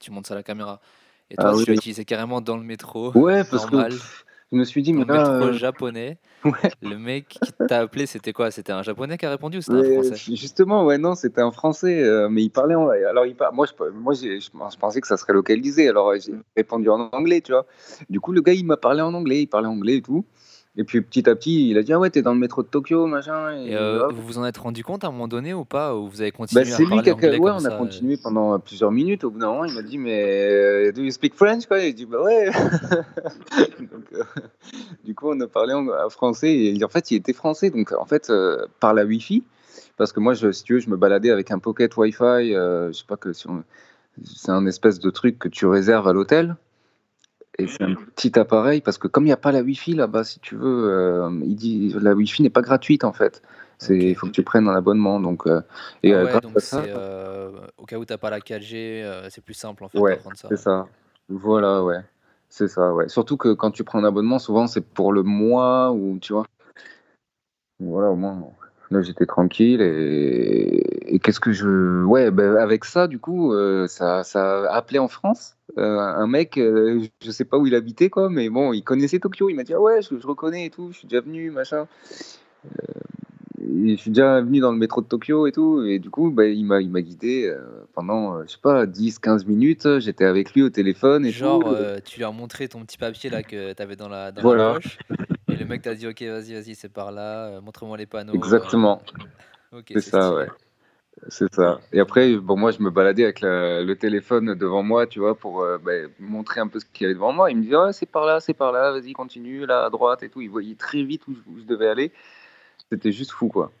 tu 0.00 0.10
montes 0.10 0.26
ça 0.26 0.34
à 0.34 0.36
la 0.36 0.42
caméra. 0.42 0.80
Et 1.30 1.36
toi, 1.36 1.52
Ah 1.52 1.56
tu 1.62 1.70
l'as 1.70 1.76
utilisé 1.76 2.04
carrément 2.04 2.40
dans 2.40 2.56
le 2.56 2.64
métro, 2.64 3.12
Ouais, 3.12 3.44
parce 3.44 3.66
que 3.66 3.76
je 4.52 4.58
me 4.58 4.64
suis 4.64 4.82
dit, 4.82 4.92
mais 4.92 5.04
là. 5.04 5.38
métro 5.38 5.52
japonais. 5.52 6.18
Le 6.82 6.96
mec 6.96 7.28
qui 7.28 7.52
t'a 7.66 7.80
appelé, 7.80 8.06
c'était 8.06 8.32
quoi? 8.32 8.50
C'était 8.50 8.72
un 8.72 8.82
japonais 8.82 9.16
qui 9.16 9.26
a 9.26 9.30
répondu 9.30 9.58
ou 9.58 9.62
c'était 9.62 9.96
un 9.96 10.02
français? 10.02 10.34
Justement, 10.34 10.84
ouais, 10.84 10.98
non, 10.98 11.14
c'était 11.14 11.40
un 11.40 11.50
français, 11.50 12.02
euh, 12.02 12.28
mais 12.28 12.42
il 12.42 12.50
parlait 12.50 12.74
en. 12.74 12.88
Alors, 12.88 13.26
il 13.26 13.34
moi, 13.52 13.66
je, 13.66 13.84
moi 13.94 14.12
je, 14.14 14.78
pensais 14.78 15.00
que 15.00 15.06
ça 15.06 15.16
serait 15.16 15.32
localisé, 15.32 15.88
alors 15.88 16.14
j'ai 16.14 16.34
répondu 16.56 16.88
en 16.90 17.08
anglais, 17.12 17.40
tu 17.40 17.52
vois. 17.52 17.66
Du 18.10 18.20
coup, 18.20 18.32
le 18.32 18.42
gars, 18.42 18.52
il 18.52 18.66
m'a 18.66 18.76
parlé 18.76 19.00
en 19.00 19.14
anglais, 19.14 19.42
il 19.42 19.46
parlait 19.46 19.68
anglais 19.68 19.96
et 19.96 20.02
tout. 20.02 20.26
Et 20.76 20.82
puis 20.82 21.00
petit 21.02 21.28
à 21.30 21.36
petit, 21.36 21.70
il 21.70 21.78
a 21.78 21.84
dit 21.84 21.92
Ah 21.92 22.00
ouais, 22.00 22.10
t'es 22.10 22.20
dans 22.20 22.32
le 22.32 22.40
métro 22.40 22.64
de 22.64 22.68
Tokyo, 22.68 23.06
machin. 23.06 23.56
Et, 23.64 23.76
euh, 23.76 24.08
vous 24.08 24.22
vous 24.22 24.38
en 24.38 24.44
êtes 24.44 24.56
rendu 24.56 24.82
compte 24.82 25.04
à 25.04 25.06
un 25.06 25.12
moment 25.12 25.28
donné 25.28 25.54
ou 25.54 25.64
pas 25.64 25.94
Ou 25.94 26.08
vous 26.08 26.20
avez 26.20 26.32
continué 26.32 26.64
bah, 26.64 26.70
C'est 26.70 26.84
lui 26.84 27.00
qui 27.02 27.10
a. 27.10 27.14
Ouais, 27.14 27.52
on 27.52 27.64
a 27.64 27.76
continué 27.76 28.16
pendant 28.16 28.58
plusieurs 28.58 28.90
minutes. 28.90 29.22
Au 29.22 29.30
bout 29.30 29.38
d'un 29.38 29.46
moment, 29.46 29.64
il 29.66 29.74
m'a 29.74 29.82
dit 29.82 29.98
Mais 29.98 30.90
do 30.90 31.02
you 31.02 31.12
speak 31.12 31.34
French 31.34 31.66
quoi? 31.66 31.78
Et 31.78 31.86
j'ai 31.86 31.92
dit 31.92 32.06
Bah 32.06 32.20
ouais. 32.20 32.50
donc, 33.78 34.04
euh, 34.14 34.24
du 35.04 35.14
coup, 35.14 35.30
on 35.30 35.40
a 35.40 35.46
parlé 35.46 35.74
en, 35.74 36.10
français. 36.10 36.52
Et 36.52 36.84
en 36.84 36.88
fait, 36.88 37.12
il 37.12 37.16
était 37.16 37.32
français. 37.32 37.70
Donc 37.70 37.92
en 37.92 38.06
fait, 38.06 38.30
euh, 38.30 38.66
par 38.80 38.94
la 38.94 39.04
Wi-Fi, 39.04 39.44
parce 39.96 40.12
que 40.12 40.18
moi, 40.18 40.34
je, 40.34 40.50
si 40.50 40.64
tu 40.64 40.74
veux, 40.74 40.80
je 40.80 40.90
me 40.90 40.96
baladais 40.96 41.30
avec 41.30 41.52
un 41.52 41.60
pocket 41.60 41.96
Wi-Fi. 41.96 42.50
je 42.50 42.90
sais 42.92 43.06
pas 43.06 43.16
que 43.16 43.32
si 43.32 43.46
C'est 44.24 44.50
un 44.50 44.66
espèce 44.66 44.98
de 44.98 45.10
truc 45.10 45.38
que 45.38 45.48
tu 45.48 45.66
réserves 45.66 46.08
à 46.08 46.12
l'hôtel. 46.12 46.56
Et 47.58 47.66
c'est 47.68 47.82
un 47.84 47.94
petit 47.94 48.38
appareil 48.38 48.80
parce 48.80 48.98
que 48.98 49.06
comme 49.06 49.24
il 49.24 49.28
n'y 49.28 49.32
a 49.32 49.36
pas 49.36 49.52
la 49.52 49.62
Wi-Fi 49.62 49.94
là-bas, 49.94 50.24
si 50.24 50.40
tu 50.40 50.56
veux, 50.56 50.90
euh, 50.90 51.30
il 51.44 51.54
dit 51.54 51.94
la 52.00 52.12
Wi-Fi 52.12 52.42
n'est 52.42 52.50
pas 52.50 52.62
gratuite 52.62 53.04
en 53.04 53.12
fait. 53.12 53.42
Il 53.88 54.14
faut 54.14 54.26
que 54.26 54.32
tu 54.32 54.42
prennes 54.42 54.66
un 54.66 54.74
abonnement. 54.74 55.20
Donc, 55.20 55.46
et 56.02 56.14
ah 56.14 56.24
ouais, 56.24 56.40
donc 56.40 56.52
c'est 56.58 56.92
au 57.76 57.84
cas 57.86 57.98
où 57.98 58.04
t'as 58.04 58.18
pas 58.18 58.30
la 58.30 58.40
4G, 58.40 59.28
c'est 59.30 59.44
plus 59.44 59.54
simple 59.54 59.84
en 59.84 59.88
fait 59.88 59.98
de 59.98 60.14
prendre 60.16 60.36
ça. 60.36 60.48
c'est 60.48 60.56
ça. 60.56 60.88
Voilà, 61.28 61.82
ouais. 61.82 62.00
C'est 62.48 62.68
ça, 62.68 62.92
ouais. 62.94 63.08
Surtout 63.08 63.36
que 63.36 63.52
quand 63.52 63.72
tu 63.72 63.82
prends 63.82 63.98
un 63.98 64.04
abonnement, 64.04 64.38
souvent 64.38 64.68
c'est 64.68 64.80
pour 64.80 65.12
le 65.12 65.24
mois 65.24 65.90
ou 65.90 66.18
tu 66.20 66.32
vois. 66.32 66.46
Voilà, 67.80 68.10
au 68.10 68.16
moins. 68.16 68.48
Là, 68.94 69.02
j'étais 69.02 69.26
tranquille 69.26 69.80
et, 69.82 71.18
qu'est-ce 71.18 71.40
que 71.40 71.52
je. 71.52 72.04
Ouais, 72.04 72.30
ben, 72.30 72.56
avec 72.56 72.84
ça, 72.84 73.08
du 73.08 73.18
coup, 73.18 73.52
euh, 73.52 73.88
ça, 73.88 74.22
ça 74.22 74.70
a 74.70 74.76
appelé 74.76 75.00
en 75.00 75.08
France. 75.08 75.56
Euh, 75.78 75.98
un 75.98 76.28
mec, 76.28 76.58
euh, 76.58 77.02
je 77.20 77.30
sais 77.32 77.44
pas 77.44 77.58
où 77.58 77.66
il 77.66 77.74
habitait, 77.74 78.08
quoi, 78.08 78.30
mais 78.30 78.48
bon, 78.48 78.72
il 78.72 78.84
connaissait 78.84 79.18
Tokyo. 79.18 79.48
Il 79.48 79.56
m'a 79.56 79.64
dit, 79.64 79.74
ah 79.74 79.80
ouais, 79.80 80.00
je, 80.00 80.16
je, 80.16 80.26
reconnais 80.28 80.66
et 80.66 80.70
tout, 80.70 80.92
je 80.92 80.98
suis 80.98 81.08
déjà 81.08 81.22
venu, 81.22 81.50
machin 81.50 81.88
je 83.86 83.96
suis 83.96 84.10
déjà 84.10 84.40
venu 84.40 84.60
dans 84.60 84.72
le 84.72 84.78
métro 84.78 85.00
de 85.00 85.06
Tokyo 85.06 85.46
et 85.46 85.52
tout, 85.52 85.82
et 85.84 85.98
du 85.98 86.10
coup, 86.10 86.30
bah, 86.30 86.46
il 86.46 86.64
m'a, 86.64 86.80
il 86.80 86.90
m'a 86.90 87.02
guidé 87.02 87.46
euh, 87.46 87.86
pendant, 87.94 88.36
euh, 88.36 88.44
je 88.46 88.52
sais 88.52 88.58
pas, 88.62 88.86
10, 88.86 89.18
15 89.18 89.46
minutes. 89.46 89.98
J'étais 89.98 90.24
avec 90.24 90.52
lui 90.54 90.62
au 90.62 90.70
téléphone 90.70 91.26
et 91.26 91.30
Genre, 91.30 91.62
euh, 91.66 91.98
tu 92.04 92.18
lui 92.18 92.24
as 92.24 92.30
montré 92.30 92.68
ton 92.68 92.84
petit 92.84 92.98
papier 92.98 93.30
là 93.30 93.42
que 93.42 93.72
tu 93.72 93.82
avais 93.82 93.96
dans 93.96 94.08
la, 94.08 94.32
dans 94.32 94.54
la 94.54 94.74
poche, 94.74 94.98
et 95.54 95.56
le 95.56 95.64
mec 95.66 95.82
t'a 95.82 95.94
dit, 95.94 96.06
ok, 96.06 96.22
vas-y, 96.22 96.52
vas-y, 96.52 96.74
c'est 96.74 96.88
par 96.88 97.12
là, 97.12 97.60
montre-moi 97.60 97.96
les 97.96 98.06
panneaux. 98.06 98.34
Exactement. 98.34 99.02
c'est 99.88 100.00
ça, 100.00 100.34
ouais. 100.34 100.48
C'est 101.28 101.52
ça. 101.54 101.80
Et 101.92 102.00
après, 102.00 102.36
bon, 102.36 102.56
moi, 102.56 102.72
je 102.72 102.80
me 102.80 102.90
baladais 102.90 103.22
avec 103.22 103.40
le 103.40 103.94
téléphone 103.94 104.54
devant 104.54 104.82
moi, 104.82 105.06
tu 105.06 105.20
vois, 105.20 105.36
pour 105.36 105.64
bah, 105.82 105.92
montrer 106.18 106.60
un 106.60 106.66
peu 106.66 106.80
ce 106.80 106.84
qu'il 106.84 107.04
y 107.04 107.06
avait 107.06 107.14
devant 107.14 107.32
moi. 107.32 107.50
Il 107.50 107.58
me 107.58 107.62
disait, 107.62 107.76
c'est 107.92 108.06
par 108.06 108.26
là, 108.26 108.40
c'est 108.40 108.52
par 108.52 108.72
là, 108.72 108.90
vas-y, 108.90 109.12
continue, 109.12 109.64
là, 109.64 109.84
à 109.84 109.90
droite 109.90 110.22
et 110.22 110.28
tout. 110.28 110.40
Il 110.40 110.50
voyait 110.50 110.74
très 110.74 111.02
vite 111.02 111.26
où 111.28 111.34
je 111.56 111.64
devais 111.64 111.88
aller. 111.88 112.12
C'était 112.90 113.12
juste 113.12 113.30
fou, 113.30 113.48
quoi. 113.48 113.72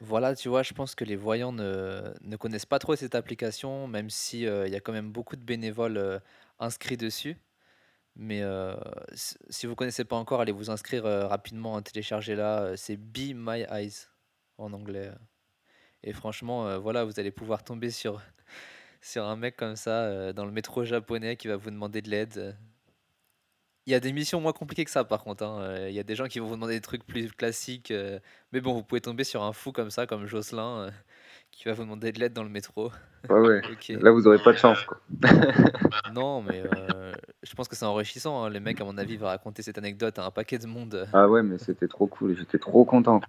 Voilà, 0.00 0.34
tu 0.34 0.48
vois, 0.48 0.62
je 0.62 0.74
pense 0.74 0.94
que 0.94 1.04
les 1.04 1.16
voyants 1.16 1.52
ne, 1.52 2.02
ne 2.22 2.36
connaissent 2.36 2.66
pas 2.66 2.78
trop 2.78 2.96
cette 2.96 3.14
application, 3.14 3.86
même 3.88 4.10
si 4.10 4.46
euh, 4.46 4.66
il 4.66 4.72
y 4.72 4.76
a 4.76 4.80
quand 4.80 4.92
même 4.92 5.10
beaucoup 5.10 5.36
de 5.36 5.44
bénévoles 5.44 5.96
euh, 5.96 6.18
inscrits 6.58 6.96
dessus. 6.96 7.36
Mais 8.16 8.42
euh, 8.42 8.74
si 9.50 9.66
vous 9.66 9.74
connaissez 9.74 10.04
pas 10.04 10.16
encore, 10.16 10.40
allez 10.40 10.52
vous 10.52 10.70
inscrire 10.70 11.04
rapidement, 11.04 11.76
hein, 11.76 11.82
téléchargez-la. 11.82 12.76
c'est 12.76 12.96
Be 12.96 13.34
My 13.34 13.64
Eyes 13.70 14.08
en 14.58 14.72
anglais. 14.72 15.10
Et 16.02 16.12
franchement, 16.12 16.78
voilà, 16.78 17.04
vous 17.04 17.18
allez 17.18 17.30
pouvoir 17.30 17.64
tomber 17.64 17.90
sur, 17.90 18.20
sur 19.00 19.24
un 19.24 19.36
mec 19.36 19.56
comme 19.56 19.76
ça 19.76 20.32
dans 20.32 20.44
le 20.44 20.52
métro 20.52 20.84
japonais 20.84 21.36
qui 21.36 21.48
va 21.48 21.56
vous 21.56 21.70
demander 21.70 22.02
de 22.02 22.10
l'aide. 22.10 22.56
Il 23.86 23.92
y 23.92 23.96
a 23.96 24.00
des 24.00 24.12
missions 24.12 24.40
moins 24.40 24.52
compliquées 24.52 24.84
que 24.84 24.92
ça, 24.92 25.02
par 25.02 25.24
contre. 25.24 25.42
hein. 25.42 25.60
Euh, 25.60 25.88
il 25.88 25.94
y 25.94 25.98
a 25.98 26.04
des 26.04 26.14
gens 26.14 26.28
qui 26.28 26.38
vont 26.38 26.46
vous 26.46 26.54
demander 26.54 26.74
des 26.74 26.80
trucs 26.80 27.04
plus 27.04 27.32
classiques. 27.32 27.90
Euh, 27.90 28.20
mais 28.52 28.60
bon, 28.60 28.74
vous 28.74 28.84
pouvez 28.84 29.00
tomber 29.00 29.24
sur 29.24 29.42
un 29.42 29.52
fou 29.52 29.72
comme 29.72 29.90
ça, 29.90 30.06
comme 30.06 30.26
Jocelyn, 30.26 30.86
euh, 30.86 30.90
qui 31.50 31.64
va 31.64 31.72
vous 31.72 31.82
demander 31.82 32.12
de 32.12 32.20
l'aide 32.20 32.32
dans 32.32 32.44
le 32.44 32.48
métro. 32.48 32.92
Ouais, 33.28 33.40
ouais. 33.40 33.60
Là, 34.00 34.12
vous 34.12 34.28
aurez 34.28 34.40
pas 34.40 34.52
de 34.52 34.58
chance, 34.58 34.84
quoi. 34.84 35.00
Non, 36.12 36.42
mais 36.42 36.62
je 37.42 37.54
pense 37.54 37.68
que 37.68 37.76
c'est 37.76 37.84
enrichissant. 37.84 38.44
hein. 38.44 38.50
Les 38.50 38.60
mecs, 38.60 38.80
à 38.80 38.84
mon 38.84 38.96
avis, 38.98 39.16
vont 39.16 39.26
raconter 39.26 39.62
cette 39.62 39.78
anecdote 39.78 40.18
à 40.18 40.24
un 40.26 40.30
paquet 40.30 40.58
de 40.58 40.66
monde. 40.66 41.06
Ah 41.12 41.28
ouais, 41.28 41.42
mais 41.42 41.58
c'était 41.58 41.88
trop 41.88 42.06
cool. 42.06 42.36
J'étais 42.36 42.58
trop 42.58 42.84
content. 42.84 43.20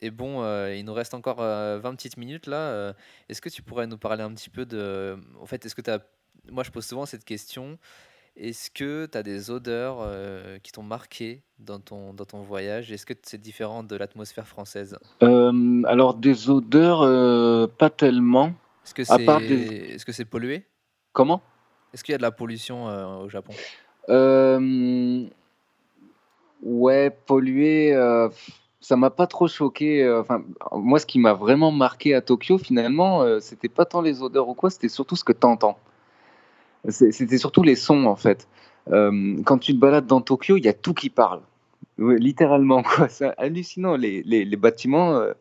Et 0.00 0.10
bon, 0.10 0.42
il 0.68 0.84
nous 0.84 0.94
reste 0.94 1.14
encore 1.14 1.38
20 1.38 1.80
petites 1.96 2.16
minutes 2.16 2.46
là. 2.46 2.94
Est-ce 3.28 3.40
que 3.42 3.48
tu 3.50 3.62
pourrais 3.62 3.86
nous 3.86 3.98
parler 3.98 4.22
un 4.22 4.32
petit 4.32 4.50
peu 4.50 4.64
de... 4.64 5.18
En 5.40 5.46
fait, 5.46 5.64
est-ce 5.66 5.74
que 5.74 5.82
tu 5.82 5.90
as... 5.90 6.00
Moi, 6.50 6.62
je 6.64 6.70
pose 6.70 6.86
souvent 6.86 7.06
cette 7.06 7.24
question. 7.24 7.78
Est-ce 8.36 8.70
que 8.70 9.06
tu 9.06 9.16
as 9.16 9.22
des 9.22 9.50
odeurs 9.50 9.98
euh, 10.00 10.58
qui 10.58 10.70
t'ont 10.70 10.82
marqué 10.82 11.42
dans 11.58 11.80
ton, 11.80 12.12
dans 12.12 12.26
ton 12.26 12.42
voyage? 12.42 12.92
Est-ce 12.92 13.06
que 13.06 13.14
c'est 13.22 13.40
différent 13.40 13.82
de 13.82 13.96
l'atmosphère 13.96 14.46
française? 14.46 14.98
Euh, 15.22 15.82
Alors, 15.86 16.12
des 16.12 16.50
odeurs, 16.50 17.00
euh, 17.00 17.66
pas 17.66 17.88
tellement. 17.88 18.52
Est-ce 18.84 18.92
que 18.92 19.04
c'est 19.04 19.22
est 19.24 19.96
-ce 19.96 20.12
c'est 20.12 20.26
pollué? 20.26 20.66
Comment? 21.14 21.40
Est-ce 21.96 22.04
qu'il 22.04 22.12
y 22.12 22.14
a 22.14 22.18
de 22.18 22.22
la 22.22 22.30
pollution 22.30 22.84
au 23.22 23.30
Japon? 23.30 23.54
Ouais, 26.62 27.10
pollué, 27.26 27.94
ça 28.82 28.96
m'a 28.96 29.08
pas 29.08 29.26
trop 29.26 29.48
choqué. 29.48 30.06
Enfin, 30.20 30.44
moi, 30.72 30.98
ce 30.98 31.06
qui 31.06 31.18
m'a 31.18 31.32
vraiment 31.32 31.72
marqué 31.72 32.14
à 32.14 32.20
Tokyo, 32.20 32.58
finalement, 32.58 33.40
c'était 33.40 33.70
pas 33.70 33.86
tant 33.86 34.02
les 34.02 34.22
odeurs 34.22 34.48
ou 34.50 34.54
quoi, 34.54 34.68
c'était 34.68 34.90
surtout 34.90 35.16
ce 35.16 35.24
que 35.24 35.32
tu 35.32 35.46
entends. 35.46 35.78
C'était 36.88 37.38
surtout 37.38 37.62
les 37.62 37.76
sons, 37.76 38.04
en 38.04 38.16
fait. 38.16 38.46
Euh, 38.92 39.36
quand 39.44 39.58
tu 39.58 39.74
te 39.74 39.78
balades 39.78 40.06
dans 40.06 40.20
Tokyo, 40.20 40.56
il 40.56 40.64
y 40.64 40.68
a 40.68 40.72
tout 40.74 40.94
qui 40.94 41.10
parle. 41.10 41.40
littéralement, 41.98 42.82
quoi. 42.82 43.08
C'est 43.08 43.32
hallucinant. 43.38 43.96
Les, 43.96 44.56
bâtiments 44.56 45.16
euh, 45.16 45.32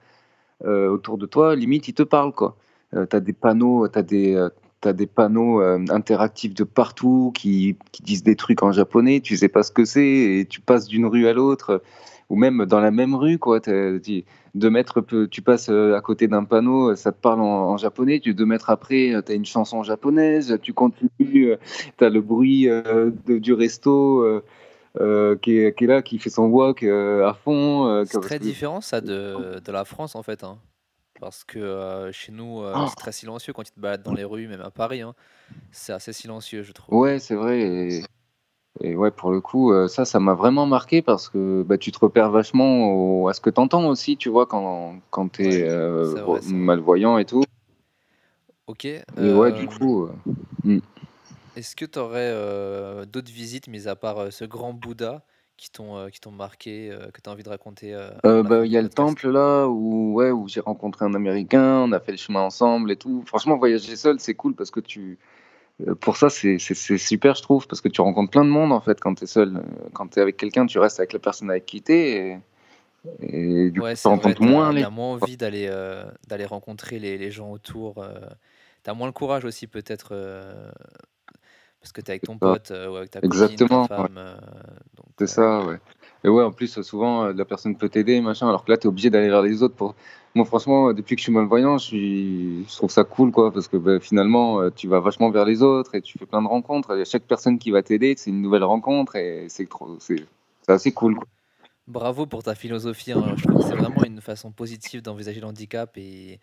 euh, 0.66 0.90
autour 0.90 1.18
de 1.18 1.26
toi, 1.26 1.56
limite, 1.56 1.88
ils 1.88 1.94
te 1.94 2.04
parlent, 2.04 2.34
quoi. 2.34 2.56
tu 2.94 3.16
as 3.16 3.20
des 3.20 3.34
panneaux, 3.34 3.88
tu 3.88 4.00
as 4.00 4.50
des, 4.86 4.90
as 4.90 4.94
des 4.94 5.08
panneaux 5.08 5.62
interactifs 5.90 6.54
de 6.54 6.64
partout 6.64 7.32
qui, 7.36 7.78
qui, 7.92 8.04
disent 8.04 8.24
des 8.24 8.36
trucs 8.36 8.64
en 8.64 8.72
japonais, 8.72 9.20
tu 9.20 9.38
sais 9.38 9.50
pas 9.50 9.64
ce 9.64 9.72
que 9.72 9.86
c'est, 9.86 10.40
et 10.40 10.46
tu 10.50 10.62
passes 10.62 10.88
d'une 10.88 11.06
rue 11.06 11.28
à 11.28 11.34
l'autre 11.34 11.82
ou 12.30 12.36
même 12.36 12.66
dans 12.66 12.80
la 12.80 12.92
même 12.92 13.16
rue, 13.16 13.38
quoi. 13.38 13.60
Deux 14.56 14.70
mètres, 14.70 15.06
tu 15.30 15.42
passes 15.42 15.70
euh, 15.70 15.96
à 15.96 16.02
côté 16.02 16.28
d'un 16.28 16.44
panneau, 16.46 16.96
ça 16.96 17.12
te 17.12 17.20
parle 17.20 17.42
en, 17.42 17.78
japonais. 17.78 18.20
Tu 18.20 18.34
deux 18.34 18.46
mètres 18.46 18.70
après, 18.70 19.14
euh, 19.14 19.22
tu 19.22 19.32
as 19.32 19.36
une 19.36 19.46
chanson 19.46 19.84
japonaise. 19.84 20.58
Tu 20.62 20.74
continues, 20.74 21.52
euh, 21.52 21.58
tu 21.98 22.04
as 22.04 22.10
le 22.10 22.22
bruit 22.22 22.68
du 23.26 23.54
resto. 23.54 24.42
qui, 25.42 25.58
est, 25.58 25.82
là, 25.82 26.02
qui 26.02 26.20
fait 26.20 26.30
son 26.30 26.46
walk 26.46 26.84
à 26.84 27.34
fond. 27.34 28.06
c'est 28.06 28.22
très 28.22 28.40
différent 28.40 28.82
ça 28.82 29.02
de, 29.02 29.60
de, 29.60 29.72
la 29.72 29.86
France 29.86 30.16
en 30.16 30.24
fait. 30.24 30.44
Hein. 30.44 30.58
Parce 31.26 31.44
que 31.44 32.12
chez 32.14 32.32
nous, 32.32 32.62
c'est 32.88 32.96
très 32.98 33.12
silencieux 33.12 33.52
quand 33.52 33.64
tu 33.64 33.72
te 33.72 33.80
balades 33.80 34.04
dans 34.04 34.14
les 34.14 34.24
rues, 34.24 34.48
même 34.48 34.62
à 34.62 34.70
Paris. 34.70 35.02
Hein. 35.02 35.16
C'est 35.72 35.92
assez 35.92 36.14
silencieux, 36.14 36.62
je 36.62 36.72
trouve. 36.72 37.00
Ouais, 37.00 37.18
c'est 37.18 37.34
vrai. 37.34 37.62
Et, 37.62 38.04
et 38.82 38.96
ouais, 38.96 39.10
pour 39.10 39.32
le 39.32 39.42
coup, 39.42 39.74
euh, 39.74 39.88
ça, 39.88 40.06
ça 40.06 40.20
m'a 40.20 40.36
vraiment 40.36 40.68
marqué 40.68 41.02
parce 41.02 41.28
que 41.28 41.64
bah, 41.64 41.80
tu 41.80 41.92
te 41.92 41.98
repères 41.98 42.30
vachement 42.30 43.28
à 43.28 43.34
ce 43.34 43.42
que 43.42 43.50
tu 43.50 43.60
entends 43.60 43.88
aussi, 43.88 44.18
tu 44.18 44.30
vois, 44.30 44.46
quand, 44.46 45.00
quand 45.10 45.32
tu 45.32 45.48
es 45.48 45.68
euh, 45.68 46.14
malvoyant 46.52 47.18
et 47.18 47.26
tout. 47.26 47.44
Ok. 48.68 48.86
Et 48.86 49.04
ouais, 49.18 49.52
du 49.52 49.64
euh, 49.64 49.78
coup. 49.80 50.10
Hmm. 50.64 50.78
Est-ce 51.56 51.76
que 51.76 51.86
tu 51.86 51.98
aurais 51.98 53.06
d'autres 53.08 53.32
visites, 53.32 53.68
mis 53.68 53.88
à 53.88 53.96
part 53.96 54.32
ce 54.32 54.46
grand 54.46 54.74
Bouddha, 54.74 55.26
qui 55.58 55.72
t'ont 55.72 56.10
qui 56.10 56.20
t'ont 56.20 56.32
marqué, 56.32 56.96
que 57.14 57.22
tu 57.22 57.30
as 57.30 57.34
envie 57.34 57.44
de 57.44 57.50
raconter 57.50 57.98
bah, 58.24 58.66
Il 58.66 58.72
y 58.72 58.78
a 58.78 58.82
le 58.82 58.90
temple 58.90 59.30
là 59.30 59.68
où, 59.68 60.14
ouais, 60.14 60.32
où 60.32 60.48
j'ai 60.48 60.60
rencontré 60.60 61.06
un 61.06 61.14
Américain, 61.14 61.82
on 61.82 61.92
a 61.92 62.00
fait 62.00 62.12
le 62.12 62.18
chemin 62.18 62.42
ensemble 62.42 62.92
et 62.92 62.96
tout. 62.98 63.24
Franchement, 63.26 63.58
voyager 63.58 63.96
seul, 63.96 64.20
c'est 64.20 64.34
cool 64.36 64.54
parce 64.54 64.72
que 64.72 64.80
tu 64.80 65.18
euh, 65.82 65.96
pour 65.96 66.18
ça, 66.18 66.30
c'est 66.30 66.58
super, 66.58 67.36
je 67.36 67.42
trouve, 67.42 67.68
parce 67.68 67.82
que 67.82 67.90
tu 67.90 68.02
rencontres 68.02 68.32
plein 68.32 68.46
de 68.46 68.50
monde 68.50 68.72
en 68.72 68.82
fait 68.82 69.00
quand 69.00 69.16
tu 69.16 69.26
es 69.26 69.28
seul. 69.28 69.62
Quand 69.94 70.08
tu 70.08 70.20
es 70.20 70.22
avec 70.22 70.38
quelqu'un, 70.38 70.66
tu 70.66 70.80
restes 70.80 71.00
avec 71.00 71.14
la 71.14 71.20
personne 71.20 71.50
avec 71.50 71.66
qui 71.66 71.82
tu. 71.82 71.94
Et, 73.22 73.70
du 73.70 73.80
coup, 73.80 73.88
tu 73.94 74.08
rencontres 74.08 74.42
moins. 74.42 74.74
Tu 74.74 74.84
as, 74.84 74.90
moins 74.90 75.14
envie 75.14 75.38
d'aller 75.38 75.68
euh, 75.70 76.06
d'aller 76.28 76.46
rencontrer 76.46 77.00
les, 77.00 77.18
les, 77.18 77.32
gens 77.32 77.52
autour. 77.52 78.02
Euh. 78.02 78.14
tu 78.84 78.90
as 78.90 78.94
moins 78.94 79.08
le 79.08 79.14
courage 79.14 79.46
aussi, 79.46 79.68
peut-être, 79.68 80.14
parce 81.86 81.94
que 81.94 82.02
tu 82.02 82.08
es 82.08 82.12
avec 82.12 82.24
ton 82.24 82.38
pote 82.38 82.72
ou 82.72 82.96
avec 82.96 83.12
ta 83.12 83.20
Exactement, 83.22 83.88
copine, 83.88 83.96
ta 83.96 84.04
femme. 84.04 84.38
C'est 85.20 85.28
ça, 85.28 85.66
ouais. 85.66 85.78
Et 86.24 86.30
ouais, 86.30 86.44
en 86.44 86.52
plus, 86.52 86.82
souvent, 86.82 87.28
la 87.28 87.46
personne 87.46 87.76
peut 87.76 87.90
t'aider, 87.90 88.20
machin, 88.22 88.50
alors 88.50 88.66
que 88.66 88.72
là, 88.72 88.78
tu 88.78 88.88
es 88.88 88.90
obligé 88.90 89.12
d'aller 89.12 89.30
vers 89.30 89.44
les 89.44 89.62
autres 89.62 89.76
pour 89.76 89.96
moi, 90.36 90.44
franchement, 90.44 90.92
depuis 90.92 91.16
que 91.16 91.22
je 91.22 91.24
suis 91.24 91.32
malvoyant, 91.32 91.78
je, 91.78 91.86
suis... 91.86 92.66
je 92.68 92.76
trouve 92.76 92.90
ça 92.90 93.06
cool, 93.06 93.32
quoi, 93.32 93.54
parce 93.54 93.70
que 93.70 93.78
bah, 93.78 94.02
finalement, 94.02 94.60
euh, 94.60 94.70
tu 94.70 94.90
vas 94.90 95.00
vachement 95.00 95.30
vers 95.32 95.46
les 95.46 95.62
autres 95.62 95.96
et 95.96 96.02
tu 96.02 96.18
fais 96.18 96.26
plein 96.26 96.42
de 96.42 96.48
rencontres. 96.48 96.98
Et 96.98 97.06
chaque 97.06 97.24
personne 97.24 97.58
qui 97.58 97.72
va 97.72 97.82
t'aider, 97.84 98.16
c'est 98.18 98.32
une 98.32 98.42
nouvelle 98.42 98.66
rencontre 98.66 99.16
et 99.16 99.46
c'est 99.48 99.70
trop... 99.70 99.98
assez 100.68 100.92
cool. 100.92 101.16
Quoi. 101.16 101.26
Bravo 101.88 102.26
pour 102.26 102.44
ta 102.44 102.54
philosophie. 102.54 103.14
Hein. 103.14 103.36
Je 103.38 103.44
trouve 103.44 103.62
que 103.62 103.68
c'est 103.68 103.76
vraiment 103.76 104.04
une 104.04 104.20
façon 104.20 104.52
positive 104.52 105.02
d'envisager 105.02 105.40
le 105.40 105.48
handicap 105.48 105.98
et 105.98 106.40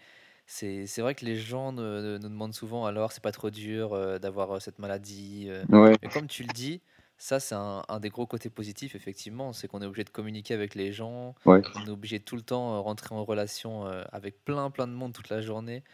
c'est 0.53 1.01
vrai 1.01 1.15
que 1.15 1.25
les 1.25 1.37
gens 1.37 1.73
nous, 1.73 2.19
demandent 2.19 2.55
souvent 2.55 2.85
alors 2.85 3.13
c'est 3.13 3.23
pas 3.23 3.33
trop 3.33 3.51
dur 3.51 3.95
euh, 3.95 4.19
d'avoir 4.19 4.53
euh, 4.53 4.61
cette 4.61 4.79
maladie. 4.79 5.51
Ouais. 5.71 5.97
Mais 6.03 6.09
comme 6.09 6.27
tu 6.27 6.43
le 6.43 6.53
dis, 6.53 6.83
ça, 7.17 7.41
c'est 7.41 7.55
un, 7.55 8.01
des 8.01 8.11
gros 8.11 8.27
côtés 8.27 8.51
positifs, 8.51 8.97
effectivement, 8.97 9.53
c'est 9.53 9.69
qu'on 9.69 9.81
est 9.81 9.87
obligé 9.87 10.03
de 10.05 10.11
communiquer 10.11 10.55
avec 10.55 10.75
les 10.75 10.93
gens, 10.93 11.37
on 11.47 11.57
est 11.57 11.89
obligé 11.89 12.19
tout 12.19 12.35
le 12.37 12.43
temps 12.43 12.77
de 12.77 12.81
rentrer 12.81 13.15
en 13.15 13.25
relation 13.25 13.87
avec 14.11 14.45
plein, 14.45 14.71
plein 14.71 14.89
de 14.89 14.93
monde 14.93 15.13
toute 15.13 15.29
la 15.29 15.41
journée. 15.41 15.85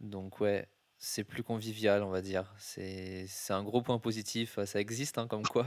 Donc, 0.00 0.40
ouais, 0.40 0.66
c'est 0.96 1.24
plus 1.24 1.42
convivial, 1.42 2.02
on 2.02 2.08
va 2.08 2.22
dire. 2.22 2.54
C'est 2.56 3.26
un 3.50 3.62
gros 3.62 3.82
point 3.82 3.98
positif, 3.98 4.58
ça 4.64 4.80
existe, 4.80 5.18
hein, 5.18 5.26
comme 5.26 5.42
quoi. 5.42 5.66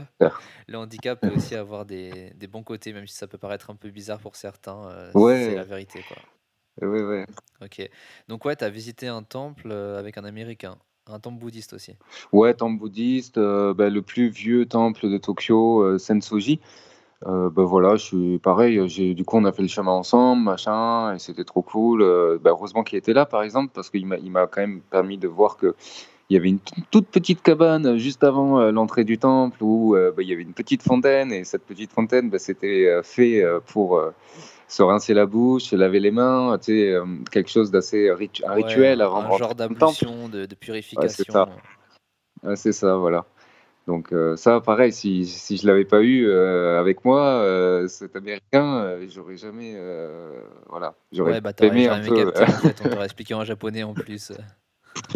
Le 0.66 0.76
handicap 0.76 1.20
peut 1.20 1.30
aussi 1.36 1.54
avoir 1.54 1.86
des, 1.86 2.32
des 2.34 2.48
bons 2.48 2.64
côtés, 2.64 2.92
même 2.92 3.06
si 3.06 3.14
ça 3.14 3.28
peut 3.28 3.38
paraître 3.38 3.70
un 3.70 3.76
peu 3.76 3.90
bizarre 3.90 4.18
pour 4.18 4.34
certains, 4.34 4.90
c'est 5.14 5.54
la 5.54 5.62
vérité, 5.62 6.04
quoi. 6.08 6.16
Ouais, 6.82 7.02
ouais. 7.02 7.26
Ok. 7.62 7.88
Donc, 8.28 8.44
ouais, 8.44 8.56
tu 8.56 8.64
as 8.64 8.70
visité 8.70 9.08
un 9.08 9.22
temple 9.22 9.72
avec 9.72 10.18
un 10.18 10.24
Américain. 10.24 10.76
Un 11.08 11.20
temple 11.20 11.38
bouddhiste 11.38 11.72
aussi. 11.72 11.92
Ouais, 12.32 12.52
temple 12.52 12.80
bouddhiste, 12.80 13.38
euh, 13.38 13.72
bah, 13.72 13.90
le 13.90 14.02
plus 14.02 14.28
vieux 14.28 14.66
temple 14.66 15.08
de 15.08 15.18
Tokyo, 15.18 15.80
euh, 15.80 15.98
Sensoji. 15.98 16.58
Euh, 17.26 17.48
bah, 17.48 17.62
voilà, 17.62 17.94
je 17.94 18.04
suis 18.04 18.38
pareil, 18.40 18.80
j'ai 18.88 19.14
du 19.14 19.24
coup, 19.24 19.36
on 19.36 19.44
a 19.44 19.52
fait 19.52 19.62
le 19.62 19.68
chemin 19.68 19.92
ensemble, 19.92 20.42
machin 20.42 21.14
et 21.14 21.18
c'était 21.18 21.44
trop 21.44 21.62
cool, 21.62 22.00
bah, 22.42 22.50
heureusement 22.50 22.82
qu'il 22.82 22.98
était 22.98 23.12
là, 23.12 23.24
par 23.24 23.42
exemple, 23.42 23.70
parce 23.72 23.88
qu'il 23.88 24.04
m'a 24.04 24.18
il 24.18 24.30
m'a 24.30 24.46
quand 24.48 24.60
même 24.60 24.80
permis 24.80 25.16
de 25.16 25.28
voir 25.28 25.56
qu'il 25.56 25.72
y 26.28 26.36
avait 26.36 26.48
une 26.48 26.58
toute 26.90 27.06
petite 27.06 27.40
cabane, 27.40 27.96
juste 27.96 28.22
avant, 28.24 28.70
l'entrée 28.70 29.04
du 29.04 29.16
temple 29.16 29.62
où, 29.62 29.94
bah, 29.94 30.22
il 30.22 30.28
y 30.28 30.32
avait 30.32 30.42
une 30.42 30.54
petite 30.54 30.82
fontaine 30.82 31.32
et 31.32 31.44
cette 31.44 31.64
petite 31.64 31.92
fontaine, 31.92 32.28
bah, 32.30 32.38
c'était, 32.38 33.00
fait, 33.02 33.42
pour, 33.66 34.02
se 34.68 34.82
rincer 34.82 35.14
la 35.14 35.26
bouche, 35.26 35.64
se 35.64 35.76
laver 35.76 36.00
les 36.00 36.10
mains, 36.10 36.58
tu 36.58 36.64
sais, 36.72 36.86
hem, 36.92 37.24
quelque 37.30 37.50
chose 37.50 37.70
d'assez 37.70 38.10
ritu 38.12 38.44
un 38.44 38.54
Ouais, 38.54 38.62
rituel 38.64 39.00
un 39.00 39.04
avant 39.04 39.22
de 39.22 39.26
un 39.26 39.38
genre 39.38 39.50
le 39.50 39.54
temple. 39.54 39.78
d'ablution, 39.78 40.28
de 40.28 40.46
de 40.46 40.54
Ouais, 40.96 41.08
c'est 41.08 41.30
ça. 41.30 41.46
purification. 41.46 41.62
Ouais, 42.42 42.56
ça, 42.56 42.96
voilà. 42.96 43.24
Donc 43.86 44.12
heu, 44.12 44.36
ça 44.36 44.60
pareil, 44.60 44.92
si 44.92 45.24
si 45.26 45.56
je 45.56 45.66
l'avais 45.66 45.84
pas 45.84 46.02
eu, 46.02 46.26
heu, 46.26 46.76
avec 46.78 47.04
moi, 47.04 47.84
cet 47.88 48.16
américain, 48.16 48.98
j'aurais 49.08 49.36
jamais, 49.36 49.76
voilà, 50.68 50.94
j'aurais 51.12 51.34
Ouais, 51.34 51.40
bah, 51.40 51.52
aimé 51.62 51.86
un 51.86 52.00
peu, 52.00 52.30
capté, 52.32 52.44
en 52.44 52.58
fait, 52.58 52.80
on 52.80 52.88
t'aurait 52.90 53.04
expliqué 53.04 53.34
en 53.34 53.44
japonais, 53.44 53.84
en 53.84 53.94
plus. 53.94 54.32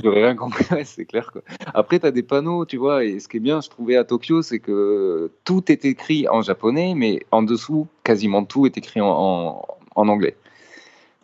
J'aurais 0.02 0.24
rien 0.24 0.36
compris, 0.36 0.64
c'est 0.84 1.04
clair. 1.04 1.30
Après, 1.74 1.98
tu 1.98 2.06
as 2.06 2.10
des 2.10 2.22
panneaux, 2.22 2.64
tu 2.64 2.76
vois? 2.76 3.04
Et 3.04 3.20
ce 3.20 3.28
qui 3.28 3.38
est 3.38 3.40
bien, 3.40 3.60
je 3.60 3.68
trouvais 3.68 3.96
à 3.96 4.04
Tokyo, 4.04 4.42
c'est 4.42 4.58
que 4.58 5.30
tout 5.44 5.70
est 5.70 5.84
écrit 5.84 6.28
en 6.28 6.42
japonais, 6.42 6.94
mais 6.94 7.24
en 7.30 7.42
dessous, 7.42 7.88
quasiment 8.04 8.44
tout 8.44 8.66
est 8.66 8.76
écrit 8.76 9.00
en 9.00 9.64
anglais. 9.94 10.36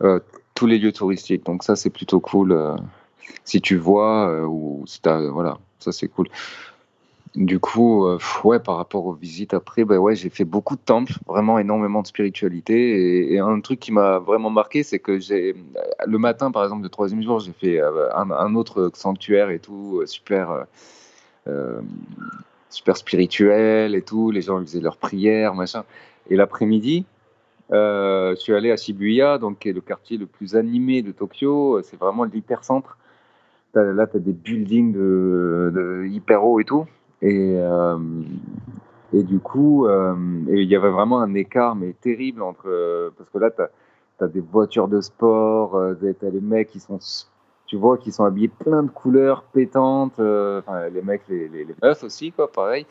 Heu, 0.03 0.23
tous 0.55 0.67
les 0.67 0.79
lieux 0.79 0.93
touristiques, 0.93 1.45
donc 1.45 1.63
ça, 1.63 1.77
c'est 1.77 1.91
plutôt 1.91 2.21
cool, 2.21 2.53
heu, 2.53 2.75
si 3.45 3.61
tu 3.61 3.77
vois, 3.77 4.29
heu, 4.31 4.47
ou 4.47 4.85
si 4.87 5.01
tu 5.01 5.09
voilà, 5.31 5.59
ça, 5.79 5.93
c'est 5.93 6.09
cool. 6.09 6.29
Du 7.37 7.59
coup, 7.61 8.07
heu, 8.07 8.17
ouais, 8.45 8.59
par 8.59 8.77
rapport 8.79 9.05
aux 9.05 9.13
visites 9.13 9.53
après, 9.53 9.85
bah, 9.85 9.99
ouais, 9.99 10.17
j'ai 10.17 10.31
fait 10.31 10.47
beaucoup 10.47 10.75
de 10.75 10.81
temples, 10.81 11.13
vraiment 11.27 11.59
énormément 11.59 12.01
de 12.01 12.07
spiritualité 12.07 13.31
et 13.35 13.39
un 13.39 13.61
truc 13.61 13.79
qui 13.79 13.93
m'a 13.93 14.19
vraiment 14.19 14.49
marqué, 14.49 14.83
c'est 14.83 14.99
que 14.99 15.19
j'ai 15.19 15.55
le 16.07 16.17
matin, 16.17 16.51
par 16.51 16.65
exemple, 16.65 16.83
le 16.83 16.89
troisième 16.89 17.23
jour, 17.23 17.41
j'ai 17.41 17.53
fait, 17.53 17.79
heu, 17.79 18.09
un 18.15 18.55
autre 18.55 18.91
sanctuaire 18.95 19.51
et 19.51 19.59
tout, 19.59 20.01
super, 20.07 20.65
super 22.71 22.97
spirituel 22.97 23.95
et 23.95 24.03
tout. 24.03 24.31
Les 24.31 24.41
gens, 24.41 24.59
faisaient 24.61 24.81
leurs 24.81 24.97
prières, 24.97 25.55
machin 25.55 25.85
et 26.31 26.37
l'après-midi, 26.37 27.05
je 27.71 28.35
suis 28.39 28.55
allé 28.55 28.73
à 28.73 28.79
Shibuya, 28.79 29.37
donc 29.37 29.59
qui 29.59 29.69
est 29.69 29.75
le 29.75 29.83
quartier 29.83 30.17
le 30.17 30.25
plus 30.25 30.57
animé 30.57 31.03
de 31.03 31.13
Tokyo, 31.13 31.83
c'est 31.83 31.99
vraiment 31.99 32.25
l'hypercentre. 32.25 32.97
Là, 33.75 34.07
tu 34.07 34.17
as 34.17 34.21
des 34.21 34.33
buildings 34.33 34.95
de 34.95 35.71
de 35.75 36.07
hyper 36.07 36.43
hauts 36.43 36.61
et 36.61 36.65
tout 36.65 36.87
et 37.23 37.55
hem 37.55 38.25
et 39.13 39.23
du 39.23 39.39
coup, 39.39 39.89
et 39.89 40.61
il 40.63 40.69
y 40.69 40.75
avait 40.77 40.91
vraiment 40.91 41.21
un 41.21 41.33
écart, 41.35 41.77
mais 41.77 41.93
terrible 41.93 42.43
entre, 42.43 42.69
heu 42.69 43.13
parce 43.17 43.31
que 43.31 43.39
là, 43.39 43.51
tu 43.51 44.25
as 44.25 44.29
des 44.29 44.41
voitures 44.41 44.89
de 44.89 45.01
sport, 45.01 45.81
tu 46.01 46.27
as 46.27 46.31
les 46.31 46.41
mecs 46.41 46.69
qui 46.69 46.81
sont 46.81 46.99
tu 47.67 47.77
vois, 47.77 47.99
qui 47.99 48.13
sont 48.13 48.25
habillés 48.25 48.49
plein 48.49 48.83
de 48.83 48.91
couleurs 48.91 49.43
pétantes, 49.45 50.21
enfin 50.21 50.89
les 50.93 51.03
mecs, 51.03 51.23
les 51.29 51.49
les 51.49 51.65
les 51.65 51.75
meufs 51.83 52.03
aussi 52.03 52.33
quoi, 52.33 52.51
pareil. 52.51 52.87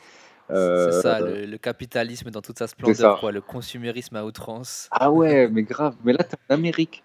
C'est 0.50 0.92
ça, 0.92 1.20
le 1.20 1.46
le 1.46 1.58
capitalisme 1.58 2.30
dans 2.32 2.42
toute 2.42 2.60
sa 2.60 2.68
splendeur, 2.68 3.20
quoi, 3.20 3.32
le 3.32 3.42
consumérisme 3.42 4.16
à 4.16 4.26
outrance. 4.26 4.88
Ah 4.92 5.12
ouais, 5.12 5.50
mais 5.50 5.64
grave, 5.64 5.96
mais 6.04 6.14
là, 6.14 6.20
tu 6.24 6.36
es 6.36 6.54
en 6.54 6.56
Amérique. 6.56 7.04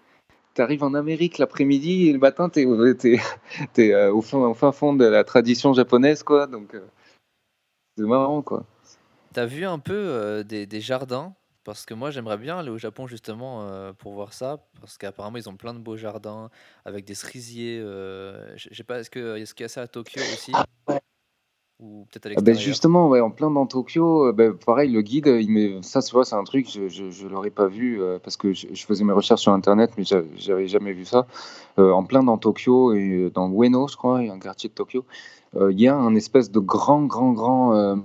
Tu 0.53 0.61
arrives 0.61 0.83
en 0.83 0.93
Amérique 0.93 1.37
l'après-midi 1.37 2.09
et 2.09 2.13
le 2.13 2.19
matin, 2.19 2.49
tu 2.49 2.59
es 2.59 3.19
es 3.77 4.07
au 4.07 4.21
fin 4.21 4.37
au 4.39 4.53
fin 4.53 4.71
fond 4.71 4.93
de 4.93 5.05
la 5.05 5.23
tradition 5.23 5.73
japonaise 5.73 6.23
quoi, 6.23 6.47
donc 6.47 6.75
c'est 7.97 8.03
marrant 8.03 8.41
quoi. 8.41 8.65
Tu 9.33 9.39
as 9.39 9.45
vu 9.45 9.65
un 9.65 9.79
peu, 9.79 9.93
heu, 10.39 10.43
des 10.43 10.65
des 10.67 10.81
jardins? 10.81 11.35
Parce 11.63 11.85
que 11.85 11.93
moi, 11.93 12.09
j'aimerais 12.11 12.37
bien 12.37 12.57
aller 12.57 12.69
au 12.71 12.77
Japon 12.79 13.05
justement, 13.07 13.63
heu, 13.69 13.93
pour 13.93 14.13
voir 14.13 14.33
ça, 14.33 14.67
parce 14.81 14.97
qu'apparemment 14.97 15.37
ils 15.37 15.47
ont 15.47 15.55
plein 15.57 15.73
de 15.75 15.79
beaux 15.79 15.95
jardins 15.95 16.49
avec 16.85 17.05
des 17.05 17.13
cerisiers, 17.15 17.79
heu, 17.79 18.53
je 18.57 18.69
je 18.71 18.75
sais 18.75 18.83
pas, 18.83 18.99
est-ce 18.99 19.09
que 19.11 19.37
est-ce 19.37 19.53
qu'il 19.53 19.63
y 19.63 19.65
a 19.65 19.69
ça 19.69 19.81
à 19.83 19.87
Tokyo 19.87 20.27
aussi? 20.27 20.65
Ah 21.81 21.85
ouais. 21.85 21.91
Ou 22.01 22.05
peut-être 22.11 22.25
à 22.37 22.41
beh, 22.41 22.53
l'extérieur? 22.53 22.61
justement, 22.61 23.09
ouais, 23.09 23.19
en 23.21 23.31
plein 23.31 23.51
dans 23.51 23.65
Tokyo, 23.65 24.27
heu, 24.27 24.31
bah, 24.31 24.51
pareil, 24.65 24.91
le 24.91 25.01
guide, 25.01 25.27
il 25.27 25.49
met 25.51 25.81
ça, 25.81 26.01
tu 26.01 26.11
vois, 26.13 26.25
c'est 26.25 26.35
un 26.35 26.43
truc, 26.43 26.69
je 26.69 26.87
je 26.87 27.27
l'aurais 27.27 27.49
pas 27.49 27.67
vu, 27.67 27.99
heu, 28.01 28.19
parce 28.23 28.37
que 28.37 28.53
je 28.53 28.67
je 28.73 28.85
faisais 28.85 29.03
mes 29.03 29.13
recherches 29.13 29.41
sur 29.41 29.53
internet, 29.53 29.91
mais 29.97 30.03
j'a 30.03 30.21
j'avais 30.35 30.67
jamais 30.67 30.93
vu 30.93 31.05
ça. 31.05 31.27
En 31.77 32.03
plein 32.03 32.23
dans 32.23 32.37
Tokyo 32.37 32.93
et 32.93 33.31
dans 33.33 33.49
Ueno, 33.49 33.87
je 33.87 33.97
crois, 33.97 34.21
il 34.21 34.27
y 34.27 34.29
a 34.29 34.33
un 34.33 34.39
quartier 34.39 34.69
de 34.69 34.73
Tokyo, 34.75 35.05
il 35.55 35.79
y 35.79 35.87
a 35.87 35.95
un 35.95 36.15
espèce 36.15 36.51
de 36.51 36.59
grand, 36.59 37.03
grand, 37.05 37.33
grand, 37.33 37.95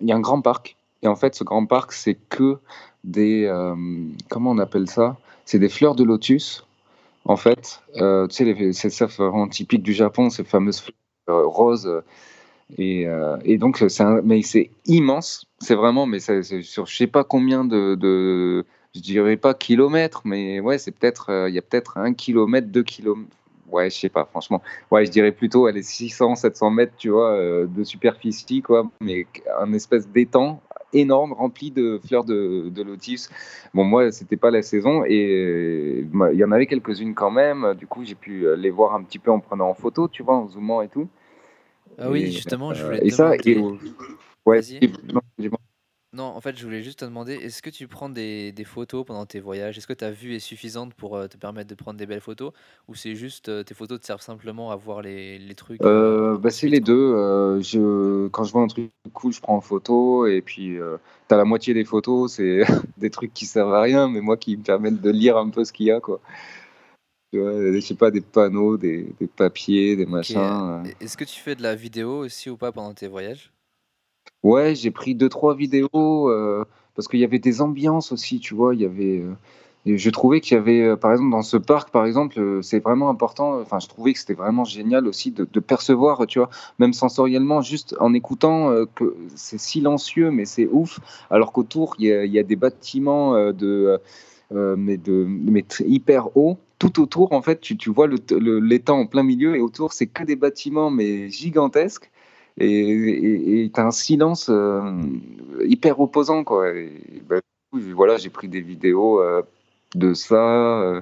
il 0.00 0.08
y 0.08 0.12
a 0.12 0.16
un 0.16 0.20
grand 0.20 0.40
parc 0.40 0.76
et 1.02 1.08
en 1.08 1.16
fait, 1.16 1.34
ce 1.34 1.44
grand 1.44 1.66
parc, 1.66 1.92
c'est 1.92 2.14
que 2.14 2.58
des, 3.04 3.46
comment 4.30 4.50
on 4.52 4.58
appelle 4.58 4.88
ça? 4.88 5.16
C'est 5.44 5.58
des 5.58 5.68
fleurs 5.68 5.94
de 5.94 6.04
lotus, 6.04 6.66
en 7.26 7.36
fait, 7.36 7.82
tu 7.94 8.00
sais, 8.30 8.72
c'est 8.72 8.90
ça 8.90 9.06
vraiment 9.06 9.48
typique 9.48 9.82
du 9.82 9.92
Japon, 9.92 10.30
ces 10.30 10.44
fameuses 10.44 10.80
fleurs, 10.80 10.96
heu, 11.28 11.46
roses, 11.46 12.02
et, 12.78 13.06
euh, 13.06 13.36
et 13.44 13.58
donc, 13.58 13.78
c'est 13.88 14.02
un, 14.02 14.20
mais 14.22 14.42
c'est 14.42 14.70
immense. 14.86 15.46
C'est 15.58 15.74
vraiment, 15.74 16.06
mais 16.06 16.18
c'est 16.20 16.42
sur 16.62 16.86
je 16.86 16.96
sais 16.96 17.06
pas 17.06 17.24
combien 17.24 17.64
de, 17.64 17.94
de, 17.94 18.64
je 18.94 19.00
dirais 19.00 19.36
pas 19.36 19.54
kilomètres, 19.54 20.22
mais 20.24 20.60
ouais, 20.60 20.78
c'est 20.78 20.92
peut-être, 20.92 21.30
euh, 21.30 21.48
il 21.48 21.54
y 21.54 21.58
a 21.58 21.62
peut-être 21.62 21.98
un 21.98 22.14
kilomètre, 22.14 22.68
deux 22.68 22.82
kilomètres. 22.82 23.30
Ouais, 23.70 23.90
je 23.90 23.96
sais 23.98 24.08
pas, 24.08 24.24
franchement. 24.26 24.62
Ouais, 24.90 25.04
je 25.06 25.10
dirais 25.10 25.32
plutôt, 25.32 25.66
allez, 25.66 25.82
600, 25.82 26.34
700 26.36 26.70
mètres, 26.70 26.92
tu 26.98 27.08
vois, 27.10 27.32
euh, 27.32 27.66
de 27.66 27.82
superficie, 27.84 28.62
quoi, 28.62 28.88
mais 29.00 29.26
un 29.60 29.72
espèce 29.72 30.08
d'étang 30.08 30.60
énorme 30.94 31.32
rempli 31.32 31.70
de 31.70 32.00
fleurs 32.06 32.24
de, 32.24 32.68
de 32.70 32.82
lotus. 32.82 33.30
Bon, 33.74 33.84
moi, 33.84 34.10
c'était 34.12 34.36
pas 34.36 34.50
la 34.50 34.62
saison 34.62 35.04
et 35.06 36.04
bah, 36.12 36.32
il 36.32 36.38
y 36.38 36.44
en 36.44 36.52
avait 36.52 36.66
quelques-unes 36.66 37.14
quand 37.14 37.30
même. 37.30 37.74
Du 37.74 37.86
coup, 37.86 38.04
j'ai 38.04 38.14
pu 38.14 38.46
les 38.56 38.70
voir 38.70 38.94
un 38.94 39.02
petit 39.02 39.18
peu 39.18 39.30
en 39.30 39.40
prenant 39.40 39.68
en 39.68 39.74
photo, 39.74 40.08
tu 40.08 40.22
vois, 40.22 40.36
en 40.36 40.48
zoomant 40.48 40.82
et 40.82 40.88
tout. 40.88 41.08
Ah 41.98 42.10
oui, 42.10 42.22
Et, 42.22 42.30
justement, 42.30 42.74
je 42.74 42.82
euh, 42.82 42.86
voulais 42.86 43.00
te 43.00 43.06
et 43.06 43.10
ça, 43.10 43.36
et 43.36 43.56
ouais, 43.56 44.60
vas-y. 44.60 44.80
dis-moi, 44.80 45.22
dis-moi. 45.38 45.58
Non, 46.12 46.24
en 46.24 46.33
fait, 46.44 46.56
je 46.56 46.64
voulais 46.64 46.82
juste 46.82 47.00
te 47.00 47.04
demander, 47.04 47.34
est-ce 47.34 47.62
que 47.62 47.70
tu 47.70 47.88
prends 47.88 48.08
des 48.08 48.52
des 48.52 48.64
photos 48.64 49.04
pendant 49.06 49.26
tes 49.26 49.40
voyages? 49.40 49.76
Est-ce 49.78 49.86
que 49.86 49.92
ta 49.92 50.10
vue 50.10 50.34
est 50.34 50.38
suffisante 50.40 50.94
pour, 50.94 51.16
heu, 51.16 51.28
te 51.28 51.36
permettre 51.36 51.68
de 51.70 51.74
prendre 51.74 51.98
des 51.98 52.06
belles 52.06 52.20
photos? 52.20 52.52
Ou 52.88 52.94
c'est 52.94 53.14
juste, 53.16 53.48
heu, 53.48 53.64
tes 53.64 53.74
photos 53.74 54.00
te 54.00 54.06
servent 54.06 54.22
simplement 54.22 54.70
à 54.70 54.76
voir 54.76 55.02
les 55.02 55.38
les 55.38 55.54
trucs, 55.54 55.88
heu, 55.90 56.18
Euh, 56.22 56.38
bah, 56.38 56.50
c'est 56.50 56.68
les 56.68 56.80
deux. 56.80 56.94
euh, 57.14 57.60
je, 57.60 58.28
quand 58.28 58.44
je 58.44 58.52
vois 58.52 58.62
un 58.62 58.66
truc 58.68 58.90
cool, 59.12 59.32
je 59.32 59.40
prends 59.40 59.56
en 59.56 59.60
photo. 59.60 60.26
Et 60.26 60.40
puis, 60.42 60.78
euh, 60.78 60.98
t'as 61.28 61.36
la 61.36 61.44
moitié 61.44 61.74
des 61.74 61.84
photos, 61.84 62.32
c'est 62.34 62.62
des 62.96 63.10
trucs 63.10 63.34
qui 63.34 63.46
servent 63.46 63.74
à 63.74 63.80
rien, 63.82 64.08
mais 64.08 64.20
moi 64.20 64.36
qui 64.36 64.56
me 64.56 64.62
permettent 64.62 65.00
de 65.00 65.10
lire 65.10 65.36
un 65.36 65.50
peu 65.50 65.64
ce 65.64 65.72
qu'il 65.72 65.86
y 65.86 65.90
a, 65.90 66.00
quoi. 66.00 66.20
Tu 67.32 67.38
vois, 67.40 67.72
je 67.72 67.80
sais 67.80 67.96
pas, 67.96 68.10
des 68.10 68.22
panneaux, 68.22 68.78
des, 68.78 69.14
des 69.20 69.26
papiers, 69.26 69.94
des 69.96 70.06
machins. 70.06 70.40
euh. 70.40 70.84
est-ce 71.00 71.16
que 71.16 71.24
tu 71.24 71.40
fais 71.40 71.54
de 71.56 71.62
la 71.62 71.74
vidéo 71.74 72.18
aussi 72.18 72.50
ou 72.50 72.56
pas 72.58 72.70
pendant 72.72 72.92
tes 72.94 73.08
voyages? 73.08 73.53
Ouais, 74.44 74.74
j'ai 74.74 74.90
pris 74.90 75.14
deux 75.14 75.30
trois 75.30 75.54
vidéos 75.54 76.28
euh, 76.28 76.66
parce 76.94 77.08
qu'il 77.08 77.18
y 77.18 77.24
avait 77.24 77.38
des 77.38 77.62
ambiances 77.62 78.12
aussi, 78.12 78.40
tu 78.40 78.54
vois. 78.54 78.74
Il 78.74 78.82
y 78.82 78.84
avait, 78.84 79.24
euh, 79.86 79.96
je 79.96 80.10
trouvais 80.10 80.42
qu'il 80.42 80.56
y 80.56 80.60
avait, 80.60 80.82
euh, 80.82 80.96
par 80.96 81.12
exemple, 81.12 81.30
dans 81.30 81.42
ce 81.42 81.56
parc, 81.56 81.90
par 81.90 82.04
exemple, 82.04 82.60
c'est 82.62 82.80
vraiment 82.80 83.08
important. 83.08 83.58
Enfin, 83.60 83.78
je 83.80 83.88
trouvais 83.88 84.12
que 84.12 84.18
c'était 84.18 84.34
vraiment 84.34 84.64
génial 84.64 85.06
aussi 85.06 85.30
de, 85.30 85.44
percevoir, 85.60 86.26
tu 86.26 86.40
vois, 86.40 86.50
même 86.78 86.92
sensoriellement, 86.92 87.62
juste 87.62 87.96
en 88.00 88.12
écoutant, 88.12 88.84
que 88.94 89.16
c'est 89.34 89.58
silencieux, 89.58 90.30
mais 90.30 90.44
c'est 90.44 90.68
ouf. 90.70 91.00
Alors 91.30 91.50
qu'autour, 91.52 91.96
il 91.98 92.06
y 92.06 92.38
a, 92.38 92.42
des 92.42 92.56
bâtiments 92.56 93.50
de, 93.50 93.98
mais 94.50 94.98
de, 94.98 95.24
mais 95.26 95.64
hyper 95.80 96.36
hauts. 96.36 96.58
Tout 96.78 97.00
autour, 97.00 97.32
en 97.32 97.40
fait, 97.40 97.62
tu, 97.62 97.78
tu 97.78 97.88
vois 97.88 98.08
l'étang 98.08 98.98
en 98.98 99.06
plein 99.06 99.22
milieu 99.22 99.56
et 99.56 99.60
autour, 99.60 99.94
c'est 99.94 100.06
que 100.06 100.22
des 100.22 100.36
bâtiments, 100.36 100.90
mais 100.90 101.30
gigantesques 101.30 102.10
et 102.58 103.70
tu 103.72 103.80
as 103.80 103.84
un 103.84 103.90
silence 103.90 104.48
euh, 104.48 104.92
hyper 105.64 106.00
opposant 106.00 106.44
quoi. 106.44 106.72
Bah, 107.28 107.40
voilà, 107.72 108.16
j'ai 108.16 108.30
pris 108.30 108.48
des 108.48 108.60
vidéos 108.60 109.20
euh, 109.20 109.42
de 109.96 110.14
ça. 110.14 110.80
euh. 110.82 111.00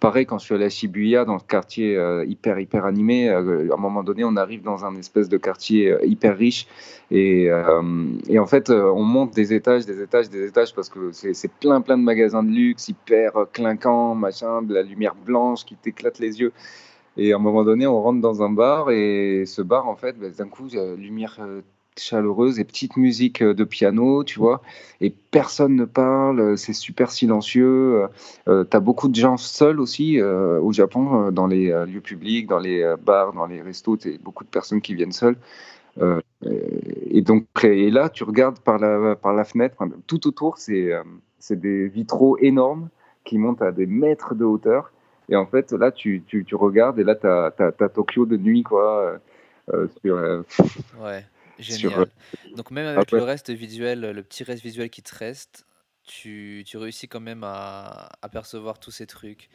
pareil, 0.00 0.24
quand 0.24 0.38
je 0.38 0.46
suis 0.46 0.54
allé 0.54 0.64
à 0.64 0.70
Shibuya, 0.70 1.26
dans 1.26 1.34
le 1.34 1.40
quartier 1.40 1.98
hyper 2.26 2.58
hyper 2.58 2.86
animé, 2.86 3.28
à 3.28 3.38
un 3.38 3.76
moment 3.76 4.02
donné, 4.02 4.24
on 4.24 4.36
arrive 4.36 4.62
dans 4.62 4.86
un 4.86 4.96
espèce 4.96 5.28
de 5.28 5.36
quartier 5.36 5.94
hyper 6.04 6.36
riche 6.38 6.66
et, 7.10 7.50
en 7.52 8.46
fait, 8.46 8.70
on 8.70 9.02
monte 9.02 9.34
des 9.34 9.52
étages, 9.52 9.84
des 9.84 10.00
étages, 10.00 10.30
des 10.30 10.46
étages 10.46 10.74
parce 10.74 10.88
que 10.88 11.12
c'est 11.12 11.50
plein 11.60 11.82
plein 11.82 11.98
de 11.98 12.02
magasins 12.02 12.42
de 12.42 12.50
luxe 12.50 12.88
hyper 12.88 13.32
clinquants, 13.52 14.14
machin, 14.14 14.62
de 14.62 14.72
la 14.72 14.82
lumière 14.82 15.14
blanche 15.14 15.66
qui 15.66 15.76
t'éclate 15.76 16.18
les 16.18 16.40
yeux. 16.40 16.52
Et 17.16 17.32
à 17.32 17.36
un 17.36 17.38
moment 17.38 17.64
donné, 17.64 17.86
on 17.86 18.00
rentre 18.00 18.20
dans 18.20 18.42
un 18.42 18.50
bar 18.50 18.90
et 18.90 19.44
ce 19.46 19.62
bar, 19.62 19.88
en 19.88 19.96
fait, 19.96 20.18
bah, 20.18 20.28
d'un 20.30 20.48
coup, 20.48 20.68
lumière 20.98 21.38
euh, 21.40 21.62
chaleureuse 21.98 22.58
et 22.58 22.64
petite 22.64 22.96
musique 22.96 23.42
euh, 23.42 23.54
de 23.54 23.64
piano, 23.64 24.24
tu 24.24 24.38
vois, 24.38 24.62
et 25.00 25.10
personne 25.10 25.76
ne 25.76 25.84
parle, 25.84 26.40
euh, 26.40 26.56
c'est 26.56 26.72
super 26.72 27.10
silencieux. 27.10 28.06
Euh, 28.48 28.64
t'as 28.64 28.80
beaucoup 28.80 29.08
de 29.08 29.14
gens 29.14 29.36
seuls 29.36 29.80
aussi 29.80 30.20
au 30.20 30.72
Japon, 30.72 31.30
dans 31.30 31.46
les 31.46 31.70
lieux 31.86 32.00
publics, 32.00 32.46
dans 32.46 32.58
les 32.58 32.94
bars, 33.04 33.32
dans 33.32 33.46
les 33.46 33.60
restos, 33.60 33.96
t'as 33.96 34.10
beaucoup 34.22 34.44
de 34.44 34.48
personnes 34.48 34.80
qui 34.80 34.94
viennent 34.94 35.12
seules. 35.12 35.36
Et 37.10 37.22
donc, 37.22 37.46
et 37.64 37.90
là, 37.90 38.08
tu 38.08 38.24
regardes 38.24 38.58
par 38.60 38.78
la, 38.78 39.16
par 39.16 39.32
la 39.32 39.44
fenêtre, 39.44 39.76
tout 40.06 40.26
autour, 40.26 40.58
c'est 40.58 40.90
des 41.50 41.88
vitraux 41.88 42.36
énormes 42.38 42.88
qui 43.24 43.38
montent 43.38 43.62
à 43.62 43.72
des 43.72 43.86
mètres 43.86 44.34
de 44.34 44.44
hauteur. 44.44 44.92
Et 45.28 45.36
en 45.36 45.46
fait, 45.46 45.72
là, 45.72 45.90
tu, 45.90 46.22
tu, 46.26 46.44
tu 46.44 46.54
regardes 46.54 46.98
et 46.98 47.04
là, 47.04 47.14
tu 47.14 47.26
as, 47.26 47.52
as, 47.58 47.88
Tokyo 47.88 48.26
de 48.26 48.36
nuit, 48.36 48.62
quoi. 48.62 49.18
Euh, 49.72 49.88
sur, 50.00 50.16
ouais, 51.00 51.24
génial. 51.58 52.06
Donc, 52.56 52.70
même 52.70 52.86
avec 52.86 53.10
le 53.10 53.22
reste 53.22 53.50
visuel, 53.50 54.00
le 54.00 54.22
petit 54.22 54.44
reste 54.44 54.62
visuel 54.62 54.90
qui 54.90 55.02
te 55.02 55.14
reste, 55.14 55.66
tu, 56.04 56.62
tu 56.64 56.76
réussis 56.76 57.08
quand 57.08 57.20
même 57.20 57.42
à 57.42 58.10
apercevoir 58.22 58.78
tous 58.78 58.92
ces 58.92 59.06
trucs 59.06 59.48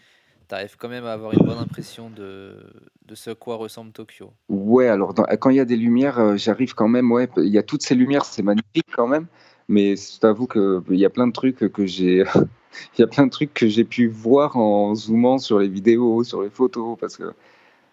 tu 0.52 0.56
arrives 0.56 0.76
quand 0.78 0.90
même 0.90 1.06
à 1.06 1.14
avoir 1.14 1.34
une 1.34 1.46
bonne 1.46 1.58
impression 1.58 2.10
de, 2.10 2.58
de 3.06 3.16
ce 3.16 3.32
quoi 3.32 3.56
ressemble 3.56 3.94
Tokyo. 3.94 4.34
Ouais, 4.50 4.88
alors 4.88 5.14
quand 5.40 5.50
il 5.50 5.56
y 5.56 5.62
a 5.62 5.66
des 5.66 5.78
lumières, 5.78 6.20
euh, 6.20 6.36
j'arrive 6.36 6.74
quand 6.74 6.90
même, 6.90 7.10
ouais, 7.12 7.30
il 7.38 7.48
y 7.48 7.58
a 7.58 7.64
toutes 7.64 7.84
ces 7.84 7.96
lumières, 7.96 8.26
c'est 8.26 8.44
magnifique 8.44 8.88
quand 8.94 9.08
même, 9.08 9.28
mais 9.72 9.96
je 9.96 10.20
t'avoue 10.20 10.48
qu'il 10.48 10.98
y 10.98 11.06
a 11.06 11.10
plein 11.10 11.28
de 11.28 11.32
trucs 11.32 11.72
que 11.72 11.86
j'ai. 11.86 12.24
Il 12.98 13.02
y 13.02 13.04
a 13.04 13.08
plein 13.08 13.26
de 13.26 13.32
trucs 13.32 13.54
que 13.54 13.68
j'ai 13.68 13.84
pu 13.84 14.08
voir 14.08 14.56
en 14.56 14.96
zoomant 14.96 15.40
sur 15.40 15.60
les 15.60 15.68
vidéos, 15.68 16.24
sur 16.24 16.42
les 16.42 16.50
photos, 16.50 16.98
parce 16.98 17.18
que 17.18 17.34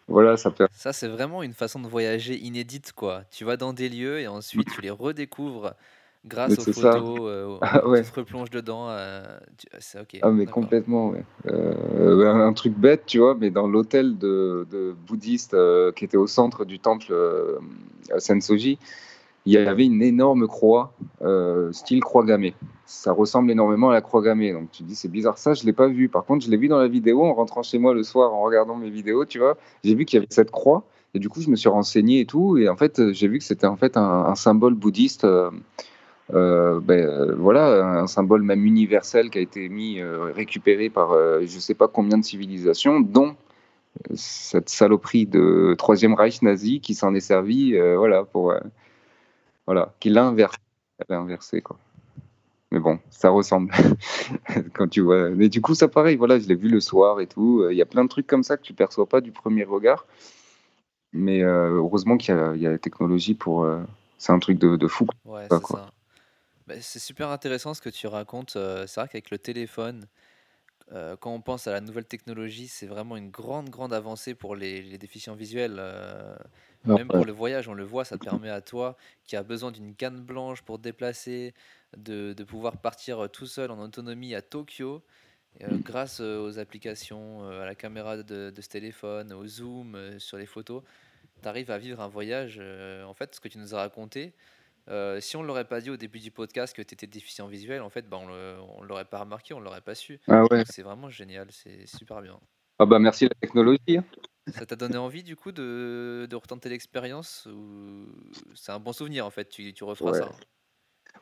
voilà, 0.07 0.37
ça 0.37 0.53
fait. 0.53 0.67
Ça, 0.73 0.93
c'est 0.93 1.09
vraiment 1.09 1.43
une 1.43 1.53
façon 1.53 1.81
de 1.81 1.89
voyager 1.89 2.37
inédite, 2.37 2.93
quoi. 2.93 3.23
Tu 3.31 3.45
vas 3.45 3.57
dans 3.57 3.73
des 3.73 3.89
lieux 3.89 4.21
et 4.21 4.29
ensuite 4.29 4.69
tu 4.73 4.81
les 4.81 4.91
redécouvres 4.91 5.75
grâce 6.25 6.59
aux 6.59 6.73
photos, 6.73 7.19
euh, 7.23 7.59
ah, 7.61 7.87
ouais. 7.89 8.05
tu 8.05 8.11
te 8.11 8.21
replonges 8.21 8.51
dedans. 8.51 8.87
Euh, 8.91 9.23
c'est 9.81 10.01
ok. 10.01 10.19
Ah, 10.23 10.31
mais 10.31 10.47
complètement, 10.47 11.11
ouais. 11.11 11.25
Euh, 11.47 12.33
un, 12.33 12.53
truc 12.53 12.75
bête, 12.75 13.03
tu 13.07 13.19
vois, 13.19 13.35
mais 13.35 13.51
dans 13.51 13.67
l'hôtel 13.67 14.17
de, 14.17 14.65
de 14.71 14.95
bouddhiste 15.07 15.57
qui 15.97 16.05
était 16.05 16.17
au 16.17 16.27
centre 16.29 16.65
du 16.65 16.79
temple 16.79 17.13
Sensoji, 18.19 18.79
il 19.49 19.65
y 19.65 19.67
avait 19.67 19.87
une 19.87 20.03
énorme 20.03 20.47
croix, 20.47 20.93
style 21.73 22.01
croix 22.01 22.25
gammée. 22.25 22.55
Ça 22.85 23.13
ressemble 23.13 23.51
énormément 23.51 23.91
à 23.91 23.93
la 23.93 24.01
croix 24.01 24.23
gammée. 24.23 24.53
Donc 24.53 24.71
tu 24.73 24.83
dis, 24.83 24.95
c'est 24.95 25.09
bizarre, 25.09 25.39
ça, 25.39 25.55
je 25.55 25.63
ne 25.63 25.67
l'ai 25.67 25.73
pas 25.73 25.89
vu. 25.89 26.09
Par 26.09 26.25
contre, 26.25 26.45
je 26.45 26.51
l'ai 26.51 26.57
vu 26.57 26.69
dans 26.69 26.79
la 26.79 26.89
vidéo 26.89 27.25
en 27.25 27.35
rentrant 27.35 27.63
chez 27.63 27.79
moi 27.79 27.95
le 27.95 28.03
soir, 28.03 28.33
en 28.33 28.43
regardant 28.43 28.77
mes 28.77 28.91
vidéos, 28.91 29.25
tu 29.25 29.39
vois. 29.39 29.57
J'ai 29.85 29.95
vu 29.95 30.05
qu'il 30.05 30.17
y 30.17 30.21
avait 30.21 30.29
cette 30.31 30.51
croix. 30.51 30.85
Et 31.15 31.19
du 31.19 31.29
coup, 31.29 31.41
je 31.41 31.51
me 31.51 31.57
suis 31.57 31.69
renseigné 31.69 32.21
et 32.21 32.27
tout. 32.27 32.59
Et 32.59 32.69
en 32.69 32.77
fait, 32.77 33.13
j'ai 33.13 33.29
vu 33.29 33.39
que 33.39 33.45
c'était 33.45 33.67
en 33.67 33.77
fait 33.77 33.97
un, 33.97 34.35
symbole 34.35 34.75
bouddhiste. 34.75 35.27
Euh, 36.35 36.81
ben, 36.81 37.07
euh, 37.07 37.35
voilà, 37.37 38.01
un 38.01 38.07
symbole 38.07 38.43
même 38.43 38.67
universel 38.67 39.31
qui 39.31 39.39
a 39.39 39.41
été 39.41 39.69
mis, 39.69 40.01
euh, 40.01 40.31
récupéré 40.35 40.91
par 40.91 41.13
je 41.13 41.55
ne 41.55 41.61
sais 41.61 41.75
pas 41.75 41.89
combien 41.89 42.19
de 42.19 42.25
civilisations, 42.25 43.01
dont 43.01 43.35
cette 44.15 44.69
saloperie 44.69 45.27
de 45.27 45.75
Troisième 45.79 46.15
Reich 46.15 46.43
nazi 46.43 46.81
qui 46.81 46.95
s'en 46.95 47.15
est 47.15 47.21
servi, 47.21 47.77
voilà, 47.97 48.25
pour, 48.25 48.55
voilà, 49.69 49.93
qui 50.01 50.09
l'a 50.09 50.25
inversé, 50.25 50.57
inversé, 51.11 51.61
quoi. 51.61 51.79
Mais 52.71 52.79
bon, 52.79 52.99
ça 53.11 53.29
ressemble 53.29 53.71
quand 54.73 54.89
tu 54.89 55.03
vois. 55.03 55.29
Mais 55.29 55.51
du 55.51 55.61
coup, 55.61 55.75
ça 55.75 55.89
pareil, 55.89 56.17
voilà, 56.17 56.39
je 56.39 56.49
l'ai 56.49 56.55
vu 56.55 56.71
le 56.71 56.81
soir 56.81 57.21
et 57.21 57.27
tout. 57.27 57.67
Il 57.71 57.77
y 57.77 57.83
a 57.83 57.87
plein 57.87 58.03
de 58.03 58.09
trucs 58.09 58.27
comme 58.27 58.43
ça 58.43 58.57
que 58.57 58.63
tu 58.63 58.73
perçois 58.73 59.07
pas 59.07 59.21
du 59.21 59.31
premier 59.31 59.65
regard. 59.65 60.07
Mais 61.13 61.43
heureusement 61.43 62.17
qu'il 62.17 62.35
y, 62.35 62.61
y, 62.61 62.67
a 62.67 62.71
la 62.71 62.79
technologie 62.79 63.35
pour. 63.35 63.71
c'est 64.17 64.33
un 64.33 64.39
truc 64.39 64.59
de, 64.59 64.77
de 64.77 64.87
fou. 64.89 65.07
Ouais, 65.27 65.47
c'est 65.51 65.67
ça. 65.67 65.91
Bah, 66.67 66.75
c'est 66.81 66.99
super 66.99 67.29
intéressant 67.29 67.75
ce 67.75 67.83
que 67.83 67.91
tu 67.91 68.07
racontes. 68.07 68.57
Euh, 68.57 68.87
c'est 68.87 69.01
vrai 69.01 69.09
qu'avec 69.09 69.31
le 69.31 69.39
téléphone, 69.39 70.07
euh, 70.93 71.15
quand 71.21 71.35
on 71.35 71.43
pense 71.43 71.67
à 71.67 71.73
la 71.73 71.83
nouvelle 71.83 72.07
technologie, 72.07 72.69
c'est 72.69 72.87
vraiment 72.87 73.19
une 73.19 73.31
grande, 73.31 73.69
grande 73.69 73.93
avancée 73.93 74.35
pour 74.35 74.57
les, 74.57 74.97
déficients 74.97 75.35
visuels. 75.35 75.79
Euh, 76.87 76.95
même 76.97 77.09
pour 77.09 77.25
le 77.25 77.33
voyage, 77.33 77.69
on 77.69 77.75
le 77.75 77.85
voit, 77.85 78.05
ça 78.05 78.19
te 78.19 78.25
permet 78.25 78.51
à 78.51 78.61
toi 78.61 78.97
qui 79.25 79.37
a 79.37 79.43
besoin 79.43 79.73
d'une 79.73 79.95
canne 79.95 80.21
blanche 80.21 80.63
pour 80.63 80.77
te 80.77 80.83
déplacer, 80.83 81.55
de, 81.97 82.33
de 82.33 82.45
pouvoir 82.45 82.77
partir 82.77 83.29
tout 83.31 83.47
seul 83.47 83.71
en 83.71 83.81
autonomie 83.81 84.35
à 84.35 84.43
Tokyo. 84.43 85.03
grâce 85.61 86.21
aux 86.21 86.59
applications, 86.59 87.49
à 87.49 87.65
la 87.65 87.75
caméra 87.75 88.17
de, 88.19 88.51
de 88.51 88.61
ce 88.63 88.69
téléphone, 88.69 89.33
au 89.33 89.47
zoom 89.47 90.19
sur 90.19 90.37
les 90.37 90.47
photos, 90.47 90.83
tu 91.43 91.49
arrives 91.49 91.71
à 91.71 91.79
vivre 91.79 92.01
un 92.01 92.09
voyage. 92.09 92.61
en 93.05 93.15
fait, 93.15 93.35
ce 93.35 93.41
que 93.41 93.49
tu 93.49 93.59
nous 93.59 93.75
as 93.75 93.79
raconté, 93.79 94.35
euh, 94.91 95.21
si 95.21 95.37
on 95.37 95.43
ne 95.43 95.47
l'aurait 95.47 95.67
pas 95.67 95.81
dit 95.81 95.91
au 95.91 95.97
début 95.97 96.19
du 96.19 96.31
podcast 96.31 96.75
que 96.75 96.83
tu 96.83 96.95
étais 96.95 97.07
déficient 97.07 97.47
visuel, 97.47 97.83
en 97.83 97.91
fait, 97.91 98.09
bah, 98.09 98.19
on 98.19 98.27
ne 98.83 98.87
l'aurait 98.87 99.05
pas 99.05 99.19
remarqué, 99.19 99.53
on 99.53 99.61
ne 99.61 99.65
l'aurait 99.65 99.83
pas 99.83 99.95
su. 99.95 100.19
Ah 100.29 100.45
ouais. 100.51 100.65
C'est 100.67 100.83
vraiment 100.83 101.11
génial, 101.11 101.49
c'est 101.51 101.87
super 101.87 102.23
bien. 102.23 102.41
Ah 102.79 102.87
bah 102.87 102.99
merci 102.99 103.25
la 103.25 103.35
technologie. 103.41 103.99
Hein. 103.99 104.05
Ça 104.55 104.65
t'a 104.65 104.77
donné 104.77 104.97
envie 104.97 105.23
du 105.23 105.37
coup 105.37 105.53
de, 105.53 106.27
de 106.29 106.37
retenter 106.37 106.69
l'expérience 106.69 107.47
ou... 107.53 108.07
C'est 108.55 108.73
un 108.73 108.79
bon 108.79 108.93
souvenir 108.93 109.27
en 109.27 109.31
fait, 109.31 109.49
tu, 109.49 109.73
tu 109.75 109.85
referas 109.85 110.15
ça. 110.15 110.31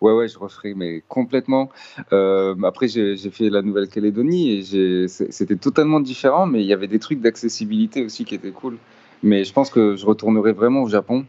Ouais, 0.00 0.12
ouais, 0.12 0.28
je 0.28 0.38
referai, 0.38 0.74
mais 0.74 1.02
complètement. 1.08 1.70
Euh, 2.12 2.54
après, 2.64 2.86
j'ai 2.86 3.16
fait 3.30 3.48
la 3.48 3.62
Nouvelle-Calédonie 3.62 4.58
et 4.58 5.08
c'était 5.08 5.56
totalement 5.56 6.00
différent, 6.00 6.44
mais 6.46 6.60
il 6.60 6.66
y 6.66 6.72
avait 6.74 6.88
des 6.88 6.98
trucs 6.98 7.20
d'accessibilité 7.20 8.04
aussi 8.04 8.24
qui 8.26 8.34
étaient 8.34 8.50
cool. 8.50 8.76
Mais 9.22 9.44
je 9.44 9.52
pense 9.54 9.70
que 9.70 9.96
je 9.96 10.04
retournerai 10.04 10.52
vraiment 10.52 10.82
au 10.82 10.88
Japon. 10.88 11.24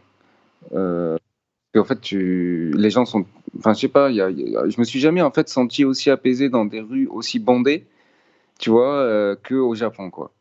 Euh, 0.72 1.16
en 1.74 1.84
fait, 1.84 2.00
tu... 2.00 2.72
les 2.76 2.90
gens 2.90 3.06
sont. 3.06 3.24
Enfin, 3.58 3.72
je 3.72 3.80
sais 3.80 3.88
pas, 3.88 4.10
y 4.10 4.20
a, 4.20 4.30
je 4.30 4.78
me 4.78 4.84
suis 4.84 5.00
jamais 5.00 5.22
en 5.22 5.30
fait 5.30 5.48
senti 5.48 5.84
aussi 5.86 6.10
apaisé 6.10 6.50
dans 6.50 6.66
des 6.66 6.80
rues 6.80 7.06
aussi 7.06 7.38
bondées, 7.38 7.86
tu 8.58 8.70
vois, 8.70 8.94
euh, 8.94 9.36
que 9.36 9.54
au 9.54 9.74
Japon, 9.74 10.10
quoi. 10.10 10.32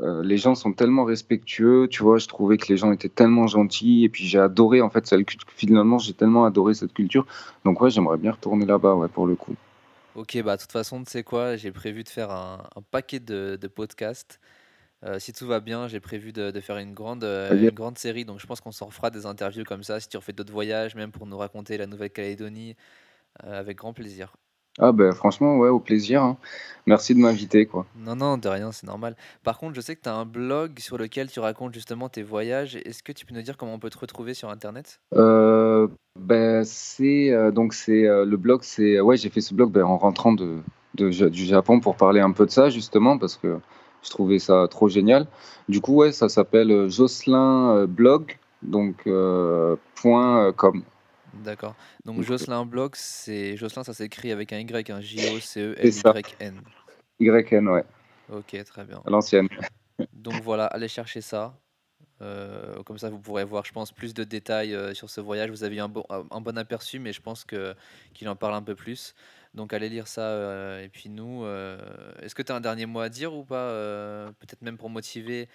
Euh, 0.00 0.22
les 0.22 0.36
gens 0.36 0.54
sont 0.54 0.72
tellement 0.72 1.04
respectueux, 1.04 1.88
tu 1.88 2.02
vois. 2.02 2.18
Je 2.18 2.28
trouvais 2.28 2.56
que 2.58 2.68
les 2.68 2.76
gens 2.76 2.92
étaient 2.92 3.08
tellement 3.08 3.46
gentils, 3.46 4.04
et 4.04 4.08
puis 4.08 4.24
j'ai 4.24 4.38
adoré 4.38 4.80
en 4.80 4.90
fait 4.90 5.06
cette 5.06 5.20
Finalement, 5.56 5.98
j'ai 5.98 6.14
tellement 6.14 6.44
adoré 6.44 6.74
cette 6.74 6.92
culture. 6.92 7.26
Donc 7.64 7.80
ouais, 7.80 7.90
j'aimerais 7.90 8.18
bien 8.18 8.32
retourner 8.32 8.66
là-bas, 8.66 8.94
ouais, 8.94 9.08
pour 9.08 9.26
le 9.26 9.34
coup. 9.34 9.54
Ok, 10.14 10.40
bah 10.42 10.56
de 10.56 10.62
toute 10.62 10.72
façon, 10.72 11.02
tu 11.04 11.10
sais 11.10 11.22
quoi, 11.22 11.56
j'ai 11.56 11.72
prévu 11.72 12.02
de 12.02 12.08
faire 12.08 12.30
un, 12.30 12.62
paquet 12.90 13.20
de, 13.20 13.58
de 13.60 13.68
podcasts 13.68 14.40
euh, 15.02 15.18
si 15.18 15.32
tout 15.32 15.46
va 15.46 15.60
bien, 15.60 15.88
j'ai 15.88 16.00
prévu 16.00 16.32
de, 16.32 16.60
faire 16.60 16.76
une 16.76 16.92
grande, 16.92 17.24
euh, 17.24 17.56
une 17.56 17.70
grande 17.70 17.96
série, 17.96 18.26
donc 18.26 18.38
je 18.38 18.46
pense 18.46 18.60
qu'on 18.60 18.72
s'en 18.72 18.86
refera 18.86 19.10
des 19.10 19.24
interviews 19.24 19.64
comme 19.64 19.82
ça, 19.82 19.98
si 19.98 20.08
tu 20.08 20.16
refais 20.18 20.34
d'autres 20.34 20.52
voyages, 20.52 20.94
même 20.94 21.10
pour 21.10 21.26
nous 21.26 21.38
raconter 21.38 21.78
la 21.78 21.86
Nouvelle-Calédonie, 21.86 22.76
avec 23.38 23.78
grand 23.78 23.94
plaisir. 23.94 24.36
Ah 24.78 24.92
ben 24.92 25.12
franchement, 25.12 25.58
ouais, 25.58 25.68
au 25.68 25.80
plaisir. 25.80 26.22
Hein. 26.22 26.36
Merci 26.86 27.14
de 27.14 27.20
m'inviter, 27.20 27.66
quoi. 27.66 27.86
Non, 27.96 28.16
non, 28.16 28.38
de 28.38 28.48
rien, 28.48 28.72
c'est 28.72 28.86
normal. 28.86 29.16
Par 29.44 29.58
contre, 29.58 29.74
je 29.74 29.80
sais 29.80 29.96
que 29.96 30.02
tu 30.02 30.08
as 30.08 30.14
un 30.14 30.24
blog 30.24 30.78
sur 30.78 30.96
lequel 30.96 31.30
tu 31.30 31.40
racontes 31.40 31.74
justement 31.74 32.08
tes 32.08 32.22
voyages. 32.22 32.76
Est-ce 32.76 33.02
que 33.02 33.12
tu 33.12 33.26
peux 33.26 33.34
nous 33.34 33.42
dire 33.42 33.56
comment 33.56 33.74
on 33.74 33.78
peut 33.78 33.90
te 33.90 33.98
retrouver 33.98 34.34
sur 34.34 34.48
Internet? 34.48 35.00
Ben, 35.12 36.64
c'est 36.64 37.52
donc 37.52 37.74
c'est 37.74 38.02
le 38.02 38.36
blog, 38.36 38.60
c'est 38.62 39.00
ouais, 39.00 39.16
j'ai 39.16 39.28
fait 39.28 39.40
ce 39.40 39.54
blog 39.54 39.70
ben, 39.70 39.84
en 39.84 39.98
rentrant 39.98 40.32
de, 40.32 40.58
de, 40.94 41.28
du 41.28 41.44
Japon 41.44 41.80
pour 41.80 41.96
parler 41.96 42.20
un 42.20 42.32
peu 42.32 42.46
de 42.46 42.50
ça 42.50 42.70
justement 42.70 43.18
parce 43.18 43.36
que 43.36 43.58
je 44.02 44.10
trouvais 44.10 44.38
ça 44.38 44.66
trop 44.68 44.88
génial. 44.88 45.26
Du 45.68 45.80
coup, 45.80 45.94
ouais, 45.94 46.12
ça 46.12 46.28
s'appelle 46.28 46.70
euh, 46.70 46.88
Jocelyn 46.88 47.76
euh, 47.76 47.86
Blog, 47.86 48.38
donc 48.62 49.06
euh, 49.06 49.76
point 49.94 50.52
.com. 50.52 50.82
D'accord. 51.40 51.74
Donc 52.04 52.22
Jocelyn 52.22 52.64
Blog, 52.64 52.92
c'est 52.94 53.56
Jocelyn, 53.56 53.84
ça 53.84 53.94
s'écrit 53.94 54.32
avec 54.32 54.52
un 54.52 54.58
Y, 54.58 54.90
un 54.90 55.00
J-O-C-E-L-Y-N. 55.00 56.60
Y-N, 57.18 57.68
ouais. 57.68 57.84
Ok, 58.32 58.64
très 58.64 58.84
bien. 58.84 59.02
À 59.04 59.10
l'ancienne. 59.10 59.48
Donc 60.12 60.42
voilà, 60.42 60.66
allez 60.66 60.88
chercher 60.88 61.20
ça. 61.20 61.54
comme 62.86 62.98
ça, 62.98 63.10
vous 63.10 63.18
pourrez 63.18 63.44
voir, 63.44 63.64
je 63.64 63.72
pense, 63.72 63.92
plus 63.92 64.14
de 64.14 64.24
détails 64.24 64.76
sur 64.94 65.10
ce 65.10 65.20
voyage. 65.20 65.50
Vous 65.50 65.64
avez 65.64 65.76
eu 65.76 65.80
un 65.80 65.88
bon, 65.88 66.04
un 66.08 66.40
bon 66.40 66.56
aperçu, 66.56 66.98
mais 66.98 67.12
je 67.12 67.20
pense 67.20 67.44
qu'il 67.44 68.28
en 68.28 68.36
parle 68.36 68.54
un 68.54 68.62
peu 68.62 68.74
plus. 68.74 69.14
Donc 69.54 69.72
allez 69.72 69.88
lire 69.88 70.06
ça. 70.06 70.22
Euh, 70.22 70.84
et 70.84 70.88
puis 70.88 71.08
nous, 71.08 71.44
euh, 71.44 71.78
est-ce 72.22 72.34
que 72.34 72.42
tu 72.42 72.52
as 72.52 72.54
un 72.54 72.60
dernier 72.60 72.86
mot 72.86 73.00
à 73.00 73.08
dire 73.08 73.34
ou 73.34 73.44
pas 73.44 73.56
euh, 73.56 74.30
Peut-être 74.38 74.62
même 74.62 74.78
pour 74.78 74.90
motiver 74.90 75.48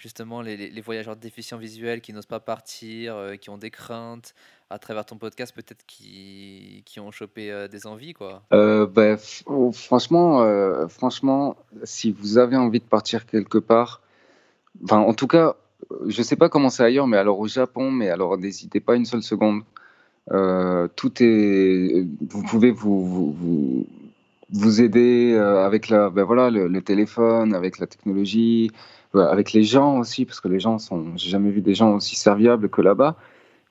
justement 0.00 0.40
les, 0.40 0.56
les, 0.56 0.80
voyageurs 0.80 1.16
déficients 1.16 1.58
visuels 1.58 2.00
qui 2.00 2.12
n'osent 2.12 2.26
pas 2.26 2.40
partir, 2.40 3.16
qui 3.40 3.50
ont 3.50 3.58
des 3.58 3.70
craintes 3.70 4.34
à 4.70 4.78
travers 4.78 5.04
ton 5.04 5.16
podcast, 5.16 5.54
peut-être 5.54 5.84
qui, 5.86 6.82
qui 6.86 7.00
ont 7.00 7.10
chopé 7.10 7.66
des 7.70 7.86
envies 7.86 8.14
quoi. 8.14 8.42
Bah, 8.50 9.16
oh, 9.46 9.72
franchement, 9.72 10.88
franchement, 10.88 11.56
si 11.84 12.12
vous 12.12 12.38
avez 12.38 12.56
envie 12.56 12.80
de 12.80 12.84
partir 12.84 13.26
quelque 13.26 13.58
part, 13.58 14.00
en 14.90 15.14
tout 15.14 15.26
cas, 15.26 15.56
je 16.06 16.22
sais 16.22 16.36
pas 16.36 16.48
comment 16.48 16.70
c'est 16.70 16.84
ailleurs, 16.84 17.06
mais 17.06 17.16
alors 17.16 17.38
au 17.38 17.48
Japon, 17.48 17.90
mais 17.90 18.08
alors 18.08 18.38
n'hésitez 18.38 18.80
pas 18.80 18.96
une 18.96 19.04
seule 19.04 19.22
seconde. 19.22 19.62
Euh, 20.32 20.86
tout 20.96 21.12
est, 21.22 22.06
vous 22.28 22.42
pouvez 22.44 22.70
vous, 22.70 23.32
vous, 23.32 23.86
vous 24.52 24.80
aider 24.80 25.32
euh, 25.34 25.64
avec 25.64 25.88
la, 25.88 26.10
ben 26.10 26.24
voilà, 26.24 26.50
le, 26.50 26.80
téléphone, 26.82 27.54
avec 27.54 27.78
la 27.78 27.86
technologie, 27.86 28.70
avec 29.14 29.52
les 29.52 29.64
gens 29.64 29.98
aussi, 29.98 30.24
parce 30.24 30.40
que 30.40 30.48
les 30.48 30.60
gens 30.60 30.78
sont, 30.78 31.16
j'ai 31.16 31.30
jamais 31.30 31.50
vu 31.50 31.60
des 31.60 31.74
gens 31.74 31.94
aussi 31.94 32.16
serviables 32.16 32.68
que 32.68 32.80
là-bas. 32.80 33.16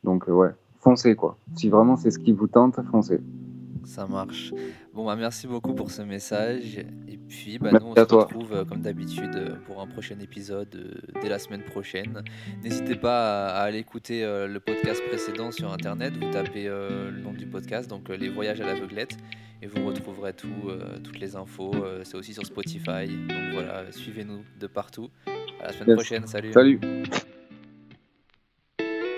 Donc 0.04 0.28
euh, 0.28 0.34
ouais, 0.34 0.50
foncez 0.80 1.16
quoi. 1.16 1.38
Si 1.56 1.70
vraiment 1.70 1.96
c'est 1.96 2.12
ce 2.12 2.20
qui 2.20 2.32
vous 2.32 2.48
tente, 2.48 2.80
foncez. 2.92 3.20
Ça 3.86 4.06
marche. 4.06 4.54
Bon, 5.00 5.06
bah, 5.06 5.16
merci 5.16 5.48
beaucoup 5.48 5.74
pour 5.74 5.92
ce 5.92 6.02
message. 6.02 6.78
Et 7.08 7.18
puis, 7.30 7.58
bah, 7.58 7.70
nous, 7.72 7.86
on 7.86 7.96
se 7.96 8.02
retrouve 8.02 8.52
euh, 8.52 8.66
comme 8.66 8.82
d'habitude 8.82 9.34
euh, 9.34 9.56
pour 9.66 9.80
un 9.80 9.88
prochain 9.88 10.20
épisode 10.20 10.76
euh, 10.76 11.22
dès 11.22 11.30
la 11.30 11.40
semaine 11.40 11.64
prochaine. 11.64 12.22
N'hésitez 12.66 12.98
pas 12.98 13.48
à, 13.48 13.62
aller 13.62 13.78
écouter 13.78 14.24
le 14.24 14.60
podcast 14.60 15.02
précédent 15.08 15.54
sur 15.54 15.72
Internet. 15.72 16.18
Vous 16.18 16.30
tapez 16.32 16.66
le 16.66 17.18
nom 17.24 17.32
du 17.32 17.46
podcast, 17.46 17.90
donc 17.90 18.10
Les 18.10 18.28
Voyages 18.28 18.60
à 18.60 18.66
l'aveuglette, 18.66 19.16
et 19.62 19.68
vous 19.68 19.88
retrouverez 19.88 20.34
tout, 20.34 20.70
toutes 21.02 21.20
les 21.20 21.38
infos. 21.38 21.72
C'est 22.04 22.18
aussi 22.18 22.34
sur 22.34 22.46
Spotify. 22.46 23.08
Donc 23.08 23.54
voilà, 23.54 23.90
suivez-nous 23.92 24.44
de 24.60 24.68
partout. 24.68 25.10
À 25.62 25.68
la 25.68 25.72
semaine 25.72 25.96
prochaine. 25.96 26.28
Salut. 26.28 26.52
Salut. 26.52 26.80